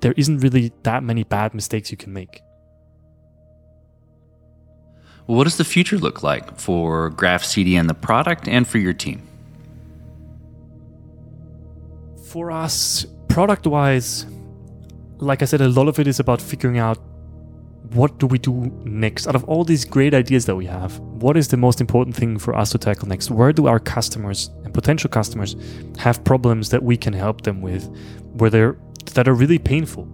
there 0.00 0.14
isn't 0.16 0.38
really 0.38 0.72
that 0.82 1.02
many 1.02 1.24
bad 1.24 1.54
mistakes 1.54 1.90
you 1.90 1.96
can 1.96 2.12
make. 2.12 2.42
What 5.26 5.44
does 5.44 5.56
the 5.56 5.64
future 5.64 5.98
look 5.98 6.22
like 6.22 6.58
for 6.58 7.10
Graph 7.10 7.42
CDN, 7.42 7.86
the 7.86 7.94
product, 7.94 8.48
and 8.48 8.66
for 8.66 8.78
your 8.78 8.94
team? 8.94 9.26
For 12.28 12.50
us, 12.50 13.06
product 13.28 13.66
wise, 13.66 14.26
like 15.18 15.42
I 15.42 15.44
said, 15.44 15.60
a 15.60 15.68
lot 15.68 15.88
of 15.88 15.98
it 15.98 16.06
is 16.06 16.18
about 16.18 16.40
figuring 16.40 16.78
out 16.78 16.98
what 17.92 18.18
do 18.18 18.26
we 18.26 18.38
do 18.38 18.52
next 18.84 19.26
out 19.26 19.34
of 19.34 19.44
all 19.44 19.64
these 19.64 19.84
great 19.84 20.14
ideas 20.14 20.44
that 20.46 20.56
we 20.56 20.66
have 20.66 20.98
what 20.98 21.36
is 21.36 21.48
the 21.48 21.56
most 21.56 21.80
important 21.80 22.14
thing 22.14 22.38
for 22.38 22.54
us 22.54 22.70
to 22.70 22.78
tackle 22.78 23.08
next 23.08 23.30
where 23.30 23.52
do 23.52 23.66
our 23.66 23.78
customers 23.78 24.50
and 24.64 24.74
potential 24.74 25.08
customers 25.08 25.56
have 25.98 26.22
problems 26.24 26.68
that 26.70 26.82
we 26.82 26.96
can 26.96 27.12
help 27.12 27.42
them 27.42 27.60
with 27.60 27.88
where 28.34 28.50
they're 28.50 28.76
that 29.14 29.28
are 29.28 29.34
really 29.34 29.58
painful. 29.58 30.08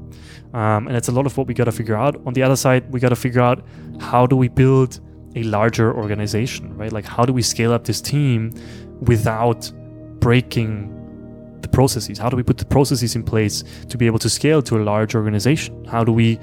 Um, 0.53 0.87
and 0.87 0.97
it's 0.97 1.09
a 1.09 1.13
lot 1.13 1.27
of 1.27 1.37
what 1.37 1.47
we 1.47 1.55
got 1.55 1.65
to 1.65 1.73
figure 1.73 1.97
out. 1.97 2.21
On 2.27 2.33
the 2.33 2.43
other 2.43 2.57
side, 2.57 2.91
we 2.93 3.01
got 3.01 3.09
to 3.09 3.17
figure 3.17 3.41
out 3.41 3.65
how 4.01 4.27
do 4.27 4.37
we 4.37 4.49
build 4.49 5.01
a 5.35 5.43
larger 5.43 5.93
organization, 5.95 6.77
right? 6.77 6.93
Like, 6.93 7.05
how 7.05 7.25
do 7.25 7.33
we 7.33 7.43
scale 7.43 7.73
up 7.73 7.85
this 7.85 8.01
team 8.01 8.53
without 9.01 9.71
breaking 10.21 11.59
the 11.61 11.69
processes? 11.69 12.19
How 12.19 12.29
do 12.29 12.37
we 12.37 12.45
put 12.45 12.59
the 12.59 12.65
processes 12.65 13.17
in 13.17 13.25
place 13.25 13.65
to 13.89 13.99
be 13.99 14.07
able 14.07 14.21
to 14.21 14.31
scale 14.31 14.63
to 14.63 14.79
a 14.79 14.83
large 14.83 15.15
organization? 15.15 15.85
How 15.87 16.05
do 16.05 16.13
we 16.13 16.39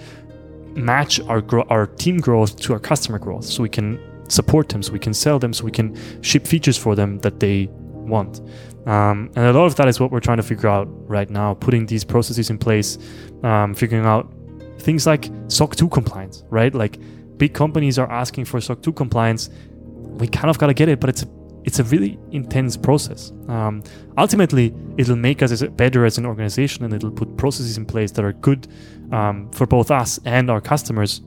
match 0.75 1.19
our 1.21 1.41
gro- 1.41 1.67
our 1.69 1.87
team 1.87 2.17
growth 2.17 2.55
to 2.61 2.73
our 2.73 2.79
customer 2.79 3.19
growth 3.19 3.45
so 3.45 3.63
we 3.63 3.69
can 3.69 3.99
support 4.29 4.69
them, 4.69 4.81
so 4.81 4.93
we 4.93 4.99
can 4.99 5.13
sell 5.13 5.39
them, 5.39 5.53
so 5.53 5.63
we 5.63 5.71
can 5.71 5.97
ship 6.21 6.47
features 6.47 6.77
for 6.77 6.95
them 6.95 7.19
that 7.19 7.39
they 7.39 7.69
want? 7.71 8.41
Um, 8.85 9.31
and 9.35 9.45
a 9.45 9.53
lot 9.53 9.65
of 9.65 9.75
that 9.75 9.87
is 9.87 9.99
what 9.99 10.11
we're 10.11 10.21
trying 10.21 10.37
to 10.37 10.43
figure 10.43 10.69
out 10.69 10.87
right 11.07 11.29
now, 11.29 11.53
putting 11.53 11.85
these 11.85 12.03
processes 12.03 12.49
in 12.49 12.57
place, 12.57 12.97
um, 13.43 13.75
figuring 13.75 14.05
out 14.05 14.31
things 14.79 15.05
like 15.05 15.29
SOC 15.47 15.75
2 15.75 15.89
compliance, 15.89 16.43
right? 16.49 16.73
Like 16.73 16.97
big 17.37 17.53
companies 17.53 17.99
are 17.99 18.11
asking 18.11 18.45
for 18.45 18.59
SOC 18.59 18.81
2 18.81 18.93
compliance. 18.93 19.49
We 19.87 20.27
kind 20.27 20.49
of 20.49 20.57
got 20.57 20.67
to 20.67 20.73
get 20.73 20.89
it, 20.89 20.99
but 20.99 21.09
it's 21.09 21.23
a, 21.23 21.27
it's 21.63 21.77
a 21.77 21.83
really 21.85 22.17
intense 22.31 22.75
process. 22.75 23.31
Um, 23.47 23.83
ultimately, 24.17 24.73
it'll 24.97 25.15
make 25.15 25.43
us 25.43 25.61
better 25.61 26.05
as 26.05 26.17
an 26.17 26.25
organization 26.25 26.83
and 26.83 26.93
it'll 26.93 27.11
put 27.11 27.37
processes 27.37 27.77
in 27.77 27.85
place 27.85 28.11
that 28.13 28.25
are 28.25 28.33
good 28.33 28.67
um, 29.11 29.49
for 29.51 29.65
both 29.65 29.91
us 29.91 30.19
and 30.25 30.49
our 30.49 30.61
customers. 30.61 31.21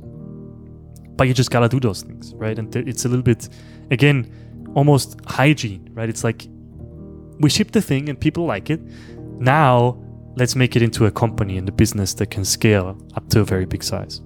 But 1.16 1.28
you 1.28 1.34
just 1.34 1.50
got 1.50 1.60
to 1.60 1.68
do 1.68 1.80
those 1.80 2.02
things, 2.02 2.34
right? 2.34 2.58
And 2.58 2.72
th- 2.72 2.86
it's 2.86 3.04
a 3.04 3.08
little 3.08 3.22
bit, 3.22 3.48
again, 3.90 4.32
almost 4.74 5.18
hygiene, 5.26 5.88
right? 5.92 6.08
It's 6.08 6.24
like 6.24 6.46
we 7.38 7.50
ship 7.50 7.72
the 7.72 7.82
thing 7.82 8.08
and 8.08 8.20
people 8.20 8.46
like 8.46 8.70
it. 8.70 8.80
Now, 9.38 10.02
let's 10.36 10.56
make 10.56 10.76
it 10.76 10.82
into 10.82 11.06
a 11.06 11.10
company 11.10 11.56
and 11.56 11.68
a 11.68 11.72
business 11.72 12.14
that 12.14 12.30
can 12.30 12.44
scale 12.44 12.98
up 13.14 13.28
to 13.30 13.40
a 13.40 13.44
very 13.44 13.66
big 13.66 13.82
size. 13.82 14.20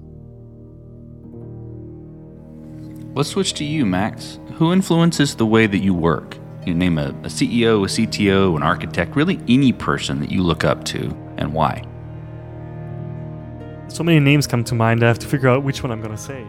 Let's 3.15 3.31
switch 3.31 3.55
to 3.55 3.65
you, 3.65 3.85
Max. 3.85 4.39
Who 4.55 4.73
influences 4.73 5.35
the 5.35 5.47
way 5.47 5.67
that 5.67 5.79
you 5.79 5.95
work? 5.95 6.37
You 6.67 6.75
name 6.75 6.99
a, 6.99 7.09
a 7.09 7.29
CEO, 7.29 7.83
a 7.83 7.87
CTO, 7.87 8.57
an 8.57 8.63
architect, 8.63 9.17
really 9.17 9.41
any 9.49 9.73
person 9.73 10.21
that 10.21 10.31
you 10.31 10.43
look 10.43 10.65
up 10.65 10.85
to, 10.85 11.07
and 11.37 11.53
why? 11.53 11.83
So 13.89 14.05
many 14.05 14.21
names 14.21 14.47
come 14.47 14.65
to 14.65 14.75
mind, 14.75 15.03
I 15.03 15.09
have 15.09 15.19
to 15.21 15.27
figure 15.27 15.49
out 15.49 15.63
which 15.63 15.83
one 15.83 15.91
I'm 15.91 16.01
going 16.01 16.15
to 16.15 16.23
say. 16.23 16.47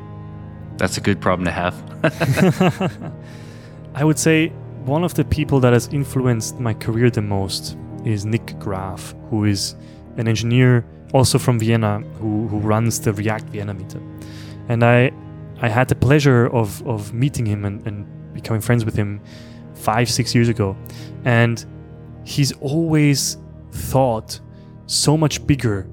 That's 0.78 0.97
a 0.97 1.02
good 1.02 1.19
problem 1.19 1.45
to 1.45 1.52
have. 1.52 3.13
I 3.95 4.04
would 4.04 4.19
say 4.19 4.49
one 4.86 5.04
of 5.04 5.13
the 5.13 5.25
people 5.25 5.60
that 5.62 5.73
has 5.73 5.88
influenced 5.88 6.60
my 6.60 6.73
career 6.73 7.10
the 7.10 7.21
most 7.21 7.78
is 8.06 8.25
Nik 8.25 8.58
Graf, 8.60 9.13
who 9.30 9.45
is 9.45 9.75
an 10.17 10.28
engineer 10.28 10.86
also 11.13 11.39
from 11.39 11.60
Vienna 11.60 11.99
who, 12.19 12.47
who 12.47 12.60
runs 12.60 12.99
the 12.99 13.13
React 13.13 13.45
Vienna 13.49 13.73
meetup. 13.73 14.04
And 14.69 14.84
I 14.84 15.12
I 15.62 15.67
had 15.67 15.89
the 15.89 15.95
pleasure 15.95 16.47
of, 16.47 16.86
of 16.88 17.13
meeting 17.13 17.45
him 17.45 17.65
and, 17.65 17.86
and 17.86 18.06
becoming 18.34 18.62
friends 18.62 18.86
with 18.86 18.95
him 18.95 19.21
five, 19.73 20.10
six 20.10 20.34
years 20.34 20.47
ago. 20.47 20.78
And 21.25 21.65
he's 22.23 22.54
always 22.54 23.38
thought 23.71 24.39
so 24.86 25.17
much 25.17 25.45
bigger 25.45 25.89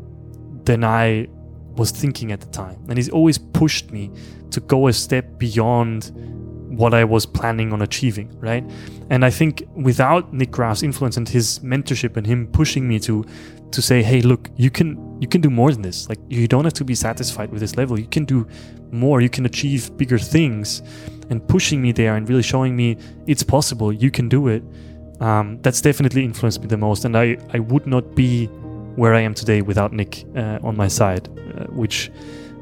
than 0.64 0.84
I 0.84 1.26
was 1.76 1.90
thinking 1.90 2.32
at 2.32 2.40
the 2.40 2.46
time. 2.48 2.78
And 2.88 2.98
he's 2.98 3.08
always 3.08 3.38
pushed 3.38 3.90
me 3.90 4.10
to 4.50 4.60
go 4.60 4.88
a 4.88 4.92
step 4.92 5.38
beyond 5.38 6.12
what 6.76 6.92
I 6.92 7.04
was 7.04 7.24
planning 7.24 7.72
on 7.72 7.82
achieving, 7.82 8.36
right? 8.38 8.64
And 9.10 9.24
I 9.24 9.30
think 9.30 9.66
without 9.74 10.32
Nik 10.32 10.50
Graf's 10.50 10.82
influence 10.82 11.16
and 11.16 11.28
his 11.28 11.58
mentorship 11.60 12.16
and 12.16 12.26
him 12.26 12.48
pushing 12.48 12.86
me 12.86 12.98
to 13.00 13.24
to 13.72 13.82
say, 13.82 14.02
"Hey, 14.02 14.20
look, 14.20 14.50
you 14.56 14.70
can 14.70 15.20
you 15.20 15.28
can 15.28 15.40
do 15.40 15.50
more 15.50 15.72
than 15.72 15.82
this. 15.82 16.08
Like 16.08 16.18
you 16.28 16.46
don't 16.48 16.64
have 16.64 16.74
to 16.74 16.84
be 16.84 16.94
satisfied 16.94 17.50
with 17.50 17.60
this 17.60 17.76
level. 17.76 17.98
You 17.98 18.06
can 18.06 18.24
do 18.24 18.46
more. 18.90 19.20
You 19.20 19.30
can 19.30 19.46
achieve 19.46 19.96
bigger 19.96 20.18
things." 20.18 20.82
And 21.28 21.46
pushing 21.48 21.82
me 21.82 21.90
there 21.90 22.14
and 22.14 22.28
really 22.28 22.42
showing 22.42 22.76
me 22.76 22.96
it's 23.26 23.42
possible. 23.42 23.92
You 23.92 24.12
can 24.12 24.28
do 24.28 24.46
it. 24.46 24.62
Um, 25.20 25.58
that's 25.60 25.80
definitely 25.80 26.24
influenced 26.24 26.60
me 26.60 26.68
the 26.68 26.76
most. 26.76 27.04
And 27.04 27.16
I 27.16 27.36
I 27.52 27.58
would 27.58 27.86
not 27.86 28.14
be 28.14 28.48
where 28.96 29.14
I 29.14 29.20
am 29.20 29.34
today 29.34 29.62
without 29.62 29.92
Nik 29.92 30.24
uh, 30.34 30.58
on 30.62 30.76
my 30.76 30.88
side, 30.88 31.28
uh, 31.28 31.64
which 31.66 32.10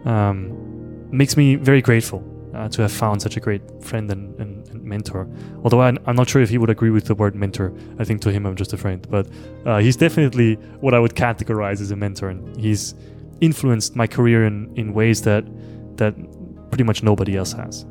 um, 0.04 1.08
makes 1.10 1.36
me 1.36 1.54
very 1.54 1.80
grateful 1.80 2.22
uh, 2.54 2.68
to 2.68 2.82
have 2.82 2.92
found 2.92 3.20
such 3.20 3.36
a 3.36 3.40
great 3.40 3.62
friend 3.82 4.10
and, 4.10 4.38
and, 4.40 4.68
and 4.68 4.84
mentor. 4.84 5.28
Although 5.62 5.80
I, 5.80 5.88
am 5.88 6.16
not 6.16 6.28
sure 6.28 6.42
if 6.42 6.50
he 6.50 6.58
would 6.58 6.70
agree 6.70 6.90
with 6.90 7.06
the 7.06 7.14
word 7.14 7.34
mentor. 7.34 7.72
I 7.98 8.04
think 8.04 8.20
to 8.22 8.30
him 8.30 8.46
I'm 8.46 8.56
just 8.56 8.72
a 8.72 8.76
friend, 8.76 9.06
but 9.10 9.28
uh, 9.66 9.78
he's 9.78 9.96
definitely 9.96 10.54
what 10.80 10.94
I 10.94 10.98
would 10.98 11.14
categorize 11.14 11.80
as 11.80 11.90
a 11.90 11.96
mentor, 11.96 12.28
and 12.28 12.56
he's 12.56 12.94
influenced 13.40 13.96
my 13.96 14.06
career 14.06 14.44
in, 14.46 14.72
in 14.76 14.94
ways 14.94 15.22
that 15.22 15.44
that 15.96 16.14
pretty 16.70 16.84
much 16.84 17.02
nobody 17.02 17.36
else 17.36 17.52
has. 17.52 17.84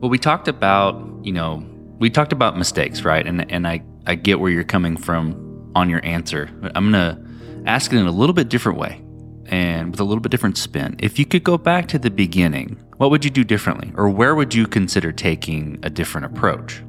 Well, 0.00 0.10
we 0.10 0.18
talked 0.18 0.48
about 0.48 0.94
you 1.22 1.32
know 1.32 1.64
we 1.98 2.10
talked 2.10 2.32
about 2.32 2.56
mistakes, 2.56 3.02
right? 3.04 3.26
And 3.26 3.50
and 3.50 3.66
I 3.66 3.82
I 4.06 4.14
get 4.14 4.40
where 4.40 4.50
you're 4.50 4.64
coming 4.64 4.96
from 4.96 5.70
on 5.74 5.88
your 5.88 6.04
answer. 6.04 6.50
I'm 6.74 6.90
gonna 6.90 7.22
ask 7.66 7.92
it 7.92 7.98
in 7.98 8.06
a 8.06 8.10
little 8.10 8.34
bit 8.34 8.48
different 8.48 8.78
way 8.78 9.00
and 9.46 9.90
with 9.90 10.00
a 10.00 10.04
little 10.04 10.20
bit 10.20 10.30
different 10.30 10.56
spin. 10.56 10.96
If 10.98 11.18
you 11.18 11.26
could 11.26 11.44
go 11.44 11.58
back 11.58 11.88
to 11.88 11.98
the 11.98 12.10
beginning, 12.10 12.78
what 12.96 13.10
would 13.10 13.24
you 13.24 13.30
do 13.30 13.44
differently? 13.44 13.92
Or 13.96 14.08
where 14.08 14.34
would 14.34 14.54
you 14.54 14.66
consider 14.66 15.12
taking 15.12 15.78
a 15.82 15.90
different 15.90 16.26
approach? 16.26 16.82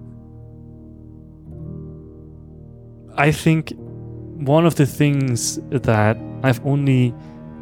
I 3.15 3.31
think 3.31 3.73
one 3.75 4.65
of 4.65 4.75
the 4.75 4.85
things 4.85 5.59
that 5.69 6.17
I've 6.43 6.65
only 6.65 7.13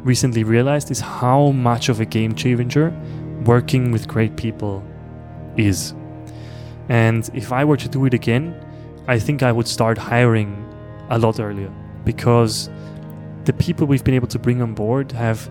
recently 0.02 0.44
realized 0.44 0.90
is 0.90 1.00
how 1.00 1.50
much 1.50 1.88
of 1.88 2.00
a 2.00 2.04
game 2.04 2.34
changer 2.34 2.90
working 3.44 3.92
with 3.92 4.08
great 4.08 4.36
people 4.36 4.82
is. 5.56 5.94
And 6.88 7.28
if 7.34 7.52
I 7.52 7.64
were 7.64 7.76
to 7.76 7.88
do 7.88 8.04
it 8.06 8.14
again, 8.14 8.54
I 9.08 9.18
think 9.18 9.42
I 9.42 9.52
would 9.52 9.68
start 9.68 9.98
hiring 9.98 10.68
a 11.10 11.18
lot 11.18 11.40
earlier 11.40 11.72
because 12.04 12.70
the 13.44 13.52
people 13.52 13.86
we've 13.86 14.04
been 14.04 14.14
able 14.14 14.28
to 14.28 14.38
bring 14.38 14.62
on 14.62 14.74
board 14.74 15.12
have 15.12 15.50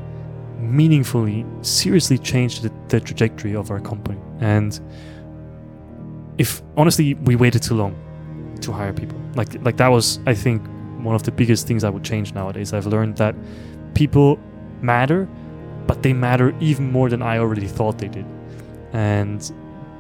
meaningfully, 0.58 1.45
seriously 1.62 2.18
changed 2.18 2.64
the, 2.64 2.72
the 2.88 2.99
trajectory 2.99 3.56
of 3.56 3.72
our 3.72 3.80
company. 3.80 4.20
And 4.39 4.80
if 6.38 6.62
honestly 6.78 7.16
we 7.16 7.36
waited 7.36 7.62
too 7.64 7.76
long 7.76 7.95
to 8.62 8.72
hire 8.72 8.93
people, 8.93 9.20
like 9.36 9.62
like 9.64 9.78
that 9.78 9.89
was 9.89 10.20
I 10.26 10.34
think 10.34 10.62
one 11.04 11.16
of 11.16 11.24
the 11.24 11.32
biggest 11.32 11.68
things 11.68 11.84
I 11.84 11.89
would 11.89 12.04
change 12.04 12.34
nowadays. 12.34 12.74
I've 12.74 12.86
learned 12.86 13.18
that 13.18 13.36
people 13.95 14.39
matter, 14.82 15.28
but 15.88 16.04
they 16.04 16.14
matter 16.14 16.56
even 16.60 16.91
more 16.91 17.10
than 17.10 17.22
I 17.22 17.39
already 17.39 17.68
thought 17.68 17.97
they 17.97 18.08
did. 18.08 18.26
And 18.93 19.52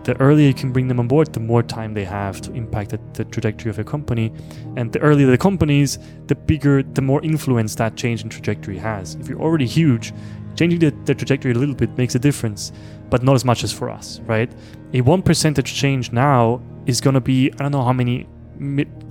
the 0.03 0.19
earlier 0.19 0.47
you 0.47 0.53
can 0.53 0.71
bring 0.71 0.87
them 0.87 0.99
on 0.99 1.07
board, 1.07 1.31
the 1.33 1.39
more 1.39 1.61
time 1.61 1.93
they 1.93 2.05
have 2.05 2.41
to 2.41 2.53
impact 2.53 2.91
the, 2.91 2.99
the, 3.13 3.25
trajectory 3.25 3.69
of 3.69 3.77
your 3.77 3.83
company. 3.83 4.33
And 4.75 4.91
the 4.91 4.99
earlier 4.99 5.27
the 5.27 5.37
companies, 5.37 5.99
the 6.27 6.35
bigger, 6.35 6.83
the 6.83 7.01
more 7.01 7.23
influence 7.23 7.75
that 7.75 7.95
change 7.95 8.23
in 8.23 8.29
trajectory 8.29 8.77
has. 8.77 9.15
If 9.15 9.27
you're 9.27 9.41
already 9.41 9.67
huge, 9.67 10.13
changing 10.55 10.79
the, 10.79 10.89
the 11.05 11.13
trajectory 11.13 11.51
a 11.51 11.55
little 11.55 11.75
bit 11.75 11.95
makes 11.97 12.15
a 12.15 12.19
difference, 12.19 12.71
but 13.09 13.23
not 13.23 13.35
as 13.35 13.45
much 13.45 13.63
as 13.63 13.71
for 13.71 13.89
us, 13.89 14.19
right? 14.21 14.51
A 14.93 15.01
one 15.01 15.21
percentage 15.21 15.73
change 15.73 16.11
now 16.11 16.61
is 16.85 16.99
going 16.99 17.13
to 17.13 17.21
be, 17.21 17.51
I 17.53 17.57
don't 17.57 17.71
know 17.71 17.83
how 17.83 17.93
many 17.93 18.27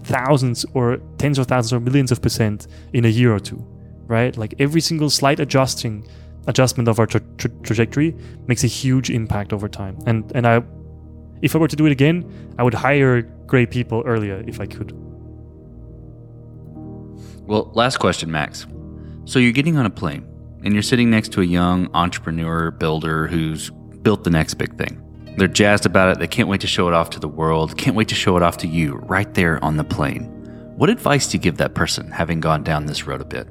thousands 0.02 0.64
or 0.74 0.98
tens 1.18 1.38
of 1.38 1.46
thousands 1.46 1.72
or 1.72 1.80
millions 1.80 2.12
of 2.12 2.22
percent 2.22 2.66
in 2.92 3.04
a 3.04 3.08
year 3.08 3.34
or 3.34 3.40
two, 3.40 3.64
right? 4.06 4.36
Like 4.36 4.54
every 4.58 4.80
single 4.80 5.10
slight 5.10 5.40
adjusting 5.40 6.06
adjustment 6.46 6.88
of 6.88 6.98
our 6.98 7.06
tra- 7.06 7.22
tra- 7.38 7.50
trajectory 7.62 8.16
makes 8.46 8.64
a 8.64 8.66
huge 8.66 9.10
impact 9.10 9.52
over 9.52 9.68
time. 9.68 9.98
And 10.06 10.30
and 10.34 10.46
I 10.46 10.62
if 11.42 11.54
I 11.54 11.58
were 11.58 11.68
to 11.68 11.76
do 11.76 11.86
it 11.86 11.92
again, 11.92 12.54
I 12.58 12.62
would 12.62 12.74
hire 12.74 13.22
great 13.22 13.70
people 13.70 14.02
earlier 14.06 14.42
if 14.46 14.60
I 14.60 14.66
could. 14.66 14.92
Well, 17.46 17.70
last 17.74 17.98
question, 17.98 18.30
Max. 18.30 18.66
So 19.24 19.38
you're 19.38 19.52
getting 19.52 19.76
on 19.76 19.86
a 19.86 19.90
plane 19.90 20.26
and 20.62 20.72
you're 20.72 20.82
sitting 20.82 21.10
next 21.10 21.32
to 21.32 21.40
a 21.40 21.44
young 21.44 21.88
entrepreneur 21.94 22.70
builder 22.70 23.26
who's 23.26 23.70
built 24.02 24.24
the 24.24 24.30
next 24.30 24.54
big 24.54 24.76
thing. 24.76 25.02
They're 25.36 25.48
jazzed 25.48 25.86
about 25.86 26.10
it. 26.10 26.18
They 26.18 26.26
can't 26.26 26.48
wait 26.48 26.60
to 26.60 26.66
show 26.66 26.88
it 26.88 26.94
off 26.94 27.10
to 27.10 27.20
the 27.20 27.28
world, 27.28 27.76
can't 27.78 27.96
wait 27.96 28.08
to 28.08 28.14
show 28.14 28.36
it 28.36 28.42
off 28.42 28.56
to 28.58 28.66
you 28.66 28.96
right 28.96 29.32
there 29.34 29.62
on 29.64 29.76
the 29.76 29.84
plane. 29.84 30.24
What 30.76 30.90
advice 30.90 31.28
do 31.28 31.36
you 31.36 31.42
give 31.42 31.56
that 31.58 31.74
person 31.74 32.10
having 32.10 32.40
gone 32.40 32.62
down 32.62 32.86
this 32.86 33.06
road 33.06 33.20
a 33.20 33.24
bit? 33.24 33.46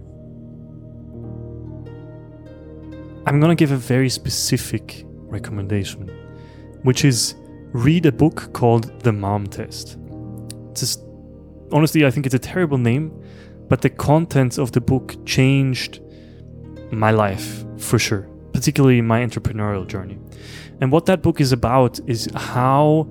I'm 3.25 3.39
going 3.39 3.49
to 3.49 3.55
give 3.55 3.71
a 3.71 3.77
very 3.77 4.09
specific 4.09 5.03
recommendation, 5.05 6.07
which 6.83 7.05
is 7.05 7.35
read 7.72 8.05
a 8.05 8.11
book 8.11 8.51
called 8.53 9.03
The 9.03 9.11
Mom 9.11 9.45
Test. 9.47 9.97
Just 10.74 11.03
honestly, 11.72 12.05
I 12.05 12.11
think 12.11 12.26
it's 12.26 12.36
a 12.36 12.39
terrible 12.39 12.78
name, 12.78 13.11
but 13.67 13.82
the 13.82 13.89
contents 13.89 14.57
of 14.57 14.72
the 14.72 14.82
book 14.82 15.15
changed 15.26 16.01
my 16.91 17.11
life 17.11 17.63
for 17.78 17.99
sure, 17.99 18.28
particularly 18.53 19.01
my 19.01 19.22
entrepreneurial 19.22 19.86
journey. 19.86 20.17
And 20.82 20.91
what 20.91 21.05
that 21.05 21.22
book 21.22 21.39
is 21.39 21.51
about 21.51 21.99
is 22.07 22.28
how 22.34 23.07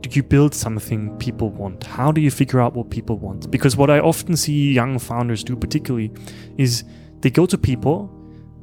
do 0.00 0.10
you 0.10 0.22
build 0.22 0.54
something 0.54 1.16
people 1.18 1.48
want? 1.48 1.84
How 1.84 2.12
do 2.12 2.20
you 2.20 2.30
figure 2.30 2.60
out 2.60 2.74
what 2.74 2.90
people 2.90 3.16
want? 3.18 3.50
Because 3.50 3.76
what 3.76 3.88
I 3.88 4.00
often 4.00 4.36
see 4.36 4.72
young 4.72 4.98
founders 4.98 5.42
do, 5.42 5.56
particularly, 5.56 6.12
is 6.58 6.84
they 7.20 7.30
go 7.30 7.46
to 7.46 7.56
people 7.56 8.10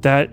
that 0.02 0.30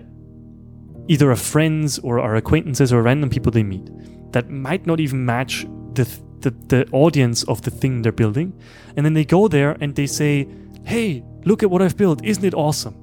either 1.08 1.30
are 1.30 1.36
friends 1.36 1.98
or 2.00 2.20
are 2.20 2.36
acquaintances 2.36 2.92
or 2.92 3.02
random 3.02 3.30
people 3.30 3.50
they 3.50 3.62
meet 3.62 3.90
that 4.32 4.50
might 4.50 4.86
not 4.86 5.00
even 5.00 5.24
match 5.24 5.66
the, 5.94 6.08
the, 6.40 6.50
the 6.68 6.88
audience 6.92 7.42
of 7.44 7.62
the 7.62 7.70
thing 7.70 8.02
they're 8.02 8.12
building. 8.12 8.52
And 8.96 9.04
then 9.04 9.14
they 9.14 9.24
go 9.24 9.48
there 9.48 9.76
and 9.80 9.94
they 9.94 10.06
say, 10.06 10.48
Hey, 10.84 11.24
look 11.44 11.62
at 11.62 11.70
what 11.70 11.82
I've 11.82 11.96
built. 11.96 12.24
Isn't 12.24 12.44
it 12.44 12.54
awesome? 12.54 12.94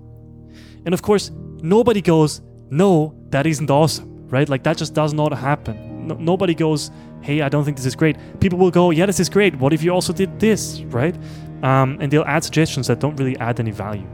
And 0.85 0.93
of 0.93 1.01
course, 1.01 1.31
nobody 1.61 2.01
goes, 2.01 2.41
No, 2.69 3.15
that 3.29 3.45
isn't 3.45 3.69
awesome, 3.69 4.27
right? 4.29 4.47
Like 4.47 4.63
that 4.63 4.77
just 4.77 4.93
does 4.93 5.13
not 5.13 5.33
happen. 5.33 6.07
No, 6.07 6.15
nobody 6.15 6.53
goes, 6.53 6.91
Hey, 7.21 7.41
I 7.41 7.49
don't 7.49 7.63
think 7.63 7.77
this 7.77 7.85
is 7.85 7.95
great. 7.95 8.17
People 8.39 8.59
will 8.59 8.71
go, 8.71 8.91
Yeah, 8.91 9.05
this 9.05 9.19
is 9.19 9.29
great. 9.29 9.55
What 9.55 9.73
if 9.73 9.83
you 9.83 9.91
also 9.91 10.13
did 10.13 10.39
this, 10.39 10.81
right? 10.83 11.15
Um, 11.63 11.97
and 11.99 12.11
they'll 12.11 12.25
add 12.25 12.43
suggestions 12.43 12.87
that 12.87 12.99
don't 12.99 13.15
really 13.15 13.37
add 13.37 13.59
any 13.59 13.71
value. 13.71 14.07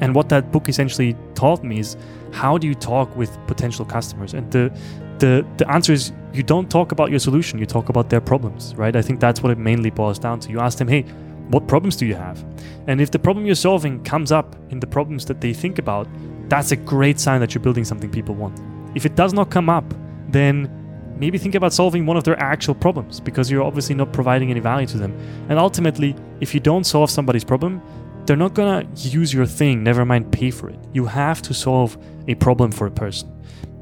And 0.00 0.14
what 0.14 0.28
that 0.28 0.52
book 0.52 0.68
essentially 0.68 1.16
taught 1.34 1.64
me 1.64 1.80
is 1.80 1.96
how 2.32 2.58
do 2.58 2.66
you 2.66 2.74
talk 2.74 3.14
with 3.16 3.36
potential 3.46 3.84
customers? 3.84 4.34
And 4.34 4.50
the 4.52 4.70
the 5.18 5.46
the 5.56 5.70
answer 5.70 5.92
is 5.92 6.12
you 6.32 6.42
don't 6.42 6.70
talk 6.70 6.92
about 6.92 7.10
your 7.10 7.18
solution, 7.18 7.58
you 7.58 7.66
talk 7.66 7.88
about 7.88 8.10
their 8.10 8.20
problems, 8.20 8.74
right? 8.76 8.94
I 8.94 9.02
think 9.02 9.20
that's 9.20 9.42
what 9.42 9.50
it 9.50 9.58
mainly 9.58 9.90
boils 9.90 10.18
down 10.18 10.40
to. 10.40 10.50
You 10.50 10.60
ask 10.60 10.78
them, 10.78 10.88
hey, 10.88 11.02
what 11.48 11.66
problems 11.66 11.96
do 11.96 12.06
you 12.06 12.14
have? 12.14 12.44
And 12.86 13.00
if 13.00 13.10
the 13.10 13.18
problem 13.18 13.46
you're 13.46 13.54
solving 13.54 14.02
comes 14.04 14.30
up 14.32 14.54
in 14.70 14.80
the 14.80 14.86
problems 14.86 15.24
that 15.26 15.40
they 15.40 15.52
think 15.52 15.78
about, 15.78 16.06
that's 16.48 16.72
a 16.72 16.76
great 16.76 17.18
sign 17.18 17.40
that 17.40 17.54
you're 17.54 17.62
building 17.62 17.84
something 17.84 18.10
people 18.10 18.34
want. 18.34 18.60
If 18.94 19.06
it 19.06 19.14
does 19.14 19.32
not 19.32 19.50
come 19.50 19.68
up, 19.68 19.94
then 20.28 20.70
maybe 21.18 21.38
think 21.38 21.54
about 21.54 21.72
solving 21.72 22.06
one 22.06 22.16
of 22.16 22.24
their 22.24 22.38
actual 22.40 22.74
problems 22.74 23.20
because 23.20 23.50
you're 23.50 23.62
obviously 23.62 23.94
not 23.94 24.12
providing 24.12 24.50
any 24.50 24.60
value 24.60 24.86
to 24.88 24.98
them. 24.98 25.16
And 25.48 25.58
ultimately, 25.58 26.14
if 26.40 26.54
you 26.54 26.60
don't 26.60 26.84
solve 26.84 27.10
somebody's 27.10 27.44
problem, 27.44 27.82
they're 28.26 28.36
not 28.36 28.52
gonna 28.52 28.86
use 28.94 29.32
your 29.32 29.46
thing, 29.46 29.82
never 29.82 30.04
mind 30.04 30.30
pay 30.30 30.50
for 30.50 30.68
it. 30.68 30.78
You 30.92 31.06
have 31.06 31.40
to 31.42 31.54
solve 31.54 31.96
a 32.28 32.34
problem 32.34 32.70
for 32.70 32.86
a 32.86 32.90
person. 32.90 33.32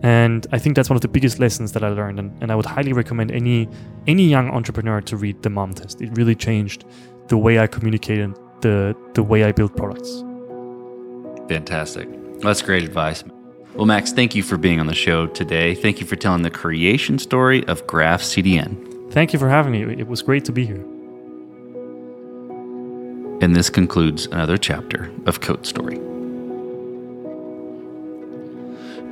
And 0.02 0.46
I 0.52 0.58
think 0.58 0.76
that's 0.76 0.90
one 0.90 0.96
of 0.96 1.00
the 1.00 1.08
biggest 1.08 1.38
lessons 1.38 1.72
that 1.72 1.82
I 1.82 1.88
learned. 1.88 2.18
And, 2.18 2.42
and 2.42 2.52
I 2.52 2.54
would 2.54 2.66
highly 2.66 2.92
recommend 2.92 3.30
any 3.30 3.68
any 4.06 4.24
young 4.24 4.50
entrepreneur 4.50 5.00
to 5.00 5.16
read 5.16 5.42
the 5.42 5.50
mom 5.50 5.72
test. 5.72 6.00
It 6.00 6.16
really 6.16 6.34
changed 6.34 6.84
the 7.28 7.38
way 7.38 7.58
I 7.58 7.66
communicate 7.66 8.18
and 8.18 8.36
the 8.60 8.94
the 9.14 9.22
way 9.22 9.44
I 9.44 9.52
build 9.52 9.76
products. 9.76 10.22
Fantastic. 11.48 12.08
That's 12.40 12.62
great 12.62 12.82
advice. 12.82 13.24
Well, 13.74 13.86
Max, 13.86 14.12
thank 14.12 14.34
you 14.34 14.42
for 14.42 14.56
being 14.56 14.80
on 14.80 14.86
the 14.86 14.94
show 14.94 15.26
today. 15.26 15.74
Thank 15.74 16.00
you 16.00 16.06
for 16.06 16.16
telling 16.16 16.42
the 16.42 16.50
creation 16.50 17.18
story 17.18 17.66
of 17.66 17.86
Graph 17.86 18.22
CDN. 18.22 19.12
Thank 19.12 19.32
you 19.32 19.38
for 19.38 19.48
having 19.48 19.72
me. 19.72 19.82
It 19.82 20.08
was 20.08 20.22
great 20.22 20.44
to 20.46 20.52
be 20.52 20.64
here. 20.64 20.84
And 23.42 23.54
this 23.54 23.68
concludes 23.68 24.26
another 24.26 24.56
chapter 24.56 25.10
of 25.26 25.42
Code 25.42 25.66
Story. 25.66 26.00